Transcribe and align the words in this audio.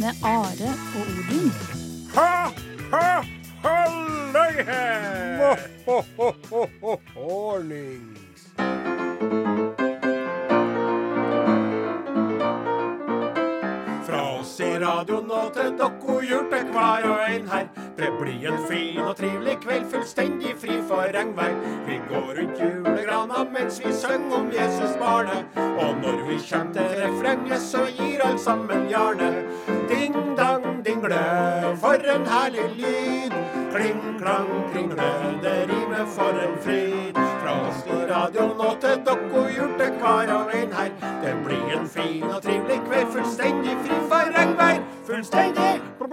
med 0.00 0.14
Are 0.22 0.70
og 0.96 1.06
Odin. 1.12 1.52
Ha, 2.14 2.32
ha, 2.92 3.24
halløy 3.64 4.64
her! 4.70 5.56
Hornings. 7.14 8.46
Fra 14.06 14.22
oss 14.38 14.60
i 14.60 14.70
radioen 14.80 15.30
og 15.30 15.52
til 15.54 15.76
dokko 15.78 16.20
hjorte 16.24 16.62
hver 16.72 17.10
og 17.10 17.20
en 17.28 17.48
her. 17.52 17.68
Det 18.00 18.08
blir 18.16 18.48
en 18.48 18.62
fin 18.70 19.02
og 19.04 19.16
trivelig 19.16 19.58
kveld, 19.60 19.84
fullstendig 19.92 20.54
fri 20.62 20.80
for 20.88 21.12
regnvær. 21.12 21.52
Vi 21.84 22.00
går 22.08 22.30
rundt 22.38 22.62
julegrana 22.64 23.44
mens 23.52 23.82
vi 23.84 23.92
synger 23.92 24.38
om 24.40 24.48
Jesus 24.56 24.96
barnet. 25.02 25.44
Og 25.56 26.00
når 26.00 26.24
vi 26.28 26.40
kommer 26.48 26.72
til 26.72 26.88
refrenget, 27.02 27.60
så 27.60 27.84
gir 27.98 28.24
alle 28.24 28.38
sammen 28.38 28.88
jarne. 28.88 29.49
Ding-dang, 29.90 30.84
dingle, 30.84 31.22
for 31.82 32.10
en 32.14 32.26
herlig 32.26 32.68
lyd. 32.78 33.32
Kling-klang, 33.72 34.50
kringle, 34.72 35.10
det 35.42 35.58
rimer 35.70 36.06
for 36.16 36.30
en 36.46 36.54
fryd. 36.64 37.14
Fra 37.40 37.52
Oslo-radio 37.68 38.46
nå 38.58 38.70
til 38.80 38.96
Dokko 39.06 39.40
hjorte 39.56 39.88
kar 40.00 40.30
og 40.36 40.54
en 40.54 40.72
her. 40.78 40.90
Det 41.22 41.34
blir 41.44 41.78
en 41.78 41.88
fin 41.88 42.22
og 42.22 42.42
trivelig 42.42 42.80
kveld, 42.86 43.06
fullstendig 43.16 43.76
fri 43.84 43.96
for 44.12 44.24
regnvær. 44.38 44.78
Fullstendig 45.06 45.56
fri 45.56 45.90
for 45.98 46.06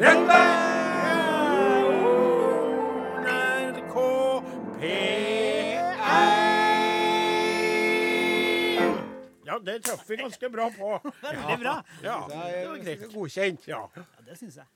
regnvær. 0.00 0.50
NRK 3.70 3.96
PR 4.80 6.39
Ja, 9.50 9.58
det 9.66 9.78
traff 9.86 10.06
vi 10.08 10.16
ganske 10.20 10.50
bra 10.54 10.68
på. 10.78 10.90
Veldig 11.26 11.56
bra. 11.64 11.76
Ja, 12.06 12.18
Det 12.30 12.42
det 12.54 12.66
var 12.68 12.84
greit. 12.86 13.06
godkjent. 13.14 13.66
Ja. 13.70 13.80
Ja, 13.98 14.04
det 14.28 14.38
syns 14.38 14.60
jeg. 14.62 14.68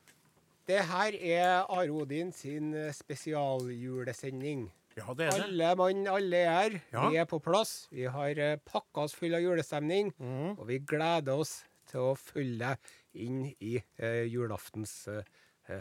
Det 0.67 0.81
her 0.89 1.17
er 1.21 1.67
Are 1.69 1.91
Odin 1.93 2.31
sin 2.33 2.73
eh, 2.75 2.91
spesialjulesending. 2.97 4.71
ja, 4.97 5.15
det 5.15 5.27
er 5.27 5.31
det. 5.37 5.45
Alle 5.45 5.71
mann, 5.77 6.07
alle 6.09 6.37
er 6.41 6.51
her. 6.55 6.77
Ja. 6.93 7.09
Vi 7.11 7.17
er 7.21 7.25
på 7.29 7.39
plass. 7.43 7.87
Vi 7.93 8.05
har 8.11 8.39
eh, 8.41 8.57
pakka 8.65 9.05
oss 9.09 9.15
full 9.19 9.35
av 9.35 9.43
julestemning. 9.45 10.13
mm. 10.19 10.59
Og 10.59 10.67
vi 10.69 10.79
gleder 10.79 11.37
oss 11.45 11.65
til 11.91 12.01
å 12.01 12.15
følge 12.17 12.77
inn 13.15 13.45
i 13.61 13.77
eh, 13.99 14.25
julaftens 14.31 15.07
eh, 15.09 15.23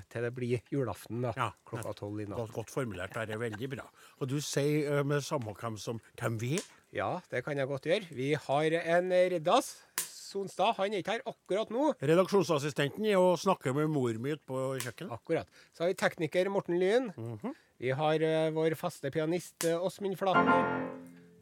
Til 0.09 0.23
det 0.23 0.30
blir 0.36 0.61
julaften 0.71 1.21
da, 1.25 1.33
Ja. 1.36 1.49
klokka 1.67 1.94
tolv 1.97 2.21
i 2.21 2.25
natt. 2.25 2.39
Godt, 2.39 2.53
godt 2.55 2.69
formulert. 2.71 3.14
Det 3.14 3.36
er 3.36 3.41
veldig 3.41 3.69
bra. 3.73 3.83
Og 4.21 4.30
du 4.31 4.38
sier 4.41 4.99
eh, 4.99 5.03
med 5.03 5.23
samme 5.23 5.52
hvem 5.59 5.77
som 5.77 5.99
hvem 6.19 6.38
vi 6.39 6.53
er? 6.59 6.67
Ja, 6.94 7.17
det 7.31 7.41
kan 7.41 7.58
jeg 7.58 7.66
godt 7.66 7.88
gjøre. 7.89 8.05
Vi 8.13 8.33
har 8.38 8.75
en 8.77 9.09
Riddas. 9.33 9.72
Sonstad 9.97 10.75
han 10.77 10.94
er 10.94 11.02
ikke 11.02 11.16
her 11.16 11.23
akkurat 11.30 11.72
nå. 11.73 11.88
Redaksjonsassistenten 11.97 13.05
er 13.09 13.17
og 13.17 13.39
snakker 13.41 13.73
med 13.73 13.89
mor 13.89 14.13
mi 14.22 14.36
ute 14.36 14.45
på 14.45 14.59
kjøkkenet. 14.81 15.14
Akkurat. 15.14 15.49
Så 15.73 15.83
har 15.83 15.89
vi 15.89 15.97
tekniker 15.97 16.49
Morten 16.53 16.77
Lyn. 16.77 17.09
Mhm. 17.17 17.55
Vi 17.81 17.91
har 17.97 18.21
uh, 18.21 18.53
vår 18.53 18.75
faste 18.80 19.09
pianist 19.11 19.66
Åsmund 19.66 20.14
uh, 20.14 20.19
Flaten. 20.21 20.52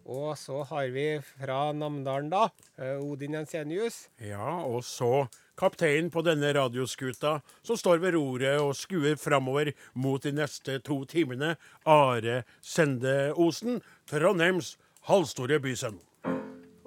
Og 0.07 0.31
så 0.39 0.63
har 0.71 0.87
vi 0.89 1.05
fra 1.21 1.59
Namdalen, 1.75 2.31
da, 2.31 2.47
uh, 2.79 3.03
Odin 3.03 3.35
Jensenius. 3.35 4.05
Ja, 4.23 4.63
og 4.63 4.85
så 4.87 5.27
kapteinen 5.59 6.09
på 6.09 6.23
denne 6.25 6.53
radioskuta 6.55 7.41
som 7.61 7.77
står 7.77 7.99
ved 8.01 8.15
roret 8.15 8.63
og 8.63 8.71
skuer 8.79 9.19
framover 9.19 9.73
mot 9.93 10.23
de 10.23 10.31
neste 10.33 10.79
to 10.79 11.03
timene, 11.05 11.57
Are 11.85 12.39
Sende 12.63 13.33
Osen, 13.35 13.83
Trondheims 14.09 14.77
halvstore 15.09 15.59
bysen. 15.63 15.99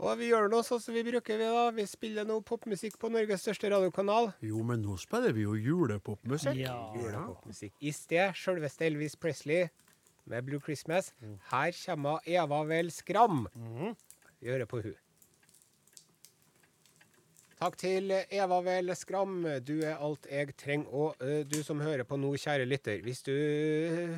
Og 0.05 0.19
vi 0.21 0.29
gjør 0.29 0.51
noe 0.53 0.65
sånn 0.67 0.83
som 0.83 0.93
vi 0.97 1.05
bruker. 1.07 1.39
Vi 1.41 1.47
da. 1.49 1.69
Vi 1.73 1.85
spiller 1.89 2.27
noe 2.29 2.45
popmusikk 2.45 2.99
på 3.01 3.09
Norges 3.13 3.41
største 3.47 3.71
radiokanal. 3.73 4.33
Jo, 4.45 4.61
men 4.67 4.83
nå 4.85 4.99
spiller 5.01 5.33
vi 5.33 5.47
jo 5.47 5.55
julepopmusikk. 5.57 6.59
Ja. 6.61 6.77
Julepopmusikk. 6.99 7.73
I 7.81 7.93
sted 7.97 8.37
selveste 8.37 8.85
Elvis 8.91 9.17
Presley 9.17 9.71
med 10.29 10.45
Blue 10.45 10.61
Christmas. 10.61 11.13
Mm. 11.23 11.39
Her 11.53 11.79
kommer 11.87 12.29
Eva 12.29 12.61
Vel 12.69 12.93
Skram. 12.93 13.47
Mhm. 13.55 13.97
Vi 14.45 14.53
hører 14.53 14.69
på 14.69 14.83
hun. 14.85 14.95
Takk 17.57 17.79
til 17.81 18.13
Eva 18.13 18.61
Vel 18.67 18.93
Skram. 18.99 19.39
Du 19.65 19.79
er 19.81 19.97
alt 19.97 20.27
jeg 20.29 20.53
trenger. 20.61 20.91
Og 20.93 21.17
ø, 21.25 21.43
du 21.49 21.63
som 21.65 21.81
hører 21.81 22.05
på 22.05 22.19
nå, 22.21 22.35
kjære 22.37 22.69
lytter. 22.69 23.01
Hvis, 23.01 23.23
du 23.25 23.33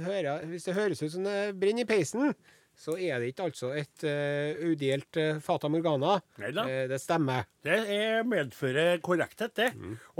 hører, 0.02 0.42
hvis 0.50 0.66
det 0.66 0.74
høres 0.74 1.02
ut 1.04 1.12
som 1.14 1.28
det 1.28 1.54
brenner 1.60 1.86
i 1.86 1.86
peisen, 1.86 2.34
så 2.76 2.94
er 3.00 3.20
det 3.20 3.32
ikke 3.32 3.46
altså 3.48 3.70
et 3.76 4.04
uh, 4.04 4.68
udelt 4.68 5.18
uh, 5.18 5.38
Fata 5.42 5.68
Morgana. 5.72 6.18
Neida. 6.42 6.64
Uh, 6.68 6.82
det 6.90 6.98
stemmer. 7.00 7.46
Det 7.64 7.78
er 7.96 8.26
medfører 8.28 9.00
korrekthet, 9.04 9.54
det. 9.56 9.70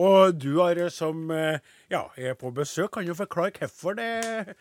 Og 0.03 0.35
du 0.35 0.57
har 0.59 0.81
som 0.91 1.29
ja, 1.31 2.01
er 2.19 2.35
på 2.35 2.51
besøk, 2.51 2.91
kan 2.97 3.07
jo 3.07 3.15
forklare 3.15 3.55
hvorfor 3.61 3.95
det 3.95 4.57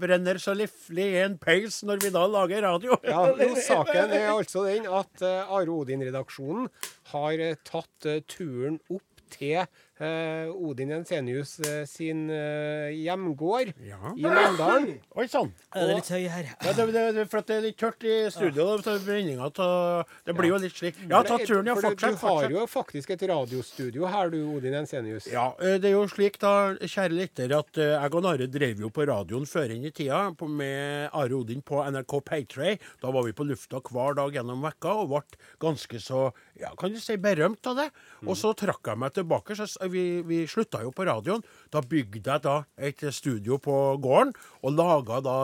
brenner 0.00 0.40
så 0.40 0.54
liflig 0.56 1.10
i 1.12 1.20
en 1.26 1.36
peis 1.36 1.82
når 1.84 2.00
vi 2.06 2.12
da 2.14 2.24
lager 2.24 2.64
radio. 2.64 2.96
Ja, 3.04 3.26
jo, 3.36 3.50
Saken 3.60 4.14
er 4.16 4.30
altså 4.32 4.64
den 4.64 4.88
at 4.88 5.26
Are 5.26 5.68
Odin-redaksjonen 5.68 6.70
har 7.12 7.44
tatt 7.68 8.08
turen 8.32 8.80
opp 8.88 9.26
til 9.34 9.66
eh, 10.00 10.48
Odin 10.50 10.90
Jensenius 10.94 11.58
eh, 11.60 11.84
sin 11.86 12.24
eh, 12.30 12.90
hjemgård 13.04 13.72
Ja. 13.86 14.12
i 14.16 14.22
Mandalen. 14.26 15.00
Oi 15.16 15.26
sann. 15.30 15.52
Er 15.74 15.86
det 15.88 15.96
litt 16.00 16.10
høy 16.14 16.24
her? 16.28 16.48
Ja, 16.64 16.72
det, 16.72 16.86
det, 16.94 17.04
det, 17.18 17.26
for 17.30 17.42
at 17.42 17.46
det 17.50 17.56
er 17.58 17.64
litt 17.68 17.78
tørt 17.78 18.04
i 18.06 18.16
studio. 18.34 18.66
da, 18.66 18.78
så 18.82 19.50
ta- 19.54 20.04
Det 20.26 20.34
blir 20.36 20.50
jo 20.54 20.58
litt 20.62 20.74
slik. 20.74 20.96
Ja, 21.08 21.22
ta 21.22 21.38
turen, 21.38 21.66
ja. 21.66 21.74
Fortsett. 21.78 22.18
Du 22.20 22.26
har 22.26 22.50
jo 22.50 22.66
faktisk 22.70 23.10
et 23.14 23.22
radiostudio 23.28 24.06
her, 24.10 24.30
du, 24.30 24.38
Odin 24.56 24.72
Jensenius. 24.78 25.26
Ja, 25.32 25.52
det 25.60 25.84
er 25.84 25.96
jo 25.96 26.04
slik 26.10 26.38
da, 26.42 26.74
kjære 26.80 27.14
lytter, 27.14 27.54
at 27.58 27.76
jeg 27.82 28.14
og 28.14 28.22
Nare 28.24 28.46
drev 28.50 28.80
jo 28.80 28.90
på 28.94 29.06
radioen 29.08 29.46
før 29.48 29.74
inn 29.74 29.84
i 29.84 29.92
tida 29.94 30.30
på, 30.38 30.48
med 30.48 31.10
Are 31.12 31.34
Odin 31.36 31.62
på 31.62 31.82
NRK 31.84 32.16
Paytray. 32.24 32.78
Da 33.02 33.10
var 33.14 33.26
vi 33.26 33.32
på 33.36 33.46
lufta 33.46 33.80
hver 33.84 34.16
dag 34.18 34.32
gjennom 34.34 34.62
vekka 34.64 34.94
og 35.02 35.10
ble 35.12 35.22
ganske 35.62 36.00
så, 36.02 36.26
ja, 36.60 36.70
kan 36.78 36.92
du 36.94 37.00
si, 37.02 37.16
berømt 37.20 37.66
av 37.70 37.76
det. 37.82 37.88
Og 38.26 38.36
så 38.38 38.54
trakk 38.56 38.86
jeg 38.92 38.98
meg 39.00 39.12
tilbake, 39.16 39.56
så 39.58 39.66
vi, 39.92 40.22
vi 40.26 40.42
slutta 40.50 40.82
jo 40.84 40.92
på 40.94 41.06
radioen. 41.08 41.42
Da 41.72 41.82
bygde 41.84 42.22
jeg 42.22 42.44
da 42.44 42.56
et 42.76 43.02
studio 43.14 43.58
på 43.62 43.74
gården 44.02 44.32
og 44.64 44.76
laga 44.76 45.20
da 45.24 45.36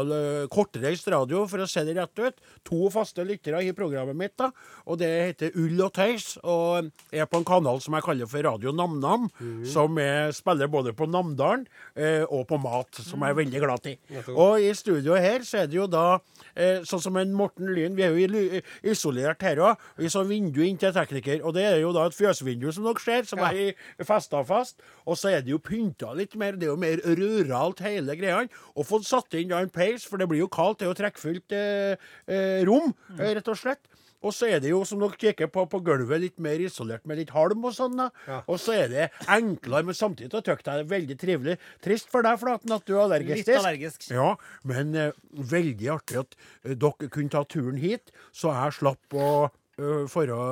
kortreist 0.53 1.09
radio, 1.13 1.45
for 1.51 1.65
å 1.65 1.69
se 1.69 1.85
det 1.87 1.97
rett 1.99 2.23
ut. 2.23 2.41
To 2.69 2.89
faste 2.93 3.25
lyttere 3.27 3.63
i 3.67 3.73
programmet 3.77 4.17
mitt, 4.17 4.37
da. 4.41 4.51
Og 4.87 5.01
det 5.01 5.11
heter 5.11 5.57
Ull 5.61 5.81
og 5.85 5.93
tøys, 5.97 6.37
og 6.45 6.91
er 7.13 7.29
på 7.31 7.41
en 7.41 7.47
kanal 7.49 7.81
som 7.83 7.97
jeg 7.97 8.07
kaller 8.07 8.31
for 8.31 8.47
Radio 8.47 8.73
NamNam, 8.77 9.29
mm. 9.41 9.65
som 9.69 9.99
er, 10.01 10.31
spiller 10.37 10.71
både 10.71 10.95
på 10.97 11.09
Namdalen 11.11 11.67
eh, 11.97 12.25
og 12.27 12.47
på 12.51 12.59
mat, 12.63 13.01
som 13.05 13.23
jeg 13.25 13.35
er 13.35 13.39
veldig 13.41 13.63
glad 13.65 13.89
i. 13.91 13.97
Og 14.33 14.61
i 14.63 14.71
studioet 14.77 15.25
her 15.25 15.47
så 15.47 15.63
er 15.63 15.71
det 15.71 15.79
jo 15.79 15.89
da 15.91 16.07
eh, 16.55 16.81
sånn 16.87 17.03
som 17.03 17.19
en 17.21 17.35
Morten 17.37 17.71
Lyn, 17.75 17.97
vi 17.99 18.07
er 18.07 18.17
jo 18.17 18.63
isolert 18.93 19.43
her 19.47 19.63
òg, 19.65 19.89
i 20.01 20.11
sånn 20.13 20.29
vindu 20.31 20.63
inn 20.67 20.79
til 20.81 20.95
tekniker, 20.97 21.43
og 21.45 21.57
det 21.57 21.67
er 21.69 21.81
jo 21.83 21.93
da 21.97 22.07
et 22.09 22.17
fjøsvindu 22.17 22.71
som 22.75 22.87
dere 22.89 23.05
ser, 23.05 23.29
som 23.29 23.41
Ja. 23.41 23.51
er 23.51 23.75
i 24.01 24.07
fast, 24.47 24.83
og 25.07 25.19
så 25.19 25.35
er 25.35 25.45
det 25.45 25.55
jo 25.55 25.61
pynta 25.63 26.13
litt 26.17 26.37
mer, 26.41 26.59
det 26.59 26.69
er 26.69 26.75
jo 26.75 26.81
mer 26.81 27.03
ruralt 27.19 27.83
hele 27.85 28.17
greia, 28.19 28.45
og 28.75 28.89
fått 28.89 29.09
satt 29.09 29.35
inn 29.39 29.55
en 29.57 29.73
peis, 29.73 30.07
for 30.07 30.21
det 30.21 30.29
blir 30.31 30.45
jo 30.45 30.51
kaldt, 30.53 30.81
det 30.81 30.89
er 30.89 30.93
jo 30.93 31.01
trekkfullt 31.01 31.57
eh, 31.57 32.11
eh, 32.31 32.61
rom, 32.69 32.95
eh, 33.19 33.35
rett 33.39 33.51
og 33.51 33.59
slett. 33.59 33.91
Og 34.21 34.35
så 34.37 34.51
er 34.53 34.61
det 34.61 34.73
jo, 34.73 34.83
som 34.85 35.01
dere 35.01 35.17
kikker 35.17 35.49
på, 35.53 35.65
på 35.73 35.81
gulvet, 35.85 36.21
litt 36.21 36.41
mer 36.45 36.61
isolert 36.61 37.07
med 37.09 37.23
litt 37.23 37.33
halm 37.33 37.65
og 37.65 37.73
sånn. 37.73 38.03
Ja. 38.29 38.43
Og 38.53 38.61
så 38.61 38.75
er 38.77 38.91
det 38.93 39.07
enklere, 39.33 39.87
men 39.89 39.97
samtidig 39.97 40.37
å 40.37 40.43
trykke 40.45 40.67
deg 40.67 40.91
veldig 40.91 41.17
trivelig. 41.21 41.57
Trist 41.85 42.13
for 42.13 42.27
deg, 42.27 42.37
Flaten, 42.43 42.75
at 42.77 42.85
du 42.85 42.99
er 42.99 43.07
allergisk. 43.07 43.49
Litt 43.49 43.63
allergisk. 43.63 44.05
Ja, 44.13 44.35
men 44.69 44.93
eh, 44.93 45.17
veldig 45.33 45.89
artig 45.97 46.21
at 46.21 46.37
eh, 46.37 46.77
dere 46.77 47.09
kunne 47.09 47.33
ta 47.33 47.47
turen 47.49 47.81
hit, 47.81 48.13
så 48.37 48.53
jeg 48.53 48.77
slapp 48.83 49.17
å 49.17 49.31
uh, 49.49 50.05
for 50.11 50.35
å 50.35 50.43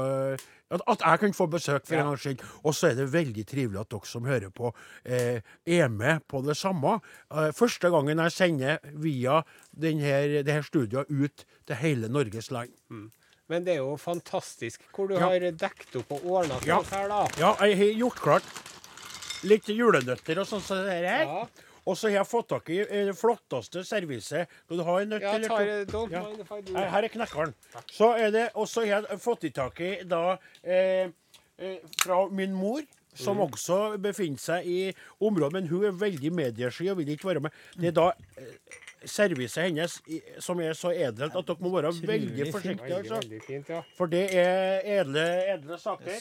at, 0.70 0.80
at 0.86 1.00
jeg 1.00 1.20
kan 1.20 1.32
få 1.32 1.46
besøk 1.50 1.86
for 1.86 1.94
Ja. 1.94 2.00
en 2.02 2.06
gangs 2.10 2.20
skyld. 2.20 2.42
Og 2.64 2.74
så 2.74 2.90
er 2.90 2.94
det 2.94 3.06
veldig 3.12 3.44
trivelig 3.46 3.80
at 3.80 3.88
dere 3.90 4.06
som 4.06 4.24
hører 4.24 4.50
på, 4.50 4.72
eh, 5.04 5.40
er 5.66 5.88
med 5.88 6.20
på 6.28 6.42
det 6.44 6.56
samme. 6.56 7.00
Eh, 7.30 7.50
første 7.52 7.90
gangen 7.90 8.18
jeg 8.18 8.32
sender 8.32 8.78
via 8.94 9.42
denne, 9.74 10.42
det 10.44 10.52
her 10.52 10.62
studioet 10.62 11.06
ut 11.10 11.44
til 11.66 11.76
hele 11.76 12.08
Norges 12.08 12.50
land. 12.50 12.70
Men 13.48 13.64
det 13.64 13.74
er 13.78 13.80
jo 13.80 13.96
fantastisk 13.96 14.80
hvor 14.92 15.08
du 15.08 15.14
Ja. 15.14 15.20
har 15.20 15.40
dekket 15.40 15.96
opp 15.96 16.12
og 16.12 16.24
ordna 16.26 16.58
til 16.60 16.68
Ja. 16.68 16.82
her, 16.82 17.08
da. 17.08 17.26
Ja, 17.38 17.54
jeg 17.64 17.76
har 17.78 17.94
gjort 17.98 18.20
klart 18.20 18.42
litt 19.44 19.64
julenøtter 19.66 20.38
og 20.42 20.46
sånn 20.46 20.60
som 20.60 20.84
det 20.84 20.92
her. 21.04 21.24
Ja. 21.24 21.46
Og 21.88 21.96
så 21.96 22.10
har 22.10 22.18
jeg 22.18 22.28
fått 22.28 22.50
tak 22.52 22.68
i 22.74 22.82
eh, 22.84 23.06
det 23.08 23.16
flotteste 23.16 23.84
serviset. 23.86 24.50
Skal 24.66 24.80
du 24.80 24.84
ha 24.84 24.98
en 25.00 25.14
nøtt 25.14 25.24
Ja, 25.24 25.34
eller 25.38 25.88
to? 25.88 26.04
Ja. 26.12 26.24
Her, 26.92 27.06
er 27.06 27.12
knekkeren. 27.12 27.54
Så 27.88 28.12
er 28.20 28.32
det, 28.34 28.46
og 28.54 28.68
så 28.68 28.84
har 28.84 29.08
jeg 29.08 29.20
fått 29.24 29.48
i 29.48 29.52
tak 29.56 29.80
i 29.80 29.94
da 30.08 30.22
eh, 30.62 31.08
eh, 31.56 31.78
fra 32.02 32.26
min 32.28 32.52
mor 32.56 32.84
som 33.18 33.40
også 33.42 33.96
befinner 34.02 34.38
seg 34.38 34.66
i 34.68 34.80
området, 35.24 35.54
men 35.56 35.70
hun 35.70 35.88
er 35.88 35.96
veldig 35.96 36.30
mediesky 36.34 36.90
og 36.92 37.00
vil 37.00 37.14
ikke 37.14 37.32
være 37.32 37.42
med. 37.46 37.56
Det 37.74 37.90
er 37.90 37.96
da 37.96 38.10
eh, 38.38 38.76
serviset 39.08 39.64
hennes 39.68 39.98
som 40.44 40.60
er 40.62 40.76
så 40.78 40.92
edelt 40.94 41.36
at 41.38 41.48
dere 41.48 41.64
må 41.64 41.72
være 41.74 41.94
veldig 42.06 42.50
forsiktige. 42.52 43.00
Altså. 43.00 43.82
For 43.98 44.10
det 44.12 44.26
er 44.36 44.84
edle, 45.00 45.26
edle 45.54 45.78
saker. 45.80 46.20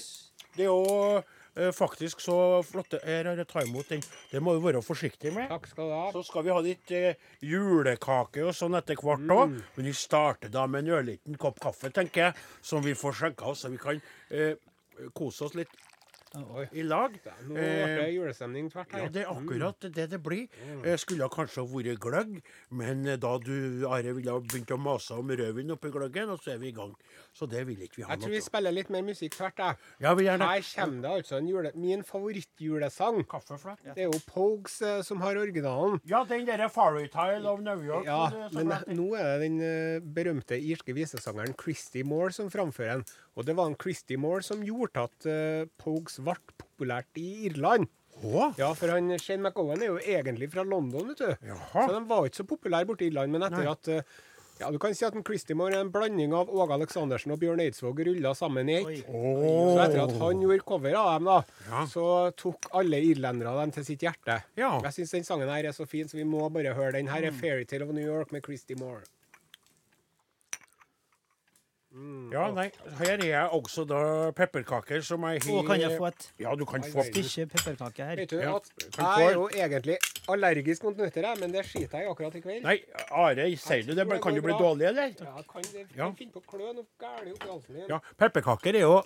Det 0.57 0.65
er 0.65 0.71
jo 0.71 1.17
eh, 1.17 1.35
faktisk 1.75 2.21
så 2.21 2.37
flotte 2.67 2.99
Her 3.03 3.31
har 3.31 3.39
jeg 3.41 3.47
ta 3.49 3.63
imot 3.65 3.89
den. 3.89 4.03
Det 4.31 4.41
må 4.43 4.53
du 4.55 4.61
være 4.65 4.81
forsiktig 4.85 5.33
med. 5.35 5.49
Takk 5.51 5.67
skal 5.71 5.89
du 5.89 5.95
ha. 5.95 6.05
Så 6.15 6.23
skal 6.27 6.45
vi 6.47 6.53
ha 6.53 6.61
litt 6.65 6.93
eh, 6.95 7.17
julekake 7.45 8.45
og 8.45 8.55
sånn 8.57 8.77
etter 8.79 8.99
hvert 9.01 9.25
òg. 9.33 9.55
Mm. 9.55 9.59
Men 9.77 9.89
vi 9.89 9.95
starter 9.97 10.53
da 10.53 10.67
med 10.69 10.85
en 10.85 10.95
ørliten 10.99 11.37
kopp 11.41 11.59
kaffe, 11.63 11.91
tenker 11.95 12.29
jeg, 12.29 12.47
som 12.61 12.85
vi 12.85 12.95
får 12.97 13.19
skjenka 13.21 13.51
oss, 13.51 13.65
så 13.65 13.73
vi 13.73 13.81
kan 13.81 14.01
eh, 14.29 14.55
kose 15.17 15.47
oss 15.47 15.57
litt 15.57 15.73
Oi. 16.37 16.65
i 16.77 16.83
lag. 16.83 17.13
Nå 17.47 17.55
ble 17.55 17.63
det 17.63 18.01
Eh, 18.03 18.09
julestemning 18.13 18.67
tvert 18.69 18.91
her. 18.93 19.05
ja, 19.05 19.09
det 19.09 19.21
er 19.23 19.31
akkurat 19.31 19.87
det 19.95 20.09
det 20.11 20.19
blir. 20.23 20.47
Jeg 20.85 20.99
skulle 20.99 21.29
kanskje 21.33 21.63
ha 21.63 21.67
vært 21.71 22.01
gløgg, 22.03 22.41
men 22.69 23.05
eh, 23.07 23.17
da 23.17 23.37
du, 23.41 23.87
Are, 23.87 24.13
ville 24.13 24.35
ha 24.35 24.39
begynt 24.43 24.73
å 24.75 24.77
mase 24.77 25.15
om 25.17 25.29
rødvin 25.31 25.71
oppi 25.73 25.89
gløggen, 25.93 26.29
og 26.29 26.43
så 26.43 26.53
er 26.53 26.61
vi 26.61 26.69
i 26.69 26.75
gang. 26.75 26.93
Så 27.37 27.45
det 27.49 27.61
vil 27.67 27.81
ikke 27.85 27.99
vi 27.99 28.05
ha 28.07 28.15
Jeg 28.15 28.23
tror 28.23 28.33
vi 28.33 28.41
spiller 28.41 28.73
litt 28.73 28.87
mer 28.93 29.03
musikk 29.05 29.35
tvert, 29.37 29.59
jeg. 29.61 29.77
Ja, 30.01 30.13
vi 30.17 30.25
gjerne 30.25 30.47
Her 30.49 30.63
kommer 30.71 31.03
det 31.03 31.11
altså 31.19 31.37
en 31.37 31.49
jule... 31.51 31.71
Min 31.77 32.01
favorittjulesang. 32.07 33.19
kaffeflett. 33.29 33.83
Det 33.93 34.07
er 34.07 34.09
jo 34.09 34.21
Pogues 34.31 34.79
eh, 34.81 35.01
som 35.05 35.21
har 35.21 35.37
originalen. 35.37 35.99
Ja, 36.09 36.23
den 36.25 36.47
derre 36.49 36.69
Fairytale 36.73 37.45
of 37.51 37.61
New 37.65 37.83
York. 37.85 38.07
Ja, 38.09 38.31
det 38.33 38.49
men 38.57 38.73
nå 38.97 39.11
er 39.19 39.35
det 39.35 39.45
den 39.45 39.59
eh, 39.61 39.99
berømte 40.01 40.57
irske 40.57 40.95
visesangeren 40.97 41.53
Christy 41.61 42.01
Moore 42.07 42.33
som 42.33 42.49
framfører 42.53 42.97
den. 42.97 43.05
Og 43.37 43.45
det 43.45 43.57
var 43.59 43.69
en 43.69 43.77
Christy 43.77 44.17
Moore 44.17 44.45
som 44.45 44.65
gjorde 44.65 45.05
at 45.05 45.29
eh, 45.29 45.69
Pogues 45.77 46.17
ble 46.23 46.37
populært 46.57 47.21
i 47.21 47.27
Irland. 47.51 47.85
Å? 48.17 48.47
Ja, 48.57 48.71
for 48.73 48.89
han, 48.89 49.11
Shane 49.21 49.43
McGowan 49.45 49.83
er 49.83 49.91
jo 49.91 49.99
egentlig 50.01 50.49
fra 50.53 50.63
London, 50.65 51.11
vet 51.11 51.21
du. 51.21 51.49
Jaha. 51.51 51.83
Så 51.85 51.91
de 51.93 52.01
var 52.09 52.25
ikke 52.25 52.41
så 52.41 52.47
populære 52.49 52.89
borte 52.89 53.05
i 53.05 53.11
Irland, 53.11 53.33
men 53.35 53.45
etter 53.45 53.61
Nei. 53.61 53.75
at 53.75 53.91
eh, 53.93 54.17
ja, 54.59 54.71
Du 54.71 54.79
kan 54.79 54.95
si 54.95 55.05
at 55.05 55.15
en 55.15 55.23
Christy 55.23 55.53
Moore 55.53 55.75
er 55.75 55.81
en 55.85 55.91
blanding 55.91 56.33
av 56.33 56.49
Åge 56.49 56.73
Aleksandersen 56.77 57.31
og 57.31 57.39
Bjørn 57.39 57.59
Eidsvåg 57.63 57.99
rulla 58.07 58.33
sammen 58.35 58.69
i 58.69 58.77
ett. 58.81 59.05
Så 59.07 59.83
etter 59.83 60.03
at 60.03 60.15
han 60.21 60.41
gjorde 60.41 60.65
cover 60.67 60.95
av 60.97 61.11
dem, 61.19 61.25
da, 61.25 61.43
Ja. 61.69 61.85
så 61.85 62.31
tok 62.35 62.69
alle 62.73 62.97
irlendere 63.01 63.53
dem 63.61 63.71
til 63.71 63.85
sitt 63.85 64.01
hjerte. 64.01 64.41
Ja. 64.57 64.79
Jeg 64.83 64.93
syns 64.93 65.11
den 65.11 65.23
sangen 65.23 65.49
her 65.49 65.65
er 65.69 65.71
så 65.77 65.87
fin, 65.87 66.07
så 66.07 66.17
vi 66.17 66.23
må 66.23 66.49
bare 66.51 66.73
høre 66.73 66.93
den. 66.93 67.07
Her 67.07 67.23
er 67.23 67.31
'Fairytale 67.31 67.83
of 67.83 67.93
New 67.93 68.05
York' 68.05 68.31
med 68.31 68.43
Christy 68.43 68.73
Moore. 68.75 69.03
Ja, 72.31 72.51
nei. 72.51 72.67
Her 72.99 73.13
er 73.17 73.23
jeg 73.25 73.49
også 73.55 73.85
da 73.87 73.99
pepperkaker 74.35 75.01
som 75.05 75.23
jeg 75.29 75.41
har 75.45 75.63
kan 75.65 75.79
jeg 75.81 75.97
få 75.97 76.07
et 76.09 76.25
Ja, 76.43 76.53
du 76.55 76.65
kan 76.65 76.83
få 76.83 77.03
stykke 77.07 77.45
pepperkake 77.53 78.05
her? 78.05 78.15
Vet 78.21 78.29
du 78.29 78.37
Ja, 78.41 78.55
at 78.55 78.69
kan 78.77 79.05
Jeg 79.05 79.05
få- 79.15 79.29
er 79.29 79.33
jo 79.33 79.47
egentlig 79.49 79.97
allergisk 80.29 80.83
mot 80.83 80.97
nøtter, 80.97 81.21
jeg, 81.23 81.37
men 81.39 81.51
det 81.51 81.65
skiter 81.65 81.97
jeg 81.97 82.07
i 82.07 82.11
akkurat 82.11 82.35
i 82.35 82.41
kveld. 82.41 82.63
Nei, 82.63 82.77
Are, 83.11 83.47
sier 83.55 83.83
du 83.87 83.93
det? 83.95 84.07
men 84.07 84.21
Kan 84.21 84.35
du 84.35 84.41
bli 84.41 84.53
dårlig, 84.53 84.87
eller? 84.91 85.13
Ja, 85.19 85.41
kan 85.51 85.61
det 85.73 85.87
Ja. 85.95 86.11
finne 86.11 86.31
på 86.31 86.41
å 86.41 86.45
klø 86.45 86.73
noe 86.73 86.85
gærent 86.99 87.33
oppi 87.33 87.47
halsen 87.49 87.73
din. 87.75 87.85
Ja, 87.89 87.99
Pepperkaker 88.17 88.75
er 88.75 88.79
jo 88.81 89.03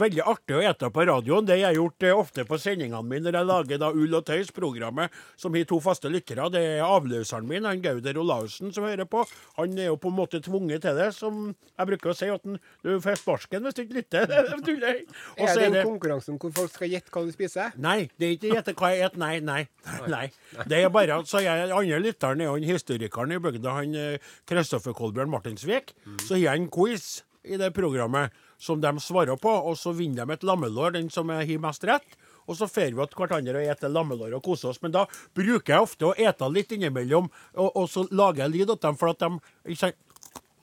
veldig 0.00 0.24
artig 0.32 0.56
å 0.56 0.62
ete 0.64 0.90
på 0.94 1.06
radioen. 1.08 1.48
Det 1.48 1.58
har 1.58 1.72
jeg 1.72 1.80
gjort 1.80 2.06
eh, 2.06 2.16
ofte 2.22 2.46
på 2.48 2.58
sendingene 2.60 3.02
mine 3.04 3.26
når 3.28 3.38
jeg 3.40 3.50
lager 3.50 3.82
da 3.82 3.90
Ull 3.92 4.18
og 4.18 4.24
tøys-programmet, 4.28 5.12
som 5.36 5.54
har 5.56 5.68
to 5.68 5.80
faste 5.84 6.10
lyttere. 6.12 6.48
Det 6.54 6.62
er 6.78 6.86
avløseren 6.86 7.48
min, 7.48 7.68
han 7.68 7.82
Gauder 7.84 8.20
Olaussen, 8.22 8.72
som 8.72 8.86
hører 8.88 9.08
på. 9.10 9.24
Han 9.58 9.76
er 9.78 9.90
jo 9.90 9.98
på 10.00 10.12
en 10.12 10.18
måte 10.20 10.40
tvunget 10.44 10.86
til 10.86 10.98
det, 10.98 11.10
som 11.16 11.50
jeg 11.52 11.90
bruker 11.92 12.12
å 12.12 12.16
si 12.16 12.30
at 12.32 12.46
han, 12.46 12.60
du 12.84 12.94
får 13.02 13.20
sparken 13.20 13.66
hvis 13.66 13.78
du 13.78 13.84
ikke 13.84 14.00
lytter. 14.00 14.32
Og 14.32 15.46
Er 15.48 15.58
det 15.58 15.66
er 15.66 15.80
en 15.82 15.92
konkurranse 15.92 16.12
konkurranse 16.12 16.36
hvor 16.38 16.54
folk 16.56 16.74
skal 16.74 16.92
gjette 16.92 17.12
hva 17.12 17.24
du 17.26 17.32
spiser? 17.34 17.74
Nei, 17.82 17.98
det 18.18 18.28
er 18.28 18.36
ikke 18.36 18.52
gjette 18.56 18.76
hva 18.78 18.92
jeg 18.92 19.10
spiser. 19.12 19.20
Nei, 19.22 19.34
nei. 19.44 19.62
nei. 20.10 20.24
Det 20.68 20.78
er 20.78 20.92
bare 20.92 21.20
at 21.22 21.30
så 21.30 21.42
jeg, 21.42 21.70
andre 21.72 22.00
lytteren 22.02 22.42
er 22.42 22.50
jo 22.50 22.56
han 22.56 22.68
historikeren 22.68 23.34
i 23.36 23.42
bygda, 23.42 23.76
han 23.78 23.98
eh, 23.98 24.32
Kristoffer 24.48 24.96
Kolbjørn 24.96 25.32
Martinsvik. 25.32 25.94
Så 26.24 26.36
har 26.36 26.44
jeg 26.46 26.62
en 26.62 26.70
quiz 26.72 27.22
i 27.42 27.58
det 27.58 27.72
programmet 27.74 28.34
som 28.62 28.80
de 28.82 28.92
svarer 29.02 29.38
på, 29.42 29.50
og 29.50 29.74
så 29.78 29.90
vinner 29.96 30.22
de 30.28 30.36
et 30.36 30.44
lammelår, 30.46 30.92
den 30.94 31.08
som 31.10 31.30
har 31.34 31.42
mest 31.62 31.82
rett. 31.88 32.14
Og 32.50 32.56
så 32.58 32.66
fer 32.70 32.90
vi 32.94 33.06
til 33.06 33.18
hverandre 33.22 33.58
og 33.58 33.66
spiser 33.66 33.90
lammelår 33.94 34.36
og 34.38 34.42
koser 34.46 34.70
oss. 34.72 34.80
Men 34.82 34.94
da 34.94 35.04
bruker 35.34 35.74
jeg 35.76 35.82
ofte 35.86 36.08
å 36.08 36.14
ete 36.18 36.48
litt 36.50 36.72
innimellom, 36.74 37.28
og, 37.54 37.68
og 37.78 37.88
så 37.90 38.04
lager 38.10 38.44
jeg 38.46 38.54
lyd 38.56 38.72
til 38.74 38.80
dem, 38.86 38.98
for 39.00 39.12
at 39.12 39.22
de 39.22 39.30
ikke 39.66 39.80
sant? 39.82 39.98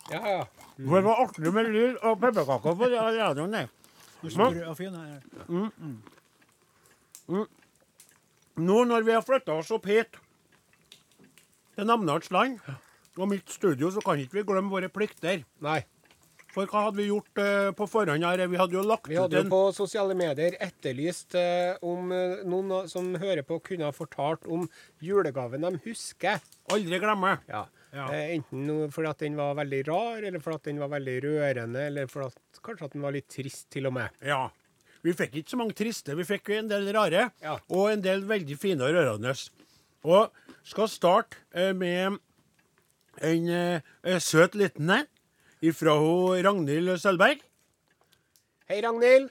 Ja, 0.10 0.22
ja. 0.26 0.40
For 0.80 0.96
Det 0.96 1.06
var 1.06 1.22
artig 1.26 1.52
med 1.54 1.70
lyd 1.76 1.98
og 2.08 2.20
pepperkaker 2.22 2.76
på 2.80 2.90
radioen, 2.96 3.52
det. 3.58 3.66
Ja, 4.24 4.74
Mm. 5.50 6.02
her. 7.30 7.46
Nå 8.60 8.80
når 8.90 9.06
vi 9.08 9.14
har 9.16 9.24
flytta 9.24 9.54
oss 9.60 9.72
opp 9.72 9.86
hit, 9.88 10.18
til 11.76 11.88
Namdals 11.88 12.32
land, 12.36 12.60
og 13.20 13.30
mitt 13.32 13.52
studio, 13.52 13.92
så 13.92 14.02
kan 14.04 14.20
ikke 14.20 14.40
vi 14.40 14.44
glemme 14.48 14.72
våre 14.72 14.90
plikter. 14.92 15.46
Nei. 15.64 15.82
For 16.50 16.70
hva 16.70 16.88
hadde 16.88 16.98
vi 16.98 17.10
gjort 17.10 17.40
uh, 17.42 17.70
på 17.78 17.86
forhånd 17.90 18.26
her? 18.26 18.42
Vi 18.50 18.58
hadde 18.60 18.78
jo 18.78 18.84
lagt 18.86 19.10
Vi 19.10 19.18
hadde 19.20 19.44
jo 19.44 19.50
på 19.52 19.62
sosiale 19.76 20.16
medier 20.18 20.58
etterlyst 20.64 21.36
uh, 21.38 21.78
om 21.86 22.10
uh, 22.14 22.42
noen 22.50 22.90
som 22.90 23.12
hører 23.22 23.46
på, 23.46 23.60
kunne 23.66 23.86
ha 23.86 23.94
fortalt 23.94 24.48
om 24.50 24.66
julegaven 25.06 25.68
de 25.68 25.82
husker. 25.86 26.42
Aldri 26.74 27.02
glemme. 27.02 27.36
Ja. 27.50 27.68
Ja. 27.94 28.06
Enten 28.14 28.90
fordi 28.94 29.10
at 29.10 29.22
den 29.24 29.38
var 29.38 29.56
veldig 29.58 29.82
rar, 29.88 30.22
eller 30.22 30.42
fordi 30.42 30.60
at 30.60 30.68
den 30.70 30.82
var 30.82 30.92
veldig 30.94 31.16
rørende, 31.26 31.86
eller 31.90 32.10
fordi 32.10 32.30
at, 32.30 32.60
kanskje 32.66 32.90
at 32.90 32.98
den 32.98 33.06
var 33.06 33.16
litt 33.16 33.30
trist 33.34 33.70
til 33.74 33.90
og 33.90 33.96
med. 33.98 34.20
Ja. 34.26 34.44
Vi 35.06 35.14
fikk 35.18 35.40
ikke 35.40 35.54
så 35.54 35.58
mange 35.58 35.78
triste, 35.78 36.14
vi 36.18 36.26
fikk 36.28 36.52
en 36.58 36.70
del 36.70 36.90
rare, 36.94 37.30
Ja. 37.42 37.56
og 37.72 37.88
en 37.94 38.04
del 38.06 38.26
veldig 38.30 38.58
fine 38.62 38.86
og 38.86 38.94
rørende. 38.94 39.34
Og 40.06 40.30
skal 40.70 40.90
starte 40.92 41.72
med 41.74 42.20
en 43.26 43.82
søt 44.22 44.60
liten 44.60 44.92
en 44.94 45.10
fra 45.76 45.96
Ragnhild 46.44 46.96
Sølberg. 47.02 47.42
Hei, 48.70 48.80
Ragnhild. 48.82 49.30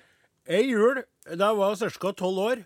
Ei 0.49 0.65
jul 0.69 1.03
da 1.29 1.51
jeg 1.51 1.59
var 1.59 1.77
ca. 1.77 2.13
tolv 2.13 2.39
år, 2.41 2.61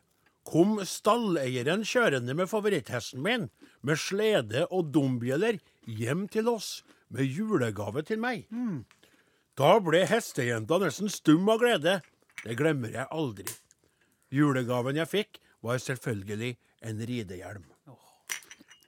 kom 0.47 0.81
stalleieren 0.87 1.83
kjørende 1.87 2.35
med 2.35 2.51
favoritthesten 2.51 3.23
min, 3.23 3.49
med 3.83 3.99
slede 3.99 4.67
og 4.71 4.93
dombjeller, 4.95 5.59
hjem 5.87 6.29
til 6.31 6.51
oss 6.51 6.83
med 7.11 7.27
julegave 7.27 8.03
til 8.07 8.23
meg. 8.23 8.47
Da 9.59 9.79
ble 9.83 10.05
hestejenta 10.07 10.79
nesten 10.83 11.11
stum 11.11 11.49
av 11.51 11.61
glede. 11.63 12.01
Det 12.43 12.57
glemmer 12.59 12.95
jeg 12.95 13.11
aldri. 13.11 13.47
Julegaven 14.33 14.97
jeg 14.97 15.11
fikk, 15.11 15.39
var 15.63 15.79
selvfølgelig 15.79 16.57
en 16.83 17.07
ridehjelm. 17.07 17.72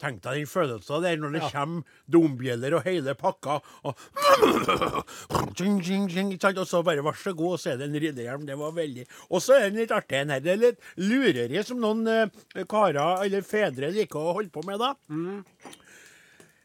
Tenk 0.03 0.23
deg 0.25 0.41
den 0.41 0.49
følelsen 0.51 1.05
der 1.05 1.21
når 1.23 1.37
det 1.37 1.43
kommer 1.53 2.01
dombjeller 2.11 2.75
og 2.79 2.87
hele 2.89 3.15
pakka, 3.19 3.61
og? 3.87 3.95
Og 6.55 6.67
så 6.69 6.81
bare 6.87 7.05
vær 7.05 7.17
så 7.19 7.33
god, 7.37 7.55
og 7.55 7.61
så 7.61 7.73
er 7.73 7.79
det 7.79 7.87
en 7.89 8.01
ridderhjelm. 8.03 8.45
Det 8.49 8.57
var 8.59 8.75
veldig 8.75 9.05
Og 9.31 9.43
så 9.43 9.57
er 9.57 9.69
den 9.69 9.81
litt 9.81 9.95
artig, 9.95 10.25
den 10.25 10.35
her. 10.35 10.43
Det 10.43 10.53
er 10.53 10.61
litt 10.61 10.85
lureri 11.01 11.63
som 11.67 11.81
noen 11.83 12.07
eh, 12.11 12.65
karer 12.71 13.25
eller 13.25 13.47
fedre 13.47 13.91
liker 13.95 14.19
å 14.21 14.35
holde 14.39 14.53
på 14.55 14.65
med, 14.67 14.83
da. 14.83 14.95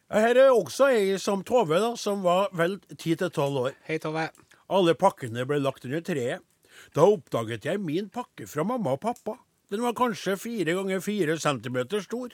Her 0.10 0.42
er 0.42 0.50
også 0.50 0.90
ei 0.90 1.18
som 1.22 1.44
Tove, 1.46 1.78
da, 1.82 1.94
som 2.00 2.24
var 2.26 2.50
vel 2.58 2.80
ti 2.98 3.14
til 3.14 3.30
tolv 3.34 3.66
år. 3.68 3.76
Hei, 3.86 4.00
Tove. 4.02 4.30
Alle 4.74 4.96
pakkene 4.98 5.46
ble 5.50 5.62
lagt 5.62 5.86
under 5.86 6.02
treet. 6.06 6.42
Da 6.96 7.06
oppdaget 7.06 7.68
jeg 7.68 7.82
min 7.84 8.10
pakke 8.14 8.48
fra 8.50 8.66
mamma 8.66 8.96
og 8.98 9.04
pappa. 9.04 9.38
Den 9.70 9.84
var 9.86 9.94
kanskje 9.98 10.38
fire 10.40 10.74
ganger 10.80 11.02
fire 11.06 11.38
centimeter 11.42 12.02
stor. 12.02 12.34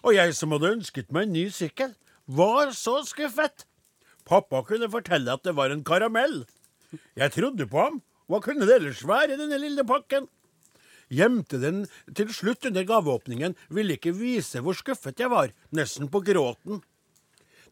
Og 0.00 0.16
jeg 0.16 0.34
som 0.36 0.54
hadde 0.54 0.74
ønsket 0.78 1.10
meg 1.12 1.28
en 1.28 1.34
ny 1.36 1.46
sykkel, 1.52 1.94
var 2.30 2.72
så 2.76 3.00
skuffet. 3.06 3.66
Pappa 4.28 4.62
kunne 4.66 4.90
fortelle 4.92 5.32
at 5.34 5.44
det 5.44 5.56
var 5.58 5.72
en 5.74 5.84
karamell. 5.84 6.44
Jeg 7.18 7.34
trodde 7.34 7.66
på 7.70 7.80
ham. 7.80 7.98
Hva 8.30 8.38
kunne 8.44 8.66
det 8.68 8.76
ellers 8.78 9.02
være 9.06 9.34
i 9.34 9.40
denne 9.40 9.58
lille 9.58 9.82
pakken? 9.86 10.28
Gjemte 11.10 11.58
den 11.58 11.82
til 12.14 12.30
slutt 12.30 12.68
under 12.68 12.86
gaveåpningen, 12.86 13.56
ville 13.74 13.96
ikke 13.96 14.14
vise 14.14 14.62
hvor 14.62 14.76
skuffet 14.78 15.18
jeg 15.18 15.32
var, 15.32 15.50
nesten 15.74 16.06
på 16.12 16.22
gråten. 16.22 16.78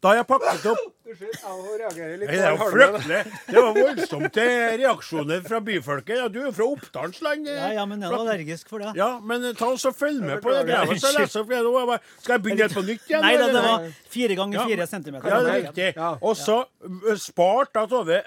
Da 0.05 0.12
jeg 0.14 0.26
pakket 0.28 0.67
opp 0.71 0.85
Unnskyld, 1.09 1.38
jeg 1.40 1.78
reagerer 1.81 2.19
litt. 2.21 2.28
Nei, 2.28 2.35
det 2.37 2.45
er 2.45 2.52
jo 2.52 2.67
fryktelig. 2.69 3.21
Det 3.49 3.62
var 3.64 3.76
voldsomt 3.78 4.38
eh, 4.43 4.75
reaksjoner 4.83 5.47
fra 5.47 5.61
byfolket. 5.64 6.19
Ja, 6.21 6.26
du 6.28 6.37
er 6.43 6.47
jo 6.50 6.52
fra 6.59 6.67
Oppdalens 6.69 7.23
land. 7.25 7.49
eh. 7.49 7.57
Ja, 7.57 7.71
ja, 7.78 7.87
men 7.88 8.02
jeg 8.05 8.12
er 8.12 8.17
allergisk 8.19 8.69
for 8.69 8.85
det. 8.85 8.90
Ja, 8.99 9.07
men 9.25 9.47
eh, 9.49 9.55
ta 9.57 9.71
oss 9.73 9.87
og 9.88 9.97
følg 9.97 10.21
med 10.21 10.43
på 10.45 10.52
det 10.52 10.67
grevet. 10.69 11.00
Så 11.00 11.14
leser 11.17 11.47
Skal 11.49 12.35
jeg 12.37 12.45
begynne 12.45 12.67
helt 12.67 12.76
på 12.76 12.85
nytt 12.85 13.09
igjen? 13.09 13.25
Nei 13.25 13.33
det, 13.40 13.49
det 13.57 13.64
var 13.64 13.88
fire 14.12 14.37
ganger 14.43 14.61
Ja. 14.61 14.67
fire 14.69 14.87
centimeter. 14.93 15.33
Ja, 15.33 15.40
det 15.47 15.55
er 15.55 15.64
riktig. 15.64 15.88
Og 16.21 16.37
så 16.37 16.59
spart 17.25 17.73
da 17.73 17.87
Tove 17.88 18.21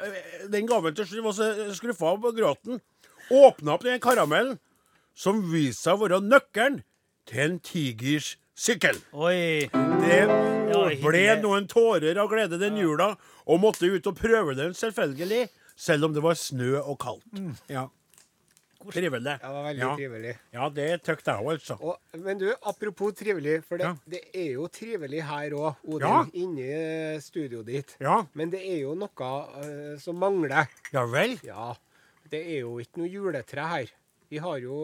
den 0.50 0.66
gaven 0.74 0.98
til 0.98 1.06
slutt. 1.06 1.24
Var 1.30 1.38
så 1.38 1.52
skuffa 1.78 2.16
av 2.16 2.32
gråten. 2.34 2.82
Åpna 3.32 3.78
opp 3.78 3.86
den 3.86 4.02
karamellen, 4.02 4.58
som 5.14 5.46
viste 5.54 5.86
seg 5.86 6.00
å 6.00 6.08
være 6.08 6.24
nøkkelen 6.26 6.82
til 7.30 7.46
en 7.46 7.60
tigers 7.62 8.34
sykkel. 8.62 9.00
Oi. 9.18 9.68
Det 9.72 10.20
ble 11.02 11.24
noen 11.42 11.66
tårer 11.72 12.20
av 12.22 12.30
glede 12.32 12.60
den 12.62 12.78
jula, 12.80 13.14
og 13.50 13.62
måtte 13.64 13.90
ut 13.90 14.08
og 14.12 14.18
prøve 14.20 14.56
den, 14.60 14.76
selvfølgelig. 14.78 15.48
Selv 15.82 16.06
om 16.06 16.14
det 16.14 16.22
var 16.24 16.38
snø 16.38 16.76
og 16.84 17.00
kaldt. 17.02 17.26
Mm. 17.34 17.56
Ja. 17.72 17.88
Trivelig. 18.92 19.36
Ja, 19.38 19.46
det 19.46 19.54
var 19.54 19.64
veldig 19.68 19.82
Ja. 19.84 19.90
trivelig. 19.96 20.32
Ja, 20.54 20.68
det 20.74 20.86
tykte 21.06 21.32
jeg 21.36 21.46
òg, 21.46 21.52
altså. 21.54 21.76
Og, 21.86 21.98
men 22.18 22.38
du, 22.42 22.48
apropos 22.66 23.14
trivelig, 23.14 23.64
for 23.64 23.78
det, 23.78 23.86
Ja. 23.86 23.96
det 24.10 24.22
er 24.34 24.52
jo 24.56 24.68
trivelig 24.68 25.22
her 25.24 25.52
òg, 25.52 25.76
Odin, 25.86 26.08
Ja. 26.08 26.26
inni 26.34 27.22
studioet 27.22 27.66
ditt. 27.66 27.96
Ja, 28.00 28.24
Men 28.34 28.50
det 28.50 28.62
er 28.66 28.80
jo 28.82 28.96
noe 28.96 29.10
uh, 29.14 29.98
som 30.00 30.16
mangler. 30.18 30.68
ja 30.94 31.06
vel. 31.06 31.38
Ja, 31.44 31.76
det 32.32 32.42
er 32.42 32.60
jo 32.62 32.80
ikke 32.80 32.98
noe 32.98 33.08
juletre 33.10 33.68
her. 33.70 33.86
Vi 34.32 34.40
har 34.40 34.58
jo, 34.64 34.76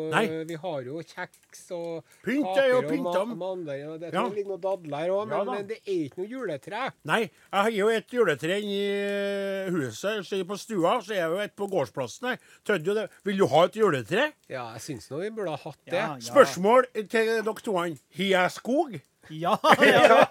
vi 0.50 0.56
har 0.60 0.82
jo 0.84 0.98
kjeks 1.08 1.62
og 1.72 2.04
Pynt 2.26 2.58
er 2.60 2.66
jo 2.74 2.82
og 2.82 2.90
pynta. 2.90 3.22
ma 3.30 3.36
mandler. 3.40 3.86
Og 3.94 4.00
det 4.02 4.10
Ja. 4.14 4.26
ligger 4.28 4.50
noen 4.52 4.62
dadler 4.66 5.08
òg, 5.14 5.28
men, 5.30 5.38
ja, 5.38 5.44
men 5.54 5.68
det 5.70 5.78
er 5.88 6.02
ikke 6.10 6.18
noe 6.20 6.28
juletre. 6.28 6.82
Nei, 7.08 7.22
jeg 7.22 7.62
har 7.64 7.72
jo 7.72 7.88
et 7.96 8.08
juletre 8.12 8.58
i 8.60 8.76
eh, 8.92 9.70
huset, 9.72 10.28
på 10.48 10.58
stua, 10.60 10.98
så 11.02 11.12
er 11.16 11.22
jeg 11.24 11.32
jo 11.32 11.38
et 11.46 11.56
på 11.56 11.70
gårdsplassen 11.72 12.28
her. 12.34 12.38
Tødde. 12.68 13.08
Vil 13.24 13.38
du 13.38 13.48
ha 13.48 13.64
et 13.70 13.80
juletre? 13.80 14.34
Ja, 14.52 14.68
jeg 14.76 14.82
syns 14.84 15.10
nå 15.10 15.22
vi 15.24 15.30
burde 15.32 15.56
ha 15.56 15.62
hatt 15.64 15.80
det. 15.86 15.94
Ja, 15.94 16.08
ja. 16.16 16.20
Spørsmål 16.20 16.92
til 16.94 17.08
dere 17.32 17.56
to. 17.64 17.78
Har 17.78 17.88
jeg 18.20 18.52
skog? 18.52 19.00
Ja, 19.30 19.58
ja. 19.82 20.26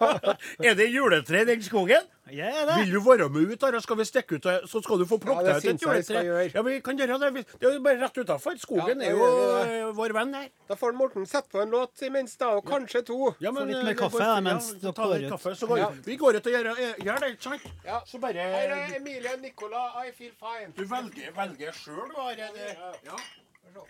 Er 0.65 0.75
det 0.79 0.87
juletre 0.93 1.43
i 1.43 1.45
den 1.49 1.63
skogen? 1.63 2.05
Jeg 2.33 2.49
er 2.51 2.65
det. 2.67 2.77
Vil 2.81 2.95
du 2.97 3.01
være 3.07 3.29
med 3.31 3.53
ut 3.55 3.63
her, 3.63 3.77
og 3.79 3.83
skal 3.85 3.99
vi 4.01 4.05
stikke 4.09 4.39
ut, 4.41 4.47
så 4.67 4.81
skal 4.83 4.99
du 4.99 5.05
få 5.07 5.19
Ja, 5.21 5.23
plukke 5.25 5.45
det 5.47 5.57
ut 5.61 5.67
et 5.71 5.83
juletre? 5.85 6.23
Ja, 6.55 6.63
vi 6.67 6.79
kan 6.83 6.99
gjøre 6.99 7.19
det. 7.23 7.45
Det 7.61 7.69
er 7.69 7.77
jo 7.77 7.83
bare 7.85 8.01
rett 8.03 8.19
utafor. 8.19 8.57
Skogen 8.59 9.03
Ja, 9.05 9.11
er 9.13 9.15
jo 9.15 9.29
eh, 9.61 9.93
vår 9.95 10.15
venn 10.17 10.35
her. 10.35 10.49
Da 10.71 10.75
får 10.81 10.97
Morten 10.99 11.27
sette 11.31 11.53
på 11.55 11.63
en 11.63 11.71
låt 11.71 12.03
imens, 12.09 12.35
da, 12.41 12.49
og 12.59 12.67
kanskje 12.67 13.05
to. 13.07 13.19
Ja, 13.45 13.53
Få 13.55 13.63
litt 13.69 13.77
eh, 13.79 13.85
mer 13.91 13.99
kaffe, 14.01 14.19
går- 14.19 14.27
da, 14.27 14.41
mens 14.49 14.73
ja, 14.75 14.81
dere 14.89 14.93
går 15.13 15.27
ut. 15.27 15.31
kaffe, 15.37 15.55
så 15.61 15.71
går 15.71 15.79
Ja. 15.85 15.89
vi. 15.95 16.03
Vi 16.11 16.17
går 16.25 16.41
ut 16.41 16.47
og 16.51 16.57
gjør, 16.57 16.71
eh, 16.75 16.95
gjør 17.07 17.21
det, 17.27 17.31
ikke 17.37 17.49
sant? 17.51 17.69
Ja. 17.87 18.01
Så 18.11 18.19
bare 18.25 18.49
Her 18.57 18.75
er 18.81 18.97
Emilie 18.99 19.37
Nicola, 19.45 19.85
I 20.03 20.11
feel 20.19 20.33
fine. 20.41 20.73
Du 20.77 20.83
velger, 20.85 21.31
velger 21.37 21.73
sjøl, 21.85 22.09
du, 22.11 22.19
Are. 22.27 22.51
Ja. 22.57 22.93
Ja. 23.13 23.83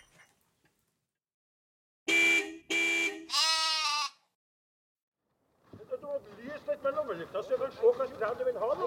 Du 5.88 5.96
må 6.02 6.12
lyse 6.38 6.55
litt 6.70 6.82
med 6.82 6.92
lommelykta, 6.99 7.42
så 7.42 7.49
du 7.50 7.56
kan 7.62 7.73
se 7.73 7.80
hvilket 7.99 8.18
tre 8.20 8.28
du 8.38 8.44
vil 8.49 8.58
ha. 8.62 8.68
da. 8.80 8.87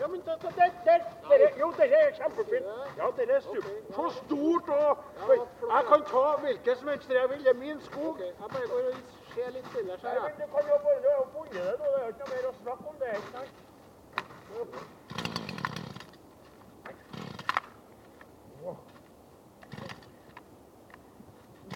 Ja, 0.00 0.06
men 0.12 0.20
da, 0.26 0.34
da, 0.42 0.48
der, 0.58 0.70
der, 0.88 1.00
der, 1.28 1.58
jo, 1.60 1.68
dette 1.78 1.96
er 2.00 2.10
kjempefint. 2.20 2.66
Ja, 3.00 3.06
dette 3.18 3.32
er 3.38 3.40
stup. 3.46 3.66
Så 3.96 4.04
stort 4.20 4.68
og 4.68 4.92
Jeg 5.74 5.82
kan 5.90 6.00
ta 6.12 6.24
hvilket 6.44 6.74
som 6.78 6.88
helst 6.88 7.08
jeg 7.20 7.30
vil. 7.30 7.40
Det 7.44 7.52
er 7.54 7.60
min 7.64 7.80
skog. 7.88 8.16
Jeg 8.20 8.34
bare 8.52 8.66
går 8.74 8.82
og 8.90 8.94
ser 9.34 9.48
litt 9.56 9.68
Nei, 9.74 9.82
her, 10.02 10.20
men 10.26 10.32
du 10.40 10.46
kan 10.54 10.64
jo 10.72 10.76
bare 10.86 11.00
har 11.06 11.06
det, 11.06 11.14
nå. 11.34 11.42
Det 11.52 11.60
er 12.02 12.08
ikke 12.12 12.24
noe 12.24 12.34
mer 12.34 12.44
å 12.50 12.54
snakke 12.62 12.84
om 12.92 12.96
det. 13.02 13.10
ikke 13.16 13.32
sant? 13.36 13.54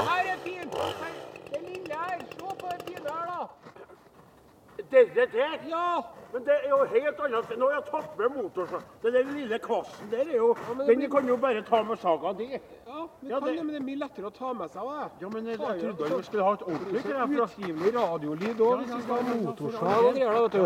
Her 0.07 0.25
er 0.33 0.37
fint. 0.43 0.73
Det 1.51 1.61
lille 1.61 1.93
her. 1.93 2.19
Se 2.31 2.37
på 2.59 2.67
det 2.71 2.81
fine 2.85 3.09
her, 3.09 3.25
da. 3.31 3.41
Dere 5.31 5.51
der? 5.51 5.67
Ja. 5.69 6.01
Men 6.33 6.43
det 6.45 6.53
er 6.63 6.69
jo 6.69 6.77
helt 6.91 7.19
annet. 7.25 7.51
Nå 7.57 7.65
har 7.69 7.73
jeg 7.77 7.85
tatt 7.91 8.17
med 8.19 8.29
motorsag. 8.35 8.81
Den 9.03 9.13
lille 9.33 9.59
kvassen 9.59 10.09
der 10.11 10.17
er 10.27 10.35
jo 10.35 10.49
ja, 10.57 10.73
Den 10.85 10.97
blir- 10.99 11.09
kan 11.11 11.27
du 11.27 11.37
bare 11.37 11.61
ta 11.63 11.83
med 11.83 11.97
saga 11.99 12.33
di. 12.33 12.43
Ja, 12.51 12.59
men, 13.21 13.29
Ja, 13.31 13.39
det- 13.39 13.45
det, 13.57 13.65
men 13.65 13.67
det 13.67 13.75
er 13.81 13.85
mye 13.85 13.95
lettere 13.95 14.25
å 14.27 14.33
ta 14.33 14.53
med 14.53 14.69
seg 14.71 14.81
òg. 14.81 15.09
Ja, 15.21 15.29
men 15.29 15.45
jeg, 15.45 15.59
jeg 15.59 15.79
trodde 15.97 16.17
vi 16.17 16.23
skulle 16.23 16.43
ha 16.43 16.53
et 16.53 16.61
ordentlig 16.61 17.01
fra- 17.01 17.25
Utrivelig 17.25 17.93
radiolyd 17.95 18.59
òg, 18.59 18.77
hvis 18.83 18.95
vi 18.95 19.01
skal 19.01 19.15
ha 19.15 19.33
motorsag 19.35 20.05
og 20.05 20.13
greier. 20.13 20.33
da, 20.33 20.41
vet 20.41 20.53
Ja, 20.53 20.59
du. 20.59 20.65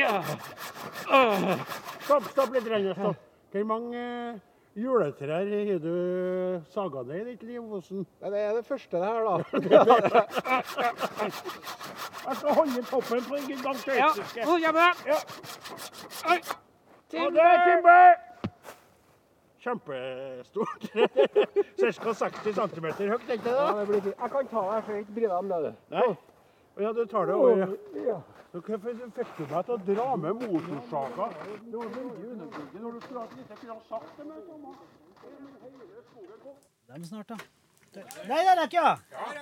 ja, 0.00 0.22
ja. 1.10 1.56
Stopp, 2.04 2.24
stopp 2.30 2.52
litt, 2.54 2.66
Reine. 2.68 2.94
Stopp. 2.94 3.16
Hvor 3.52 3.64
mange 3.64 3.96
eh, 3.98 4.34
juletrær 4.76 5.46
har 5.50 5.78
du 5.78 6.60
saga 6.74 7.02
ned 7.06 7.20
i 7.20 7.24
ditt 7.32 7.42
liv? 7.46 7.60
Hvordan? 7.62 8.06
Nei, 8.20 8.30
Det 8.30 8.38
er 8.40 8.52
det 8.58 8.66
første, 8.66 8.96
det 8.96 9.06
her, 9.06 9.24
da. 9.24 9.34
Jeg 12.24 12.36
skal 12.36 12.54
holde 12.58 12.82
toppen 12.88 13.22
på 13.28 13.34
en 13.34 13.40
gang. 13.62 13.76
Ja, 13.86 14.08
kommer 14.44 14.72
det. 14.78 14.90
Ja. 15.06 15.18
Oi. 16.32 16.38
Og 17.20 17.28
det 17.32 17.42
er 17.44 17.58
Timber! 17.68 18.12
Kjempestort. 19.64 20.82
Ca. 21.80 22.12
60 22.12 22.54
cm 22.54 22.84
høyt, 22.84 23.30
ikke 23.32 23.44
det? 23.44 23.56
Ja, 23.56 23.72
det 23.78 23.86
blir 23.88 24.00
fint. 24.00 24.14
Jeg 24.20 24.30
kan 24.30 24.46
ta 24.50 24.60
deg 24.70 24.82
for 24.84 24.92
jeg 24.92 25.00
ikke 25.04 25.14
bry 25.18 25.24
deg 25.24 25.36
om 25.38 25.48
det. 25.52 25.58
du. 25.64 25.70
Nei. 25.94 26.08
Ja, 26.84 26.88
du 26.92 27.04
tar 27.06 27.24
det 27.30 27.34
over. 27.34 27.56
Ja. 28.04 28.18
Hvorfor 28.54 28.78
fikk 28.78 29.30
du 29.38 29.46
meg 29.50 29.64
til 29.66 29.74
å 29.74 29.76
dra 29.82 30.10
med 30.14 30.42
motorsaga? 30.44 31.24
Det 31.64 31.74
var 31.74 31.88
veldig 31.96 32.28
unødvendig 32.34 32.82
når 32.84 32.92
du 32.92 33.00
skulle 33.02 33.24
ha 33.24 33.26
ikke 33.26 33.56
kunne 33.60 33.74
ha 33.74 33.80
sagt 33.88 34.12
det 34.18 34.26
med 34.28 34.44
Thomas. 34.46 34.78
Dem 36.92 37.08
snart, 37.08 37.32
da. 37.32 37.38
Nei, 38.28 38.38
der 38.46 38.54
er 38.54 38.62
ikke 38.68 38.84
jeg! 38.84 38.98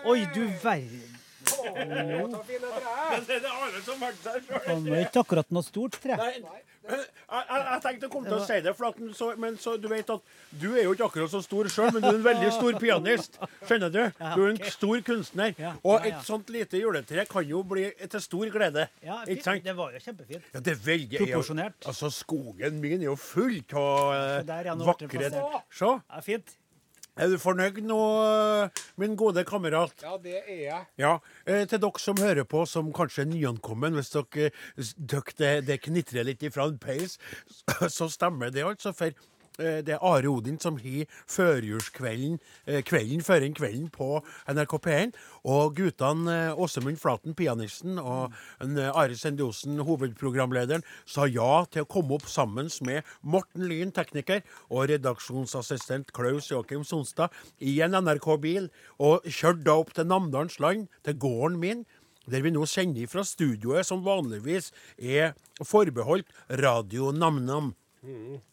Oi, 0.09 0.19
du 0.33 0.40
verden. 0.64 1.22
Trær. 1.61 3.23
Det 3.28 3.38
er 3.38 3.49
alle 3.52 3.82
som 3.85 4.02
har 4.02 4.12
vært 4.12 4.23
sjøl. 4.26 4.85
Det 4.85 4.92
var 4.92 5.06
ikke 5.06 5.25
akkurat 5.26 5.54
noe 5.54 5.66
stort 5.66 5.99
tre. 6.02 6.18
Nei, 6.18 6.35
men 6.82 6.99
jeg, 6.99 7.42
jeg, 7.47 7.80
tenkte 7.85 8.06
jeg 8.09 8.11
kom 8.11 8.25
til 8.26 8.35
å 8.35 8.40
si 8.42 8.56
det, 8.64 8.73
for 8.75 8.88
at, 8.88 8.97
så, 9.14 9.28
men 9.38 9.59
så, 9.61 9.76
du 9.78 9.87
vet 9.90 10.09
at 10.11 10.32
du 10.59 10.66
er 10.73 10.87
jo 10.88 10.94
ikke 10.97 11.06
akkurat 11.06 11.30
så 11.30 11.40
stor 11.44 11.68
sjøl, 11.71 11.92
men 11.94 12.02
du 12.02 12.09
er 12.11 12.18
en 12.18 12.25
veldig 12.25 12.49
stor 12.56 12.78
pianist. 12.82 13.38
Skjønner 13.68 13.92
du? 13.94 14.00
Du 14.18 14.40
er 14.42 14.49
en 14.50 14.59
stor 14.75 15.04
kunstner. 15.06 15.54
Og 15.87 16.09
et 16.09 16.18
sånt 16.26 16.50
lite 16.54 16.80
juletre 16.82 17.26
kan 17.30 17.47
jo 17.47 17.62
bli 17.66 17.87
til 18.02 18.25
stor 18.25 18.50
glede. 18.54 18.88
Ja, 19.04 19.21
det 19.26 19.76
var 19.78 19.94
jo 19.94 20.02
kjempefint. 20.02 20.49
Ja, 20.54 20.64
det 20.64 20.75
er 20.75 20.82
veldig 20.88 21.23
Proporsjonert. 21.23 21.78
Altså, 21.87 22.11
skogen 22.14 22.82
min 22.82 22.99
er 22.99 23.12
jo 23.12 23.16
full 23.21 23.61
av 23.78 24.42
eh, 24.42 24.66
Så 24.73 24.88
vakre. 24.88 25.30
Se. 25.71 25.92
Ja, 25.92 26.25
fint. 26.25 26.56
Er 27.12 27.28
du 27.28 27.37
fornøyd 27.37 27.83
nå, 27.85 27.97
min 28.97 29.16
gode 29.21 29.42
kamerat? 29.45 29.92
Ja, 30.00 30.14
det 30.16 30.38
er 30.47 30.61
jeg. 30.62 30.85
Ja, 30.97 31.11
eh, 31.45 31.66
til 31.69 31.83
dere 31.83 32.00
som 32.00 32.16
hører 32.16 32.47
på, 32.49 32.62
som 32.64 32.88
kanskje 32.97 33.26
er 33.26 33.28
nyankommen, 33.28 33.99
hvis 33.99 34.14
dere, 34.14 34.49
dere 34.97 35.35
det, 35.37 35.50
det 35.69 35.76
knitrer 35.85 36.25
litt 36.25 36.45
ifra 36.49 36.71
en 36.71 36.78
peis, 36.81 37.19
så 37.99 38.09
stemmer 38.09 38.54
det 38.54 38.64
altså. 38.64 38.95
For 38.97 39.12
eh, 39.12 39.28
det 39.87 39.97
er 39.97 40.02
Are 40.02 40.28
Odin 40.31 40.59
som 40.62 40.78
har 40.83 41.09
førjulskvelden 41.31 42.38
eh, 42.66 42.83
kvelden 42.87 43.23
før 43.25 43.47
en 43.47 43.57
kvelden 43.57 43.88
på 43.92 44.09
NRK 44.50 44.75
P1. 44.87 45.14
Og 45.49 45.76
guttene 45.78 46.37
eh, 46.49 46.61
Åsemund 46.62 47.00
Flaten, 47.00 47.37
pianisten, 47.38 47.99
og 47.99 48.35
eh, 48.62 48.90
Are 48.90 49.16
Sendiosen, 49.19 49.81
hovedprogramlederen, 49.87 50.85
sa 51.07 51.26
ja 51.31 51.64
til 51.73 51.87
å 51.87 51.90
komme 51.90 52.19
opp 52.19 52.28
sammen 52.31 52.71
med 52.87 53.09
Morten 53.23 53.66
Lyn, 53.69 53.95
tekniker, 53.95 54.42
og 54.71 54.88
redaksjonsassistent 54.92 56.12
Klaus 56.16 56.50
Joakim 56.52 56.87
Sonstad 56.87 57.35
i 57.61 57.78
en 57.85 57.97
NRK-bil, 57.99 58.71
og 59.02 59.26
kjørte 59.26 59.66
da 59.66 59.81
opp 59.81 59.92
til 59.97 60.09
Namdalens 60.09 60.61
land, 60.62 60.88
til 61.07 61.19
gården 61.21 61.61
min. 61.62 61.85
Der 62.31 62.45
vi 62.45 62.52
nå 62.54 62.62
sender 62.71 63.09
fra 63.11 63.25
studioet 63.26 63.88
som 63.88 64.04
vanligvis 64.07 64.71
er 64.95 65.33
forbeholdt 65.66 66.31
Radio 66.62 67.11
Nam-Nam. 67.11 67.73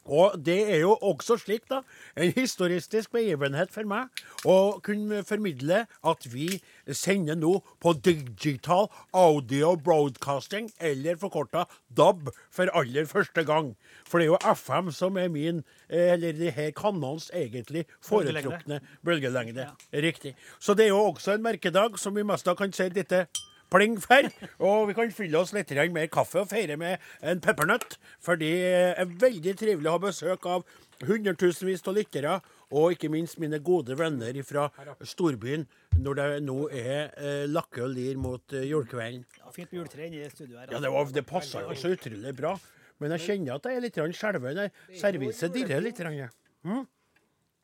Og 0.05 0.35
det 0.45 0.57
er 0.73 0.83
jo 0.83 0.91
også 1.01 1.37
slik, 1.41 1.63
da, 1.69 1.79
en 2.17 2.33
historisk 2.35 3.11
begivenhet 3.15 3.71
for 3.73 3.87
meg 3.89 4.21
å 4.45 4.77
kunne 4.85 5.23
formidle 5.25 5.83
at 6.05 6.27
vi 6.29 6.59
sender 6.93 7.37
nå 7.39 7.55
på 7.81 7.95
digital 8.05 8.89
audio 9.13 9.73
broadcasting, 9.75 10.69
eller 10.79 11.17
forkorta 11.17 11.65
DAB, 11.97 12.29
for 12.53 12.69
aller 12.77 13.09
første 13.09 13.43
gang. 13.47 13.73
For 14.05 14.21
det 14.21 14.29
er 14.29 14.33
jo 14.35 14.53
FM 14.53 14.93
som 14.93 15.17
er 15.17 15.33
min, 15.33 15.63
eh, 15.89 16.13
eller 16.13 16.37
de 16.37 16.53
her 16.53 16.71
kanalens 16.77 17.31
egentlig 17.33 17.85
foretrukne 18.05 18.81
bølgelengde. 19.05 19.65
Riktig. 19.93 20.35
Så 20.59 20.77
det 20.77 20.85
er 20.85 20.93
jo 20.93 21.05
også 21.09 21.33
en 21.37 21.45
merkedag 21.45 21.97
som 21.97 22.15
vi 22.15 22.23
mest 22.23 22.45
da 22.45 22.53
kan 22.53 22.73
si 22.73 22.89
dette 22.93 23.25
pling 23.71 23.97
for. 24.01 24.27
Og 24.65 24.87
vi 24.89 24.95
kan 24.97 25.11
fylle 25.15 25.39
oss 25.41 25.53
litt 25.55 25.71
mer 25.93 26.07
kaffe 26.11 26.41
og 26.43 26.49
feire 26.51 26.77
med 26.77 26.99
en 27.21 27.41
peppernøtt. 27.43 27.97
For 28.21 28.35
det 28.39 28.53
er 28.99 29.05
veldig 29.05 29.55
trivelig 29.59 29.89
å 29.89 29.97
ha 29.97 30.03
besøk 30.09 30.45
av 30.49 30.65
hundretusenvis 31.07 31.85
av 31.87 31.95
lyttere. 31.97 32.39
Og 32.69 32.93
ikke 32.93 33.09
minst 33.09 33.39
mine 33.41 33.57
gode 33.65 33.95
venner 33.97 34.35
fra 34.45 34.67
storbyen, 35.01 35.63
når 35.97 36.19
det 36.19 36.27
nå 36.45 36.57
er 36.69 37.07
eh, 37.17 37.45
lakke 37.49 37.81
og 37.81 37.95
lir 37.95 38.19
mot 38.21 38.53
eh, 38.53 38.67
julekvelden. 38.69 39.23
Ja, 39.39 39.49
fint 39.55 39.71
med 39.71 39.79
juletre 39.81 40.05
i 40.05 40.27
studioet 40.29 40.67
her. 40.67 40.75
Ja, 40.75 40.83
det, 40.83 40.91
var- 40.93 41.09
det 41.15 41.25
passa 41.25 41.63
jo 41.65 41.73
så 41.79 41.95
utrolig 41.95 42.35
bra. 42.37 42.53
Men 42.99 43.15
jeg 43.15 43.25
kjenner 43.25 43.55
at 43.55 43.65
jeg 43.65 43.79
er 43.79 43.85
litt 43.87 43.97
skjelven. 44.19 44.63
Serviset 44.99 45.53
dirrer 45.55 45.81
litt. 45.81 46.01
Hva 46.03 46.11
ja. 46.13 46.27
Hm? 46.67 46.83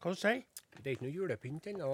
Hva 0.02 0.14
du 0.14 0.20
sier 0.20 0.42
Det 0.80 0.88
er 0.88 0.96
ikke 0.96 1.06
noe 1.08 1.16
julepynt 1.20 1.68
ennå. 1.74 1.92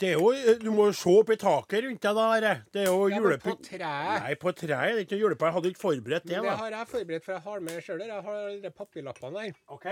Det 0.00 0.08
er 0.14 0.16
jo, 0.16 0.30
Du 0.62 0.70
må 0.72 0.86
jo 0.88 0.92
se 0.96 1.12
opp 1.12 1.30
i 1.34 1.36
taket 1.36 1.84
rundt 1.84 2.00
deg, 2.06 2.16
da. 2.16 2.26
Are. 2.38 2.52
Det 2.72 2.82
er 2.86 2.88
jo 2.88 3.08
Ja, 3.10 3.18
men 3.20 3.20
på 3.20 3.52
julepynt. 3.52 3.68
treet. 3.68 4.22
Nei, 4.24 4.34
på 4.40 4.52
treet 4.56 4.72
er 4.94 5.02
ikke 5.04 5.18
julepynt. 5.20 5.46
Jeg 5.50 5.56
hadde 5.58 5.72
ikke 5.74 5.82
forberedt 5.84 6.24
det. 6.24 6.36
Men 6.38 6.46
det 6.48 6.50
da. 6.50 6.56
har 6.62 6.70
jeg 6.78 6.88
forberedt, 6.94 7.24
for 7.26 7.32
jeg 7.36 7.42
har 7.44 7.60
med 7.68 7.82
sjøl. 7.84 8.00
Jeg 8.06 8.22
har 8.30 8.40
de 8.64 8.70
papirlappene 8.80 9.44
der. 9.44 9.52
OK. 9.68 9.86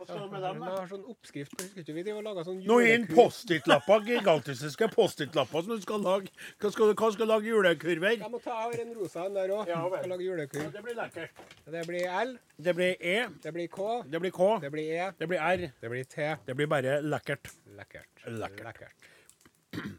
Hva 0.00 0.16
du 0.20 0.30
med 0.32 0.42
dem, 0.42 0.60
Jeg 0.62 0.70
da? 0.70 0.76
har 0.80 0.86
sånn 0.88 1.04
oppskrift. 1.12 1.62
Husker 1.76 1.92
vi 1.96 2.02
driver 2.06 2.18
og 2.22 2.24
laga 2.30 2.44
sånn 2.46 2.60
Nå 2.64 2.78
inn 2.80 3.04
julekur? 3.04 3.14
Post-It-lapper, 3.18 4.00
gigantiske 4.08 4.88
Post-It-lapper 4.94 5.62
som 5.66 5.76
du 5.76 5.82
skal 5.84 6.00
lage. 6.06 6.30
Hva 6.58 6.70
skal 6.72 6.88
du, 6.90 6.94
hva 6.94 7.10
skal 7.12 7.26
du 7.26 7.32
lage 7.32 7.50
julekurver? 7.50 8.16
Jeg 8.20 8.30
må 8.32 8.40
ta 8.42 8.50
jeg 8.56 8.62
har 8.80 8.84
en 8.86 8.94
rosa 8.96 9.26
en 9.26 9.34
der 9.34 9.52
òg. 9.58 9.68
Ja, 9.68 9.82
vel. 9.88 9.98
Skal 10.00 10.10
lage 10.14 10.26
julekur. 10.28 10.70
Det 10.72 10.82
blir 10.88 10.98
lekkert. 11.02 11.44
Det 11.76 11.84
blir 11.86 12.08
L, 12.24 12.34
Det 12.60 12.74
blir 12.76 12.96
E, 13.00 13.28
det 13.42 13.52
blir 13.54 13.68
K, 13.68 14.02
det 14.08 14.20
blir 14.20 14.30
K, 14.30 14.58
det 14.60 14.70
blir 14.72 14.90
E, 14.96 15.12
det 15.18 15.28
blir 15.28 15.38
R. 15.40 15.68
det 15.80 15.90
blir 15.90 16.04
T. 16.04 16.36
Det 16.46 16.56
blir 16.56 16.66
bare 16.66 17.00
lekkert. 17.02 17.52
Lekkert. 17.76 18.24
Lekkert. 18.26 18.92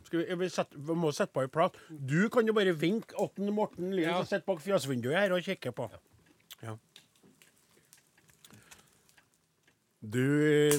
Skal 0.04 0.20
vi, 0.20 0.36
vi, 0.36 0.50
sette, 0.52 0.76
vi 0.76 0.94
må 1.00 1.14
sette 1.16 1.32
på 1.32 1.42
en 1.46 1.50
prat. 1.50 1.78
Du 1.90 2.28
kan 2.30 2.46
jo 2.46 2.54
bare 2.54 2.74
vinke 2.76 3.16
åtten 3.16 3.48
Morten 3.56 3.94
Lien 3.96 4.10
Ja. 4.10 4.18
som 4.18 4.26
sitter 4.26 4.44
bak 4.46 4.60
fjøsvinduet 4.60 5.16
her 5.16 5.32
og 5.32 5.42
kikker 5.46 5.72
på. 5.72 5.88
Ja. 6.62 6.76
Du 10.02 10.18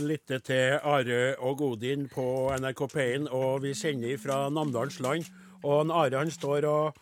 lytter 0.03 0.41
til 0.43 0.81
Are 0.83 1.37
og 1.39 1.61
Godin 1.61 2.09
på 2.11 2.25
NRK 2.59 2.81
P1, 2.91 3.29
og 3.31 3.63
vi 3.63 3.71
sender 3.79 4.19
fra 4.19 4.49
Namdalens 4.51 4.99
land. 5.01 5.29
Og 5.63 5.93
Are 5.95 6.19
han 6.19 6.33
står 6.35 6.67
og 6.67 6.99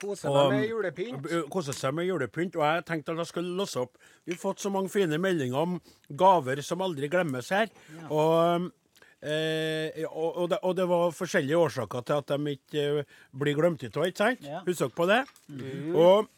Koser 0.00 0.32
seg 0.32 0.46
med 0.54 0.62
julepynt. 0.64 1.26
koser 1.52 1.76
seg 1.76 1.92
med 1.92 2.06
julepynt. 2.08 2.56
Og 2.56 2.64
jeg 2.64 2.84
tenkte 2.88 3.12
at 3.12 3.20
jeg 3.20 3.28
skulle 3.28 3.52
låse 3.58 3.82
opp. 3.82 3.98
Vi 4.24 4.32
har 4.32 4.40
fått 4.40 4.64
så 4.64 4.72
mange 4.72 4.88
fine 4.88 5.18
meldinger 5.20 5.60
om 5.60 5.76
gaver 6.08 6.62
som 6.64 6.80
aldri 6.80 7.10
glemmes 7.12 7.50
her. 7.52 7.68
Og, 8.08 8.70
eh, 9.20 10.00
og, 10.08 10.30
og, 10.30 10.46
det, 10.48 10.62
og 10.64 10.76
det 10.80 10.88
var 10.88 11.12
forskjellige 11.12 11.60
årsaker 11.60 12.08
til 12.08 12.22
at 12.22 12.32
de 12.32 12.56
ikke 12.56 12.86
eh, 13.02 13.16
blir 13.36 13.60
glemt 13.60 13.84
ut 13.84 14.00
av, 14.00 14.08
ikke 14.08 14.22
sant? 14.24 14.48
Ja. 14.48 14.64
Husk 14.64 14.96
på 14.96 15.10
det? 15.12 15.26
Og 15.92 16.32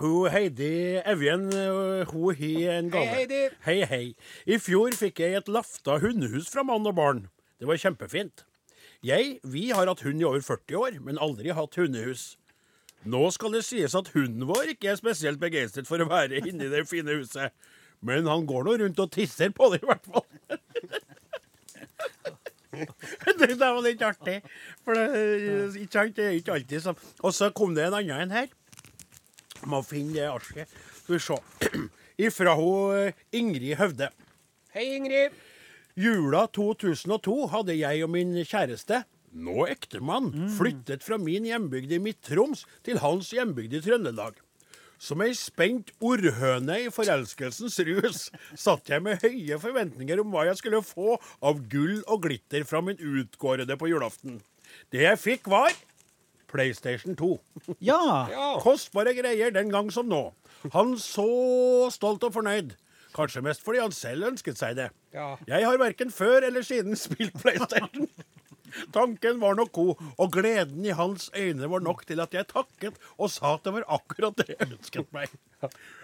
hun 0.00 0.30
Heidi 0.32 1.00
Evjen 1.04 1.48
eh, 1.52 2.06
hun 2.08 2.34
har 2.34 2.78
en 2.78 2.90
gave. 2.90 3.06
Hei, 3.06 3.18
Heidi. 3.18 3.42
Hei, 3.66 3.80
hei. 3.84 4.14
I 4.46 4.58
fjor 4.58 4.96
fikk 4.96 5.20
jeg 5.20 5.40
et 5.40 5.50
lafta 5.52 5.98
hundehus 6.02 6.48
fra 6.52 6.64
mann 6.66 6.86
og 6.88 6.96
barn. 6.96 7.26
Det 7.60 7.68
var 7.68 7.80
kjempefint. 7.80 8.46
Jeg, 9.02 9.38
vi 9.42 9.70
har 9.74 9.86
hatt 9.90 10.04
hund 10.06 10.22
i 10.22 10.24
over 10.24 10.40
40 10.40 10.78
år, 10.78 10.96
men 11.02 11.18
aldri 11.18 11.52
hatt 11.54 11.76
hundehus. 11.76 12.36
Nå 13.04 13.22
skal 13.34 13.56
det 13.56 13.64
sies 13.66 13.96
at 13.98 14.12
hunden 14.14 14.46
vår 14.46 14.76
ikke 14.76 14.92
er 14.92 14.98
spesielt 14.98 15.40
begeistret 15.42 15.88
for 15.88 16.02
å 16.02 16.06
være 16.10 16.38
inni 16.44 16.70
det 16.70 16.84
fine 16.90 17.18
huset. 17.18 17.50
Men 18.02 18.26
han 18.30 18.46
går 18.46 18.66
nå 18.66 18.76
rundt 18.82 19.02
og 19.02 19.10
tisser 19.14 19.50
på 19.54 19.68
det, 19.72 19.82
i 19.82 19.88
hvert 19.90 20.06
fall. 20.06 20.26
det 23.42 23.58
var 23.58 23.82
litt 23.84 24.02
artig. 24.06 24.38
For 24.86 24.98
det, 24.98 25.06
ikke 25.82 25.92
sant, 25.98 26.16
det 26.16 26.26
er 26.28 26.38
ikke 26.38 26.56
alltid 26.56 26.86
sånn. 26.86 26.98
Og 27.22 27.34
så 27.34 27.50
kom 27.54 27.74
det 27.76 27.88
en 27.88 27.98
annen 28.00 28.26
en 28.26 28.36
her. 28.38 28.50
Må 29.70 29.82
finne 29.86 30.16
det 30.16 30.28
arket. 30.30 30.70
Skal 31.02 31.16
vi 31.16 31.22
se. 31.22 31.38
Ifra 32.26 32.54
hun 32.58 32.98
eh, 32.98 33.24
Ingrid 33.38 33.76
Høvde. 33.80 34.10
Hei, 34.74 34.88
Ingrid. 34.98 35.34
Jula 35.98 36.46
2002 36.56 37.34
hadde 37.52 37.74
jeg 37.76 38.04
og 38.06 38.08
min 38.14 38.32
kjæreste, 38.48 39.02
nå 39.32 39.66
ektemann, 39.68 40.30
flyttet 40.56 41.04
fra 41.04 41.18
min 41.20 41.44
hjembygd 41.44 41.92
i 41.92 41.98
Midt-Troms 42.00 42.64
til 42.84 43.00
hans 43.02 43.28
hjembygd 43.36 43.76
i 43.76 43.82
Trøndelag. 43.84 44.38
Som 45.02 45.20
ei 45.24 45.32
spent 45.36 45.90
orrhøne 46.00 46.78
i 46.84 46.90
forelskelsens 46.94 47.76
rus 47.88 48.22
satt 48.54 48.88
jeg 48.88 49.02
med 49.04 49.20
høye 49.24 49.58
forventninger 49.60 50.20
om 50.22 50.30
hva 50.32 50.46
jeg 50.48 50.60
skulle 50.60 50.80
få 50.86 51.18
av 51.42 51.60
gull 51.72 52.04
og 52.06 52.22
glitter 52.28 52.64
fra 52.68 52.80
min 52.86 53.00
utkårede 53.00 53.76
på 53.80 53.90
julaften. 53.90 54.38
Det 54.94 55.02
jeg 55.04 55.20
fikk, 55.20 55.50
var 55.52 55.74
PlayStation 56.52 57.16
2. 57.18 57.32
Ja! 57.90 58.00
Ja. 58.30 58.48
Kostbare 58.62 59.14
greier 59.16 59.54
den 59.54 59.72
gang 59.72 59.90
som 59.94 60.08
nå. 60.10 60.28
Han 60.76 60.94
så 61.00 61.26
stolt 61.94 62.24
og 62.28 62.36
fornøyd. 62.36 62.76
Kanskje 63.16 63.42
mest 63.44 63.64
fordi 63.64 63.82
han 63.82 63.92
selv 63.92 64.30
ønsket 64.30 64.60
seg 64.60 64.76
det. 64.78 64.90
Ja. 65.12 65.34
Jeg 65.48 65.66
har 65.66 65.80
verken 65.80 66.12
før 66.14 66.46
eller 66.48 66.64
siden 66.64 66.96
spilt 66.96 67.34
PlayStation. 67.42 68.08
Tanken 68.96 69.40
var 69.42 69.58
nok 69.58 69.72
god, 69.76 69.98
og 70.16 70.30
gleden 70.32 70.86
i 70.88 70.94
hans 70.96 71.26
øyne 71.36 71.68
var 71.68 71.82
nok 71.84 72.06
til 72.08 72.22
at 72.24 72.32
jeg 72.32 72.48
takket 72.48 72.96
og 73.18 73.28
sa 73.28 73.58
at 73.58 73.66
det 73.66 73.74
var 73.76 73.84
akkurat 73.98 74.38
det 74.40 74.54
jeg 74.54 74.70
ønsket 74.70 75.12
meg. 75.12 75.34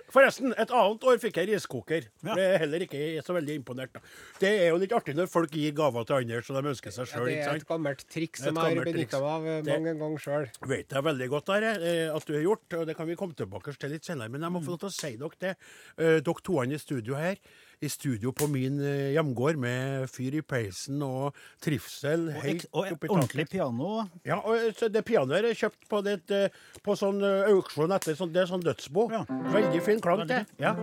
Forresten, 0.08 0.54
et 0.56 0.70
annet 0.72 1.04
år 1.04 1.18
fikk 1.20 1.36
jeg 1.40 1.50
riskoker. 1.50 2.06
Det 2.24 2.44
er 2.44 2.62
heller 2.62 2.84
ikke 2.86 3.00
så 3.26 3.34
veldig 3.36 3.58
imponert. 3.60 3.92
Da. 3.92 4.00
Det 4.40 4.52
er 4.64 4.70
jo 4.70 4.78
litt 4.80 4.94
artig 4.96 5.14
når 5.18 5.28
folk 5.28 5.52
gir 5.52 5.74
gaver 5.76 6.06
til 6.08 6.16
andre 6.16 6.40
så 6.46 6.56
de 6.56 6.72
ønsker 6.72 6.94
seg 6.94 7.12
Ja, 7.12 7.24
det 7.28 7.36
er 7.44 7.60
et 7.60 7.68
gammelt 7.68 8.04
triks 8.08 8.40
er 8.40 8.48
som 8.48 8.60
jeg 8.62 8.78
har 8.78 8.88
benytta 8.88 9.20
meg 9.20 9.28
av 9.34 9.48
eh, 9.52 9.60
mange 9.68 9.94
ganger 10.00 10.24
sjøl. 10.24 10.48
vet 10.72 10.96
jeg 10.96 11.06
veldig 11.10 11.28
godt 11.34 11.54
Are, 11.58 11.74
eh, 11.76 12.04
at 12.14 12.28
du 12.28 12.34
har 12.38 12.44
gjort, 12.46 12.78
og 12.80 12.86
det 12.88 12.96
kan 12.96 13.10
vi 13.10 13.18
komme 13.20 13.36
tilbake 13.36 13.76
til 13.76 13.92
litt 13.92 14.08
senere. 14.08 14.32
Men 14.32 14.46
jeg 14.48 14.54
må 14.56 14.64
få 14.64 14.76
lov 14.76 14.82
til 14.86 14.92
å 14.92 14.96
si 14.96 15.12
dere 15.20 15.42
det. 15.44 15.54
Eh, 15.98 16.18
Dere 16.24 16.44
to 16.44 16.62
i 16.64 16.78
studio 16.80 17.18
her, 17.20 17.36
i 17.80 17.88
studio 17.88 18.32
på 18.34 18.48
min 18.50 18.80
eh, 18.82 19.12
hjemgård 19.14 19.58
med 19.60 20.08
fyr 20.10 20.38
i 20.38 20.42
peisen 20.42 21.02
og 21.04 21.36
trivsel 21.62 22.28
Og, 22.32 22.40
helt 22.42 22.64
og 22.72 22.88
oppi 22.92 23.10
ordentlig 23.12 23.46
piano. 23.52 23.90
Ja, 24.26 24.40
og 24.40 24.56
eh, 24.56 24.72
så 24.76 24.90
det 24.90 25.04
pianoet 25.06 25.46
er 25.46 25.58
kjøpt 25.58 25.86
på, 25.90 26.00
det, 26.06 26.18
eh, 26.34 26.48
på 26.84 26.96
sånn 26.98 27.22
auksjon 27.22 27.94
etter 27.94 28.18
sånn, 28.18 28.32
det 28.34 28.42
er 28.42 28.50
sånn 28.50 28.64
dødsbo. 28.66 29.08
Ja. 29.14 29.22
Veldig 29.54 29.84
fin 29.86 30.02
klang, 30.02 30.24
det. 30.28 30.42
Ja. 30.60 30.74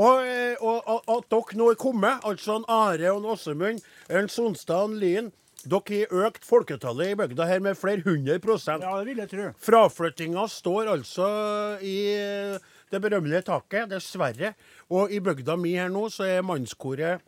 Og, 0.00 0.24
at 1.10 1.28
dere 1.32 1.60
nå 1.60 1.70
er 1.72 1.80
kommet, 1.80 2.24
altså 2.24 2.60
en 2.60 2.66
Are 2.70 3.12
og 3.12 3.20
en 3.20 3.30
Åsemund, 3.34 3.84
en 4.08 4.32
Sonstad 4.32 4.86
og 4.86 4.94
en 4.94 4.98
Lien, 5.02 5.30
dere 5.60 6.04
har 6.08 6.28
økt 6.30 6.46
folketallet 6.48 7.12
i 7.12 7.16
bygda 7.20 7.44
her 7.50 7.60
med 7.60 7.76
flere 7.76 8.00
hundre 8.06 8.38
prosent. 8.40 8.84
Ja, 8.84 8.96
det 8.96 9.10
vil 9.10 9.20
jeg 9.20 9.32
tro. 9.34 9.48
Fraflyttinga 9.60 10.46
står 10.48 10.88
altså 10.94 11.28
i 11.84 11.98
det 12.90 13.02
berømmelige 13.02 13.46
taket, 13.50 13.90
dessverre. 13.92 14.54
Og 14.90 15.12
i 15.12 15.20
bygda 15.22 15.56
mi 15.60 15.76
her 15.78 15.92
nå 15.92 16.08
så 16.12 16.26
er 16.28 16.46
mannskoret 16.46 17.20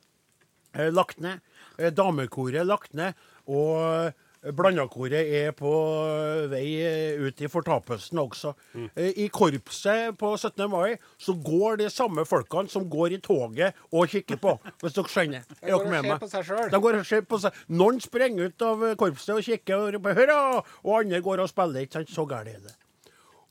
eh, 0.75 0.91
lagt 0.93 1.23
ned. 1.23 1.41
Eh, 1.79 1.93
damekoret 1.95 2.67
lagt 2.67 2.95
ned. 2.99 3.15
Og 3.51 3.79
eh, 4.09 4.13
blandakoret 4.51 5.29
er 5.39 5.53
på 5.55 5.71
eh, 6.03 6.49
vei 6.51 6.67
eh, 6.83 7.23
ut 7.23 7.39
i 7.43 7.51
fortapelsen 7.51 8.19
også. 8.19 8.55
Eh, 8.97 9.13
I 9.23 9.29
korpset 9.31 10.17
på 10.19 10.33
17. 10.35 10.65
mai 10.71 10.97
så 11.23 11.37
går 11.39 11.79
de 11.85 11.91
samme 11.95 12.25
folkene 12.27 12.71
som 12.73 12.89
går 12.91 13.17
i 13.19 13.23
toget 13.23 13.79
og 13.93 14.11
kikker 14.11 14.41
på, 14.43 14.57
hvis 14.83 14.99
dere 14.99 15.15
skjønner. 15.15 15.47
De 15.63 15.71
går 15.71 15.87
og 15.87 15.91
med 15.95 16.11
ser 16.11 17.27
på 17.29 17.39
seg 17.39 17.57
sjøl. 17.59 17.75
Noen 17.79 18.03
sprenger 18.03 18.51
ut 18.51 18.67
av 18.67 18.87
korpset 18.99 19.37
og 19.37 19.47
kikker 19.47 19.79
og 19.79 19.95
roper 19.99 20.19
'hurra', 20.19 20.63
og 20.83 20.95
andre 20.99 21.23
går 21.23 21.47
og 21.47 21.53
spiller. 21.53 21.87
ikke 21.87 22.01
sant? 22.01 22.11
Så 22.11 22.27
gærent 22.27 22.57
er 22.57 22.63
det. 22.67 22.79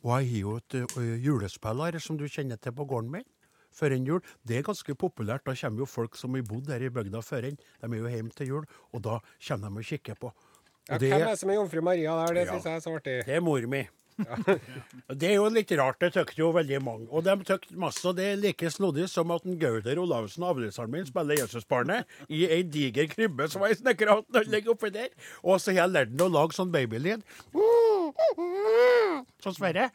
Og 0.04 0.16
jeg 0.22 0.32
har 0.32 0.40
jo 0.42 0.56
et 0.58 0.76
julespill 1.24 1.84
her 1.86 2.00
som 2.00 2.18
du 2.18 2.26
kjenner 2.28 2.58
til 2.62 2.74
på 2.74 2.86
gården 2.90 3.12
min. 3.12 3.28
Før 3.72 3.94
en 3.96 4.06
jul. 4.08 4.22
Det 4.44 4.58
er 4.58 4.64
ganske 4.68 4.96
populært. 5.00 5.46
Da 5.48 5.54
kommer 5.56 5.80
jo 5.80 5.86
folk 5.88 6.16
som 6.20 6.34
har 6.36 6.42
bodd 6.44 6.68
her 6.74 6.82
i 6.84 6.90
bygda 6.92 7.22
før 7.24 7.46
en. 7.48 7.56
De 7.56 7.88
er 7.88 8.02
jo 8.02 8.10
hjemme 8.12 8.34
til 8.36 8.48
jul, 8.48 8.66
og 8.92 9.04
da 9.06 9.20
kommer 9.48 9.70
de 9.70 9.78
og 9.80 9.86
kikker 9.88 10.18
på. 10.20 10.32
Ja, 10.90 10.98
det, 10.98 11.12
hvem 11.14 11.22
er 11.22 11.30
det 11.30 11.40
som 11.40 11.50
er 11.54 11.56
jomfru 11.62 11.82
Maria 11.86 12.16
der? 12.26 12.34
Det 12.34 12.48
Ja. 12.48 12.52
syns 12.52 12.66
jeg 12.66 12.76
er 12.76 12.80
så 12.84 12.96
artig. 12.98 13.26
det 13.26 13.36
er 13.36 13.40
mor 13.40 13.62
mi. 13.68 13.84
Det 15.22 15.28
er 15.28 15.36
jo 15.38 15.48
litt 15.52 15.72
rart, 15.80 16.00
det 16.02 16.12
syns 16.16 16.38
jo 16.38 16.52
veldig 16.56 16.80
mange. 16.84 17.08
Og 17.10 17.26
de 17.26 17.36
syns 17.48 17.74
masse, 17.80 18.04
og 18.08 18.18
det 18.18 18.28
er 18.28 18.40
like 18.42 18.72
snodig 18.74 19.08
som 19.12 19.32
at 19.36 19.46
en 19.48 19.60
Gauder 19.62 20.02
Olavsen, 20.02 20.46
avløseren 20.48 20.92
min, 20.94 21.08
spiller 21.08 21.40
Jesusbarnet 21.42 22.10
i 22.30 22.44
ei 22.48 22.62
diger 22.64 23.10
krybbe 23.12 23.48
som 23.52 23.66
ei 23.68 23.74
snekkerhatt 23.78 24.42
ligger 24.52 24.76
oppi 24.76 24.92
der. 24.94 25.12
Og 25.44 25.62
så 25.62 25.74
har 25.74 25.84
jeg 25.84 25.96
lært 25.96 26.14
den 26.14 26.26
å 26.28 26.32
lage 26.32 26.58
sånn 26.58 26.74
babylyd. 26.74 27.26
Sånn 29.42 29.58
Sverre. 29.58 29.90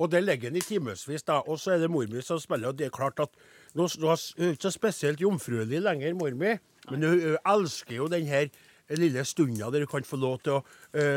Og 0.00 0.10
det 0.12 0.22
legger 0.24 0.50
han 0.50 0.58
i 0.58 0.64
timevis, 0.64 1.26
da. 1.26 1.42
Og 1.46 1.60
så 1.60 1.74
er 1.74 1.82
det 1.82 1.90
mor 1.92 2.08
mi 2.10 2.22
som 2.24 2.40
spiller, 2.40 2.72
og 2.72 2.78
det 2.78 2.88
er 2.88 2.94
klart 2.94 3.20
at 3.22 3.32
nå 3.76 3.86
er 3.88 4.52
ikke 4.52 4.66
så 4.66 4.72
spesielt 4.74 5.22
jomfruelig 5.22 5.80
lenger, 5.84 6.14
mor 6.18 6.34
mi, 6.36 6.56
men 6.90 7.06
hun, 7.06 7.20
hun 7.20 7.36
elsker 7.54 7.96
jo 7.96 8.08
den 8.10 8.26
her 8.28 8.50
lille 8.98 9.24
stunda 9.28 9.70
der 9.72 9.84
du 9.84 9.90
kan 9.90 10.04
få 10.06 10.18
lov 10.20 10.40
til 10.44 10.58
å 10.58 10.62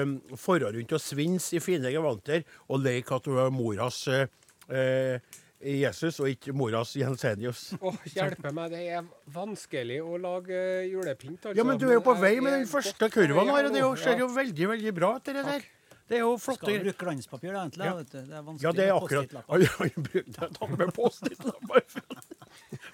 um, 0.03 0.17
fare 0.39 0.71
rundt 0.75 0.93
og 0.95 1.01
svinse 1.03 1.57
i 1.57 1.63
fine 1.63 1.91
gevanter 1.93 2.43
og 2.69 2.83
leke 2.85 3.17
at 3.17 3.27
du 3.27 3.37
er 3.41 3.51
moras 3.53 4.03
eh, 4.07 4.27
eh, 4.69 5.19
Jesus 5.65 6.19
og 6.21 6.29
ikke 6.29 6.53
moras 6.53 6.93
Jensenius. 6.99 7.71
Åh, 7.81 7.95
hjelpe 8.13 8.51
meg, 8.53 8.73
det 8.75 8.83
er 8.99 9.05
vanskelig 9.33 10.01
å 10.05 10.19
lage 10.21 10.53
eh, 10.55 10.89
julepynt. 10.91 11.39
Altså. 11.39 11.57
Ja, 11.57 11.65
men 11.67 11.79
du 11.81 11.87
er 11.89 11.97
jo 11.97 12.03
på 12.05 12.17
vei 12.21 12.35
med 12.43 12.59
den 12.59 12.67
første 12.69 13.09
kurven 13.13 13.49
her, 13.49 13.69
og 13.69 13.73
det 13.73 13.81
er 13.81 13.87
jo- 13.87 13.95
ser 13.99 14.21
jo 14.21 14.29
veldig, 14.35 14.69
veldig 14.75 14.93
bra 14.99 15.15
ut, 15.17 15.25
det 15.25 15.41
der. 15.41 15.65
Det 16.05 16.19
er 16.19 16.21
jo 16.21 16.35
Skal 16.37 16.69
du 16.69 16.83
bruke 16.83 17.01
glanspapir, 17.01 17.49
da, 17.49 17.63
egentlig. 17.63 17.85
Ja. 17.87 17.93
vet 17.97 18.11
du. 18.11 18.17
Det 18.21 18.35
er 18.37 18.43
vanskelig 18.45 18.65
Ja, 18.67 18.71
det 18.77 18.83
er 18.85 18.91
med 18.93 19.01
akkurat 19.01 19.31
post-it-lapper. 19.33 19.95
Han 19.95 20.03
brukte 20.05 20.33
tatt 20.37 20.77
med 20.77 20.91
Post-It-lapper 20.93 21.85
fra, 21.95 22.03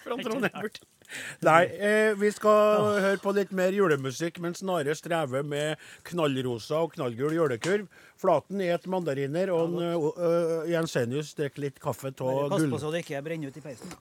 fra 0.06 0.18
Trondheim. 0.22 0.70
Nei, 1.48 1.64
eh, 1.78 2.12
vi 2.20 2.32
skal 2.34 2.86
oh. 2.86 3.00
høre 3.02 3.20
på 3.22 3.34
litt 3.38 3.52
mer 3.56 3.76
julemusikk 3.76 4.40
men 4.44 4.56
snarere 4.58 4.96
streve 4.98 5.44
med 5.48 5.82
knallrosa 6.08 6.84
og 6.86 6.96
knallgul 6.96 7.36
julekurv. 7.38 7.90
Flaten 8.22 8.62
er 8.62 8.76
et 8.76 8.88
mandariner, 8.92 9.50
og 9.56 9.80
ja, 9.82 9.96
uh, 9.98 10.22
eh, 10.28 10.72
Jensenius 10.76 11.34
eh, 11.34 11.40
drikker 11.42 11.66
litt 11.66 11.82
kaffe 11.82 12.12
av 12.12 12.22
gull. 12.22 12.52
Pass 12.54 12.68
på 12.76 12.82
så 12.84 12.94
det 12.94 13.04
ikke 13.06 13.24
brenner 13.26 13.50
ut 13.50 13.58
i 13.58 13.64
peisen. 13.66 13.96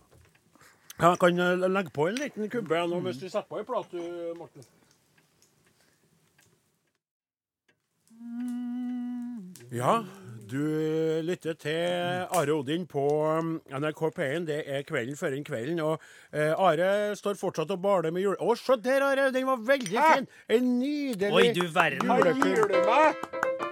Jeg 1.00 1.20
kan 1.22 1.40
eh, 1.40 1.64
legge 1.70 1.94
på 1.96 2.10
en 2.10 2.20
liten 2.20 2.52
kubbe 2.52 2.82
nå 2.84 3.00
mm. 3.00 3.08
hvis 3.08 3.22
du 3.22 3.28
setter 3.28 3.48
på 3.48 3.62
ei 3.62 3.66
plate, 3.68 4.04
Morten. 4.36 4.68
Ja 9.70 10.00
du 10.50 11.22
lytter 11.26 11.56
til 11.58 12.26
Are 12.36 12.54
Odin 12.54 12.86
på 12.90 13.04
um, 13.38 13.56
NRK 13.70 14.02
P1. 14.16 14.46
Det 14.48 14.60
er 14.66 14.84
kvelden 14.88 15.18
før 15.18 15.36
en 15.36 15.46
kvelden. 15.46 15.80
Og 15.84 15.96
eh, 16.32 16.52
Are 16.52 17.16
står 17.18 17.38
fortsatt 17.40 17.70
og 17.70 17.82
baler 17.82 18.14
med 18.14 18.26
jule... 18.26 18.38
Å, 18.40 18.56
se 18.58 18.78
der, 18.82 19.06
Are! 19.06 19.30
Den 19.34 19.46
var 19.48 19.62
veldig 19.72 19.98
Hæ? 19.98 20.12
fin! 20.14 20.30
En 20.50 20.72
nydelig 20.80 21.32
Oi, 21.32 21.50
du 21.56 21.66
verden. 21.74 22.16
Gir 22.42 22.66
du 22.70 22.80
meg? 22.88 23.69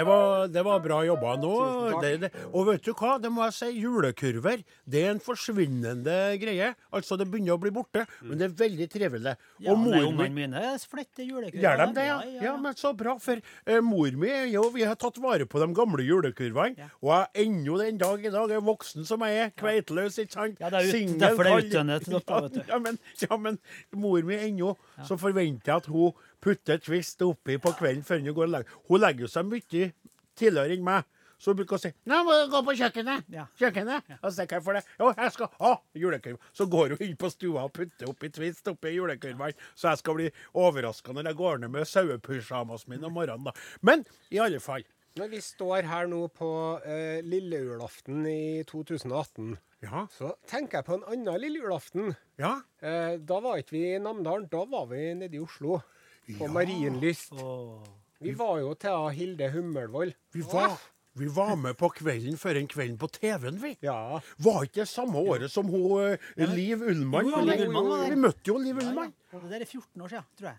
Det 0.00 0.06
var, 0.08 0.48
det 0.48 0.62
var 0.64 0.80
bra 0.80 1.00
jobba 1.04 1.34
nå. 1.40 1.54
Det, 2.00 2.12
det. 2.24 2.30
Og 2.56 2.70
vet 2.70 2.84
du 2.86 2.92
hva, 2.96 3.16
det 3.20 3.30
må 3.32 3.44
jeg 3.48 3.56
si, 3.58 3.68
julekurver 3.82 4.62
det 4.90 5.02
er 5.04 5.10
en 5.12 5.20
forsvinnende 5.22 6.16
greie. 6.40 6.70
Altså, 6.96 7.18
det 7.20 7.26
begynner 7.30 7.56
å 7.56 7.60
bli 7.60 7.72
borte, 7.74 8.06
men 8.24 8.40
det 8.40 8.48
er 8.48 8.54
veldig 8.62 8.86
trivelig. 8.92 9.34
Ja, 9.60 9.74
og 9.74 9.82
mor 9.82 10.08
mi 10.16 10.28
mine 10.40 10.62
fletter 10.88 11.26
julekurver. 11.26 11.60
Gjør 11.60 11.82
de 11.82 11.88
det, 11.98 12.06
ja? 12.08 12.16
ja? 12.46 12.54
men 12.60 12.78
så 12.78 12.94
bra. 12.96 13.16
For 13.20 13.40
eh, 13.40 13.80
mor 13.84 14.16
mi 14.20 14.30
jo 14.54 14.62
Vi 14.74 14.86
har 14.86 14.96
tatt 15.00 15.18
vare 15.20 15.46
på 15.50 15.60
de 15.60 15.68
gamle 15.76 16.06
julekurvene. 16.06 16.80
Ja. 16.80 16.88
Og 17.04 17.12
jeg 17.12 17.46
ennå 17.50 17.76
den 17.82 18.00
dag 18.00 18.24
i 18.24 18.32
dag 18.32 18.56
er 18.56 18.64
voksen 18.64 19.06
som 19.08 19.26
jeg 19.26 19.44
er. 19.44 19.52
Kveiteløs, 19.60 20.16
ikke 20.22 20.36
sant? 20.38 20.62
Ja, 20.62 20.72
det 20.72 20.80
er 20.80 20.88
ut- 20.88 20.96
Singel, 20.96 21.20
derfor 21.26 21.44
det 21.44 21.52
er 21.52 21.66
utdannet 21.66 22.06
til 22.08 22.16
dere, 22.16 22.42
vet 22.46 22.56
du. 22.56 22.62
Ja, 22.70 22.80
men, 22.86 22.98
ja, 23.26 23.40
men 23.44 23.60
mor 24.06 24.24
mi 24.26 24.40
ennå, 24.48 24.74
så 25.04 25.18
forventer 25.20 25.74
jeg 25.74 25.84
at 25.84 25.90
hun 25.90 26.12
putter 26.40 26.78
twist 26.82 27.22
oppi 27.22 27.58
på 27.58 27.72
kvelden 27.78 28.02
før 28.06 28.20
hun 28.24 28.34
går 28.34 28.46
og 28.48 28.52
legger 28.56 28.76
Hun 28.88 29.00
legger 29.00 29.20
jo 29.26 29.32
seg 29.32 29.48
mye 29.50 29.92
tidligere 30.36 30.76
enn 30.76 30.84
meg. 30.84 31.04
Så 31.40 31.54
hun 31.54 31.56
bruker 31.56 31.76
å 31.78 31.80
si 31.80 31.88
'Nå 32.04 32.18
må 32.24 32.34
du 32.36 32.50
gå 32.52 32.58
på 32.66 32.74
kjøkkenet'. 32.76 33.24
Ja. 33.32 33.46
Kjøkkenet. 33.58 34.02
Og 34.22 34.28
så 34.32 34.36
tenker 34.42 34.56
jeg 34.58 34.64
for 34.64 34.72
det. 34.76 34.82
Jo, 35.00 35.12
jeg 35.16 35.32
skal 35.32 35.48
ha 35.60 35.70
julekurv. 35.96 36.38
Så 36.52 36.66
går 36.68 36.88
hun 36.90 36.98
inn 37.06 37.16
på 37.16 37.30
stua 37.32 37.64
og 37.64 37.72
putter 37.72 38.08
oppi 38.10 38.28
twist 38.28 38.68
oppi 38.68 38.92
julekurven. 38.92 39.54
Så 39.74 39.88
jeg 39.88 39.98
skal 40.02 40.14
bli 40.14 40.30
overraska 40.54 41.12
når 41.16 41.24
jeg 41.30 41.36
går 41.36 41.58
ned 41.62 41.70
med 41.70 41.88
sauepysjamasen 41.88 42.88
min 42.92 43.04
om 43.04 43.12
morgenen, 43.16 43.44
da. 43.44 43.52
Men 43.80 44.04
i 44.30 44.36
alle 44.38 44.60
fall. 44.60 44.84
Når 45.16 45.28
vi 45.32 45.40
står 45.40 45.82
her 45.88 46.06
nå 46.06 46.28
på 46.28 46.50
eh, 46.84 47.22
lille 47.26 47.56
julaften 47.64 48.20
i 48.30 48.62
2018, 48.68 49.56
Ja. 49.82 50.06
så 50.12 50.34
tenker 50.46 50.78
jeg 50.78 50.84
på 50.84 50.94
en 50.94 51.04
annen 51.08 51.40
lille 51.40 51.58
julaften. 51.64 52.14
Ja. 52.38 52.60
Eh, 52.82 53.16
da 53.16 53.40
var 53.40 53.56
ikke 53.58 53.72
vi 53.78 53.94
i 53.94 53.98
Namdalen, 53.98 54.46
da 54.52 54.64
var 54.66 54.86
vi 54.92 55.14
nede 55.14 55.34
i 55.34 55.40
Oslo. 55.40 55.80
På 56.38 56.46
Ja. 56.46 56.52
Marienlyst. 56.52 57.32
Vi 58.20 58.34
var 58.36 58.58
jo 58.60 58.74
til 58.74 59.10
Hilde 59.16 59.50
Hummelvold. 59.50 60.12
Vi 60.32 60.42
var, 60.52 60.76
vi 61.16 61.26
var 61.34 61.54
med 61.56 61.74
på 61.80 61.88
Kvelden 61.88 62.36
før 62.38 62.58
en 62.60 62.68
kvelden 62.68 62.98
på 63.00 63.08
TV-en, 63.08 63.62
vi. 63.62 63.76
Ja. 63.82 64.20
Var 64.38 64.62
ikke 64.66 64.82
det 64.82 64.88
samme 64.88 65.18
året 65.18 65.50
som 65.50 65.66
hun 65.72 66.12
eh, 66.12 66.54
Liv 66.54 66.82
Ullmann? 66.82 67.26
Jo, 67.26 67.38
jo, 67.40 67.44
Liv 67.48 67.64
Ullmann 67.66 67.88
var 67.88 68.04
der. 68.04 68.10
Vi 68.14 68.20
møtte 68.20 68.52
jo 68.52 68.58
Liv 68.58 68.76
Ullmann. 68.76 69.14
Det 69.32 69.40
der 69.50 69.64
er 69.64 69.64
14 69.64 70.02
år 70.02 70.08
siden, 70.12 70.28
tror 70.38 70.48
jeg. 70.52 70.58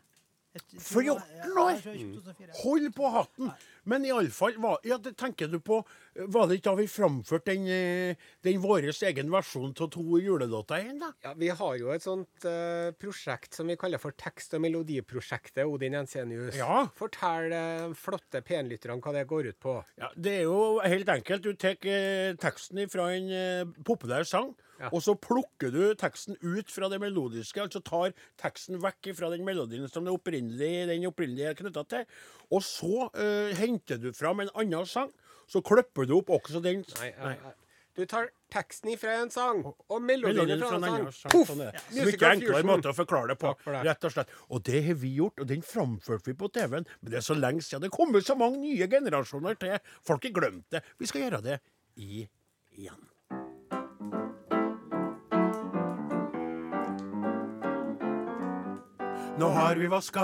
Et- 0.53 0.73
14 0.83 1.05
Ja, 1.05 1.13
år? 1.13 1.21
jeg 1.31 1.51
tror 1.53 1.69
det 1.71 1.81
2004. 1.83 2.55
Hold 2.63 2.89
på 2.95 3.09
hatten! 3.13 3.51
Men 3.85 4.03
iallfall, 4.05 4.53
ja, 4.85 4.97
tenker 5.17 5.47
du 5.49 5.57
på 5.59 5.79
Var 6.13 6.47
det 6.47 6.57
ikke 6.59 6.67
da 6.69 6.73
vi 6.75 6.85
framførte 6.91 7.45
den, 7.55 7.67
eh, 7.71 8.15
den 8.43 8.59
vår 8.61 8.83
egen 9.07 9.29
versjon 9.31 9.71
av 9.79 9.87
to 9.89 10.03
julelåter 10.19 10.81
igjen, 10.83 10.99
da? 10.99 11.13
ja. 11.23 11.33
Vi 11.33 11.47
har 11.47 11.77
jo 11.79 11.89
et 11.95 12.03
sånt 12.03 12.43
uh, 12.45 12.91
prosjekt 12.99 13.53
som 13.55 13.67
vi 13.71 13.77
kaller 13.77 13.97
for 13.97 14.11
tekst- 14.11 14.53
og 14.53 14.61
melodiprosjektet 14.61 15.63
Odin 15.65 15.93
Jensenius. 15.93 16.57
Ja. 16.59 16.83
Fortell 16.99 17.53
uh, 17.55 17.93
flotte 17.95 18.43
penlytterne 18.43 18.99
hva 19.01 19.13
det 19.15 19.23
går 19.31 19.47
ut 19.53 19.59
på. 19.63 19.77
Ja, 19.97 20.09
Det 20.17 20.41
er 20.41 20.43
jo 20.49 20.79
helt 20.83 21.07
enkelt. 21.15 21.41
Du 21.47 21.53
tar 21.55 21.79
uh, 21.79 22.35
teksten 22.35 22.83
fra 22.91 23.07
en 23.15 23.31
uh, 23.31 23.73
populær 23.87 24.27
sang. 24.27 24.51
Og 24.89 24.99
så 25.05 25.15
plukker 25.19 25.73
du 25.73 25.81
teksten 25.99 26.37
ut 26.41 26.71
fra 26.71 26.89
det 26.91 27.01
melodiske. 27.03 27.61
Altså 27.61 27.83
tar 27.85 28.15
teksten 28.41 28.81
vekk 28.81 29.11
fra 29.17 29.31
den 29.33 29.45
melodien 29.47 29.87
som 29.91 30.07
det 30.07 30.13
opprinnelig, 30.15 30.87
den 30.89 31.07
opprinnelige 31.09 31.53
er 31.53 31.59
knytta 31.59 31.85
til. 31.91 32.05
Og 32.51 32.63
så 32.65 33.07
uh, 33.13 33.51
henter 33.59 34.01
du 34.01 34.11
fram 34.17 34.43
en 34.43 34.53
annen 34.55 34.87
sang. 34.89 35.11
Så 35.51 35.63
klipper 35.65 36.07
du 36.07 36.15
opp 36.21 36.31
også 36.31 36.61
den 36.63 36.85
Nei, 36.99 37.11
nei, 37.19 37.35
nei. 37.41 37.57
Du 37.95 38.05
tar 38.07 38.29
teksten 38.51 38.93
ifra 38.93 39.17
en 39.19 39.29
sang, 39.31 39.65
og 39.67 39.97
melodien 40.03 40.61
fra 40.61 40.69
fra 40.69 40.77
en 40.77 40.83
sang. 40.85 40.93
annen 40.95 41.15
sang. 41.15 41.33
Poff! 41.33 41.49
Sånn 41.49 41.63
det. 41.65 41.73
Mye 41.97 42.29
enklere 42.29 42.63
måte 42.67 42.91
å 42.93 42.95
forklare 42.95 43.33
det 43.33 43.37
på. 43.41 43.51
For 43.65 43.75
det. 43.75 43.83
rett 43.89 44.07
og 44.07 44.15
slett. 44.15 44.31
Og 44.47 44.63
det 44.69 44.83
har 44.87 44.99
vi 45.03 45.11
gjort, 45.17 45.43
og 45.43 45.49
den 45.51 45.65
framførte 45.65 46.31
vi 46.31 46.37
på 46.39 46.47
TV-en. 46.55 46.87
Men 47.01 47.13
det 47.13 47.19
er 47.19 47.27
så 47.27 47.35
lenge 47.35 47.65
siden. 47.67 47.83
Det 47.83 47.91
kommer 47.91 48.23
så 48.23 48.37
mange 48.39 48.63
nye 48.63 48.87
generasjoner 48.95 49.59
til. 49.59 49.75
Folk 50.07 50.27
har 50.29 50.35
glemt 50.39 50.67
det. 50.71 50.85
Vi 51.03 51.11
skal 51.11 51.27
gjøre 51.27 51.43
det 51.51 51.59
i 51.99 52.23
igjen. 52.79 53.09
Nå 59.41 59.47
har 59.49 59.75
vi 59.75 59.87
vaska 59.87 60.21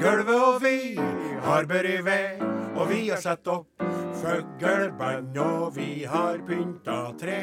gulvet, 0.00 0.42
og 0.48 0.62
vi 0.62 0.98
har 1.42 1.64
børi 1.66 1.96
ved. 2.04 2.42
Og 2.76 2.88
vi 2.88 3.08
har 3.08 3.18
satt 3.18 3.48
opp 3.50 3.82
fugleband, 4.20 5.38
og 5.38 5.72
vi 5.74 6.04
har 6.06 6.38
pynta 6.46 6.98
tre. 7.18 7.40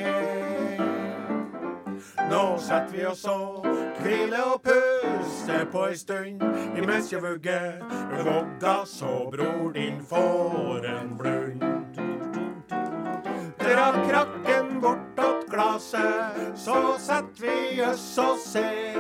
Nå 2.32 2.44
setter 2.56 2.96
vi 2.96 3.04
oss 3.10 3.26
og 3.28 3.68
hviler 4.00 4.54
og 4.54 4.64
puster 4.64 5.68
på 5.76 5.84
ei 5.90 6.00
stund. 6.00 6.40
Imens 6.80 7.12
jeg 7.12 7.20
vugger 7.26 7.84
vogga 8.24 8.80
så 8.88 9.14
bror 9.34 9.76
din 9.76 10.00
får 10.08 10.88
en 10.88 11.18
blund. 11.20 11.68
Dra 13.60 13.92
krakken 14.08 14.80
bortåt 14.80 15.43
glaset, 15.54 16.42
så 16.56 16.98
setter 17.00 17.48
vi 17.48 17.82
oss 17.86 18.18
og 18.18 18.38
ser. 18.42 18.98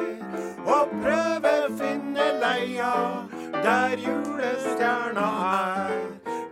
Og 0.63 0.93
prøver 1.01 1.69
finne 1.79 2.27
leia 2.41 2.93
der 3.63 3.97
julestjerna 3.97 5.27
er. 5.49 5.97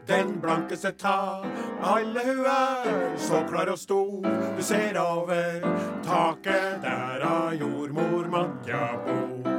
Den 0.08 0.40
blankeste 0.42 0.92
ta 0.92 1.44
alle 1.84 2.20
hun 2.26 2.46
er, 2.46 3.18
så 3.18 3.44
klar 3.50 3.70
og 3.72 3.80
stor. 3.80 4.26
Du 4.58 4.64
ser 4.64 5.00
over 5.00 5.62
taket 6.04 6.82
der 6.84 7.24
av 7.26 7.54
jordmor 7.56 8.28
Matja 8.30 8.98
bor. 9.06 9.52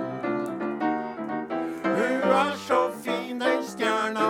Hun 1.85 2.29
er 2.43 2.55
så 2.67 2.83
fin, 3.05 3.41
den 3.41 3.65
stjerna. 3.65 4.29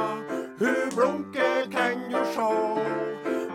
Hun 0.59 0.95
blunker, 0.95 1.67
kan 1.73 2.07
du 2.13 2.21
sjå. 2.35 2.53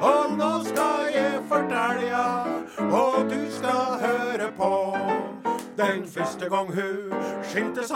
Og 0.01 0.37
nå 0.37 0.51
skal 0.63 1.07
jeg 1.15 1.41
fortelle 1.49 2.09
ja, 2.11 2.46
og 2.79 3.29
du 3.29 3.51
skal 3.51 3.99
høre 4.01 4.51
på. 4.57 4.97
Den 5.77 6.07
første 6.07 6.49
gang 6.49 6.67
hun 6.67 7.13
skinte 7.43 7.87
så 7.87 7.95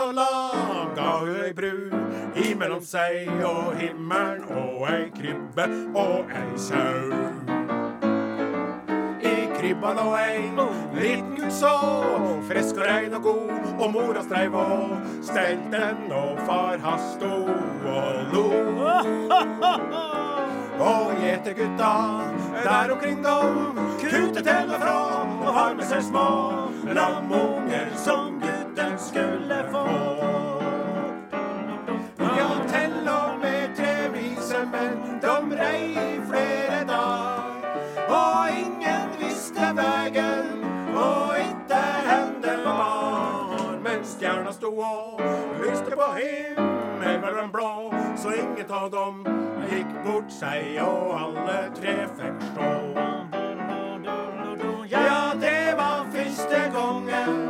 ga 0.96 1.10
hun 1.18 1.36
ei 1.44 1.52
bru 1.52 1.72
imellom 2.50 2.82
seg 2.84 3.26
og 3.44 3.74
himmelen 3.76 4.44
og 4.50 4.86
ei 4.90 5.08
krybbe 5.16 5.66
og 5.94 6.30
ei 6.30 6.52
sau. 6.56 7.10
I 9.22 9.34
krybba 9.58 9.94
lå 9.98 10.06
ei 10.20 10.38
liten 10.94 11.34
gutt 11.36 11.52
så 11.52 11.74
frisk 12.48 12.76
og 12.76 12.86
rein 12.86 13.14
og 13.14 13.22
god, 13.22 13.50
og 13.78 13.92
mora 13.92 14.22
streiv 14.22 14.54
og 14.54 14.96
stelte 15.22 15.74
den, 15.74 16.12
og 16.12 16.38
far 16.46 16.78
hans 16.82 17.14
sto 17.16 17.34
og 17.86 18.14
lo. 18.32 18.46
Og 20.80 21.12
gjetergutta 21.20 21.92
der 22.64 22.92
omkring 22.92 23.24
dem 23.24 23.78
kuter 24.00 24.42
til 24.42 24.70
fra 24.80 25.22
og 25.46 25.54
har 25.54 25.74
med 25.74 25.84
seg 25.84 26.02
små 26.02 26.28
lamunger 26.94 27.92
som 27.96 28.40
gutten 28.40 28.98
skulle 28.98 29.58
få. 29.70 29.84
Ja, 32.38 32.48
til 32.72 33.08
og 33.08 33.38
med 33.42 33.76
tre 33.76 33.94
vise 34.14 34.64
menn, 34.72 35.20
de 35.22 35.36
rei 35.60 35.92
i 35.92 36.18
flere 36.30 36.82
dager. 36.88 37.70
Og 38.08 38.58
ingen 38.64 39.16
visste 39.20 39.72
veien, 39.76 40.66
og 40.96 41.38
ikke 41.38 41.84
det 42.42 42.58
var. 42.64 43.78
Men 43.84 44.04
stjerna 44.04 44.52
sto 44.52 44.76
og 44.78 45.20
lyste 45.62 45.96
på 45.96 46.12
himmelen 46.18 46.71
blå, 47.52 47.92
så 48.16 48.32
ingen 48.32 48.70
av 48.70 48.90
dem 48.90 49.24
gikk 49.70 49.92
bort 50.04 50.32
seg, 50.32 50.76
og 50.82 51.14
alle 51.16 51.58
tre 51.76 51.94
fikk 52.18 52.44
stå. 52.52 52.70
Ja, 54.92 55.32
det 55.40 55.74
var 55.78 56.06
første 56.12 56.60
gangen 56.74 57.40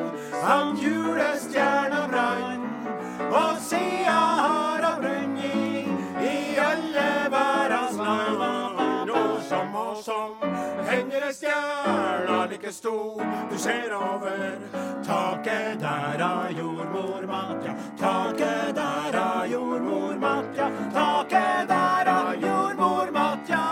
han 0.42 0.77
julestjerna 0.77 2.07
brann. 2.11 2.68
Og 3.33 3.59
sia 3.61 4.41
henger 11.12 11.27
ei 11.27 11.35
stjerna 11.35 12.46
like 12.51 12.72
stor. 12.72 13.22
Du 13.51 13.59
ser 13.59 13.92
over 13.94 14.59
taket 15.05 15.81
der 15.81 16.18
er 16.18 16.51
jordmor 16.59 17.27
Matja. 17.27 17.75
Taket 17.98 18.75
der 18.75 19.18
er 19.18 19.46
jordmor 19.46 20.14
Matja. 20.18 20.70
Taket 20.94 21.68
der 21.68 22.09
er 22.16 22.35
jordmor 22.40 23.11
Matja. 23.12 23.62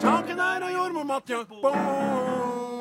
Taket 0.00 0.36
der 0.36 0.66
er 0.66 0.70
jordmor 0.70 1.04
Matja 1.04 2.71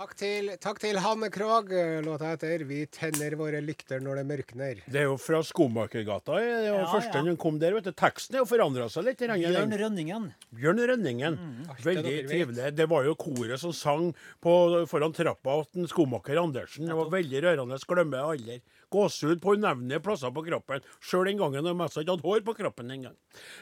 Takk 0.00 0.14
til, 0.16 0.46
takk 0.56 0.78
til 0.80 0.96
Hanne 1.04 1.28
Krogh. 1.28 1.68
Låta 2.00 2.30
heter 2.30 2.62
'Vi 2.64 2.86
tenner 2.88 3.34
våre 3.36 3.60
lykter 3.60 4.00
når 4.00 4.16
det 4.16 4.24
mørkner'. 4.30 4.80
Det 4.88 5.00
er 5.00 5.04
jo 5.04 5.18
fra 5.20 5.42
Skomakergata. 5.44 6.40
Det 6.40 6.72
var 6.72 6.80
Ja, 6.80 6.86
første 6.86 7.18
ja. 7.18 7.22
den 7.22 7.36
kom 7.36 7.58
der. 7.58 7.74
vet 7.74 7.84
du. 7.84 7.92
Teksten 7.92 8.34
er 8.34 8.38
jo 8.38 8.46
forandra 8.46 8.88
seg 8.88 9.04
litt. 9.04 9.18
Bjørn. 9.18 9.76
Rønningen. 9.76 10.32
Bjørn 10.56 10.80
Rønningen. 10.88 11.36
Mm. 11.36 11.66
Veldig 11.84 12.28
trivelig. 12.30 12.74
Det 12.74 12.88
var 12.88 13.04
jo 13.04 13.14
koret 13.14 13.60
som 13.60 13.72
sang 13.72 14.14
på, 14.40 14.86
foran 14.88 15.12
trappa 15.12 15.66
til 15.70 15.86
skomaker 15.86 16.42
Andersen. 16.42 16.86
Det 16.86 16.96
var 16.96 17.10
veldig 17.10 17.42
rørende. 17.42 17.78
Glemmer 17.84 18.16
jeg 18.16 18.40
aldri. 18.40 18.62
Gåsehud 18.90 19.38
på 19.42 19.54
unevnelige 19.54 20.00
plasser 20.00 20.32
på 20.32 20.42
kroppen. 20.48 20.80
Sjøl 21.02 21.26
den 21.26 21.36
gangen 21.36 21.66
jeg 21.66 21.76
mest 21.76 21.98
ikke 21.98 22.16
hadde 22.16 22.22
hår 22.24 22.40
på 22.40 22.56
kroppen 22.56 22.90
engang. 22.90 23.16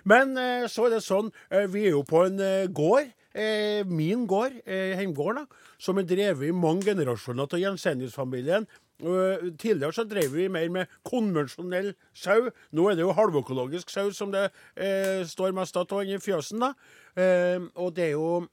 Men 0.05 0.39
eh, 0.39 0.69
så 0.69 0.87
er 0.87 0.91
det 0.91 1.03
sånn, 1.03 1.33
eh, 1.51 1.67
vi 1.67 1.87
er 1.87 1.99
jo 1.99 2.05
på 2.05 2.27
en 2.27 2.39
eh, 2.39 2.69
gård. 2.69 3.11
Eh, 3.39 3.87
min 3.87 4.27
gård, 4.27 4.57
eh, 4.67 4.97
heimgården, 4.99 5.47
som 5.79 5.99
er 5.99 6.07
drevet 6.09 6.49
i 6.49 6.55
mange 6.55 6.83
generasjoner 6.83 7.47
av 7.47 7.61
Jensenius-familien. 7.61 8.67
Uh, 8.99 9.55
tidligere 9.55 9.95
så 9.95 10.03
drev 10.03 10.33
vi 10.35 10.49
mer 10.51 10.69
med 10.75 10.95
konvensjonell 11.07 11.93
sau. 12.19 12.49
Nå 12.75 12.89
er 12.91 12.97
det 12.99 13.05
jo 13.05 13.15
halvøkologisk 13.15 13.93
sau 13.95 14.11
som 14.11 14.33
det 14.35 14.49
eh, 14.75 15.23
står 15.23 15.55
mest 15.55 15.79
av 15.79 16.03
i 16.03 16.19
fjøsen. 16.19 16.59
da. 16.59 16.73
Eh, 17.15 17.63
og 17.79 17.95
det 17.95 18.09
er 18.09 18.17
jo 18.17 18.49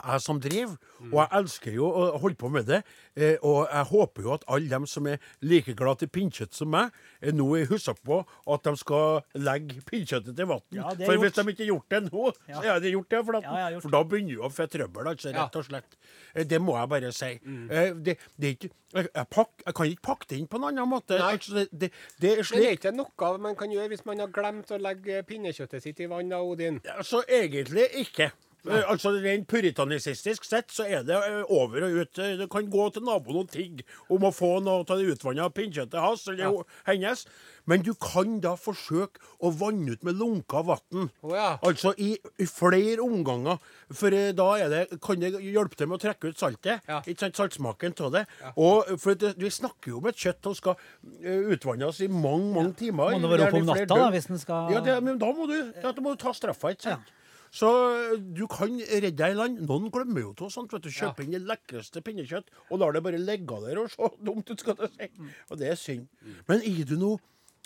jeg 0.00 0.20
som 0.24 0.40
driver, 0.40 0.76
og 1.04 1.16
jeg 1.20 1.28
elsker 1.38 1.74
jo 1.76 1.88
å 1.88 2.04
holde 2.22 2.38
på 2.40 2.48
med 2.52 2.66
det. 2.68 2.80
Eh, 3.16 3.36
og 3.46 3.68
jeg 3.70 3.84
håper 3.90 4.22
jo 4.26 4.32
at 4.34 4.44
alle 4.50 4.68
dem 4.70 4.86
som 4.90 5.06
er 5.06 5.18
like 5.44 5.74
glad 5.78 6.00
til 6.02 6.08
pinnekjøtt 6.08 6.54
som 6.56 6.70
meg, 6.74 6.90
Er 7.24 7.32
nå 7.32 7.46
er 7.56 7.66
huska 7.70 7.94
på 8.04 8.18
at 8.52 8.62
de 8.64 8.76
skal 8.76 9.22
legge 9.34 9.80
pinnekjøttet 9.88 10.36
til 10.36 10.46
vann. 10.50 10.60
Ja, 10.74 10.88
for 10.90 11.16
hvis 11.22 11.32
de 11.36 11.44
ikke 11.52 11.64
har 11.64 11.70
gjort 11.72 11.88
det 11.90 12.02
nå, 12.12 12.32
Ja. 12.48 12.60
så 12.60 12.74
er 12.74 12.80
det 12.80 12.92
gjort 12.92 13.08
det. 13.10 13.24
For, 13.24 13.36
at, 13.36 13.42
Ja, 13.44 13.70
gjort. 13.70 13.82
for 13.82 13.90
da 13.90 14.02
begynner 14.04 14.32
jo 14.34 14.42
å 14.42 14.50
få 14.52 14.66
trøbbel, 14.68 15.06
altså, 15.12 15.32
rett 15.32 15.56
og 15.56 15.64
slett. 15.64 15.96
Eh, 16.34 16.44
det 16.44 16.60
må 16.60 16.76
jeg 16.78 16.88
bare 16.88 17.12
si. 17.12 17.38
Mm. 17.44 17.70
Eh, 17.70 17.90
det, 17.94 18.18
det 18.38 18.46
er 18.48 18.56
ikke, 18.58 18.70
jeg, 18.94 19.08
jeg, 19.14 19.26
pakk, 19.30 19.50
jeg 19.66 19.74
kan 19.74 19.86
ikke 19.86 20.02
pakke 20.02 20.26
det 20.28 20.38
inn 20.38 20.46
på 20.46 20.56
en 20.60 20.64
annen 20.70 20.88
måte. 20.88 21.18
Altså, 21.20 21.54
det, 21.54 21.68
det, 21.72 21.90
det 22.20 22.32
er 22.38 22.42
Men 22.50 22.60
det 22.60 22.68
er 22.68 22.76
ikke 22.78 22.94
noe 22.96 23.38
man 23.38 23.56
kan 23.56 23.70
gjøre 23.70 23.88
hvis 23.88 24.04
man 24.06 24.18
har 24.18 24.28
glemt 24.28 24.70
å 24.70 24.78
legge 24.78 25.22
pinnekjøttet 25.26 25.82
sitt 25.82 26.00
i 26.00 26.06
vann, 26.06 26.28
da, 26.28 26.40
Odin. 26.42 26.80
Så 27.02 27.22
egentlig 27.28 27.88
ikke. 28.04 28.30
Eh, 28.66 28.82
Altså, 28.88 29.10
Rent 29.20 29.46
puritanistisk 29.50 30.44
sett 30.48 30.72
så 30.72 30.86
er 30.88 31.02
det 31.04 31.16
eh, 31.16 31.42
over 31.52 31.84
og 31.84 31.98
ut. 32.00 32.18
Eh, 32.18 32.36
Du 32.40 32.46
kan 32.48 32.68
gå 32.70 32.86
til 32.94 33.02
naboen 33.04 33.42
og 33.42 33.50
tigge 33.52 33.84
om 34.08 34.24
å 34.24 34.30
få 34.32 34.54
noe 34.64 34.80
av 34.84 34.86
det 34.98 35.10
utvanna 35.12 35.50
pinnekjøttet 35.52 36.00
hans 36.00 36.26
eller 36.28 36.44
Ja. 36.44 36.52
hennes, 36.86 37.26
men 37.66 37.82
du 37.82 37.92
kan 37.94 38.40
da 38.40 38.54
forsøke 38.56 39.20
å 39.42 39.50
vanne 39.52 39.92
ut 39.92 40.02
med 40.04 40.16
lunka 40.16 40.62
vann. 40.64 41.10
Oh, 41.22 41.34
ja. 41.34 41.58
Altså 41.62 41.92
i, 41.98 42.16
i 42.40 42.46
flere 42.48 43.00
omganger, 43.04 43.58
for 43.92 44.10
da 44.10 44.48
det, 44.68 45.00
kan 45.04 45.20
det 45.20 45.32
hjelpe 45.40 45.76
til 45.76 45.88
med 45.88 45.98
å 46.00 46.02
trekke 46.06 46.28
ut 46.32 46.38
saltet. 46.40 46.80
Ja. 46.88 47.02
Ikke 47.04 47.20
sant, 47.26 47.36
Saltsmaken 47.36 47.94
av 48.00 48.12
det. 48.12 48.26
Og 48.56 48.94
for 49.00 49.14
det, 49.14 49.34
Vi 49.38 49.50
snakker 49.50 49.90
jo 49.92 49.98
om 49.98 50.06
et 50.08 50.16
kjøtt 50.16 50.42
som 50.42 50.54
skal 50.54 50.76
utvannes 51.22 52.00
i 52.00 52.08
mange 52.08 52.52
mange 52.54 52.74
timer. 52.78 53.12
Må 53.18 53.20
det 53.28 53.30
være 53.34 53.48
oppe 53.50 53.60
om 53.60 53.66
natta, 53.66 53.86
da, 53.94 54.10
hvis 54.14 54.26
den 54.30 54.38
skal 54.40 54.72
Ja, 54.72 54.80
det, 54.80 55.02
men 55.02 55.18
da 55.18 55.32
må 55.32 55.46
du, 55.50 55.58
da 55.82 55.92
må 56.00 56.14
du 56.14 56.22
ta 56.24 56.32
straffa, 56.32 56.72
ikke 56.74 56.88
sant? 56.94 57.12
Så 57.54 57.70
eh, 57.94 58.16
du 58.18 58.46
kan 58.50 58.72
redde 58.78 59.12
deg 59.20 59.34
i 59.34 59.38
land. 59.38 59.60
Noen 59.68 59.90
glemmer 59.94 60.26
jo 60.26 60.32
av 60.34 60.50
sånt. 60.52 60.72
vet 60.74 60.86
du, 60.86 60.90
Kjøper 60.94 61.26
inn 61.26 61.36
det 61.36 61.44
lekreste 61.46 62.02
pinnekjøtt 62.04 62.50
og 62.70 62.80
lar 62.82 62.96
det 62.96 63.04
bare 63.06 63.20
ligge 63.20 63.60
der 63.66 63.82
og 63.82 63.92
se 63.92 64.10
dumt 64.26 64.50
ut, 64.50 64.58
skal 64.60 64.78
du 64.80 64.88
si. 64.90 65.10
Og 65.50 65.60
det 65.60 65.70
er 65.70 65.78
synd. 65.78 66.08
Men 66.50 66.64
gir 66.66 66.88
du 66.90 66.98
nå 66.98 67.14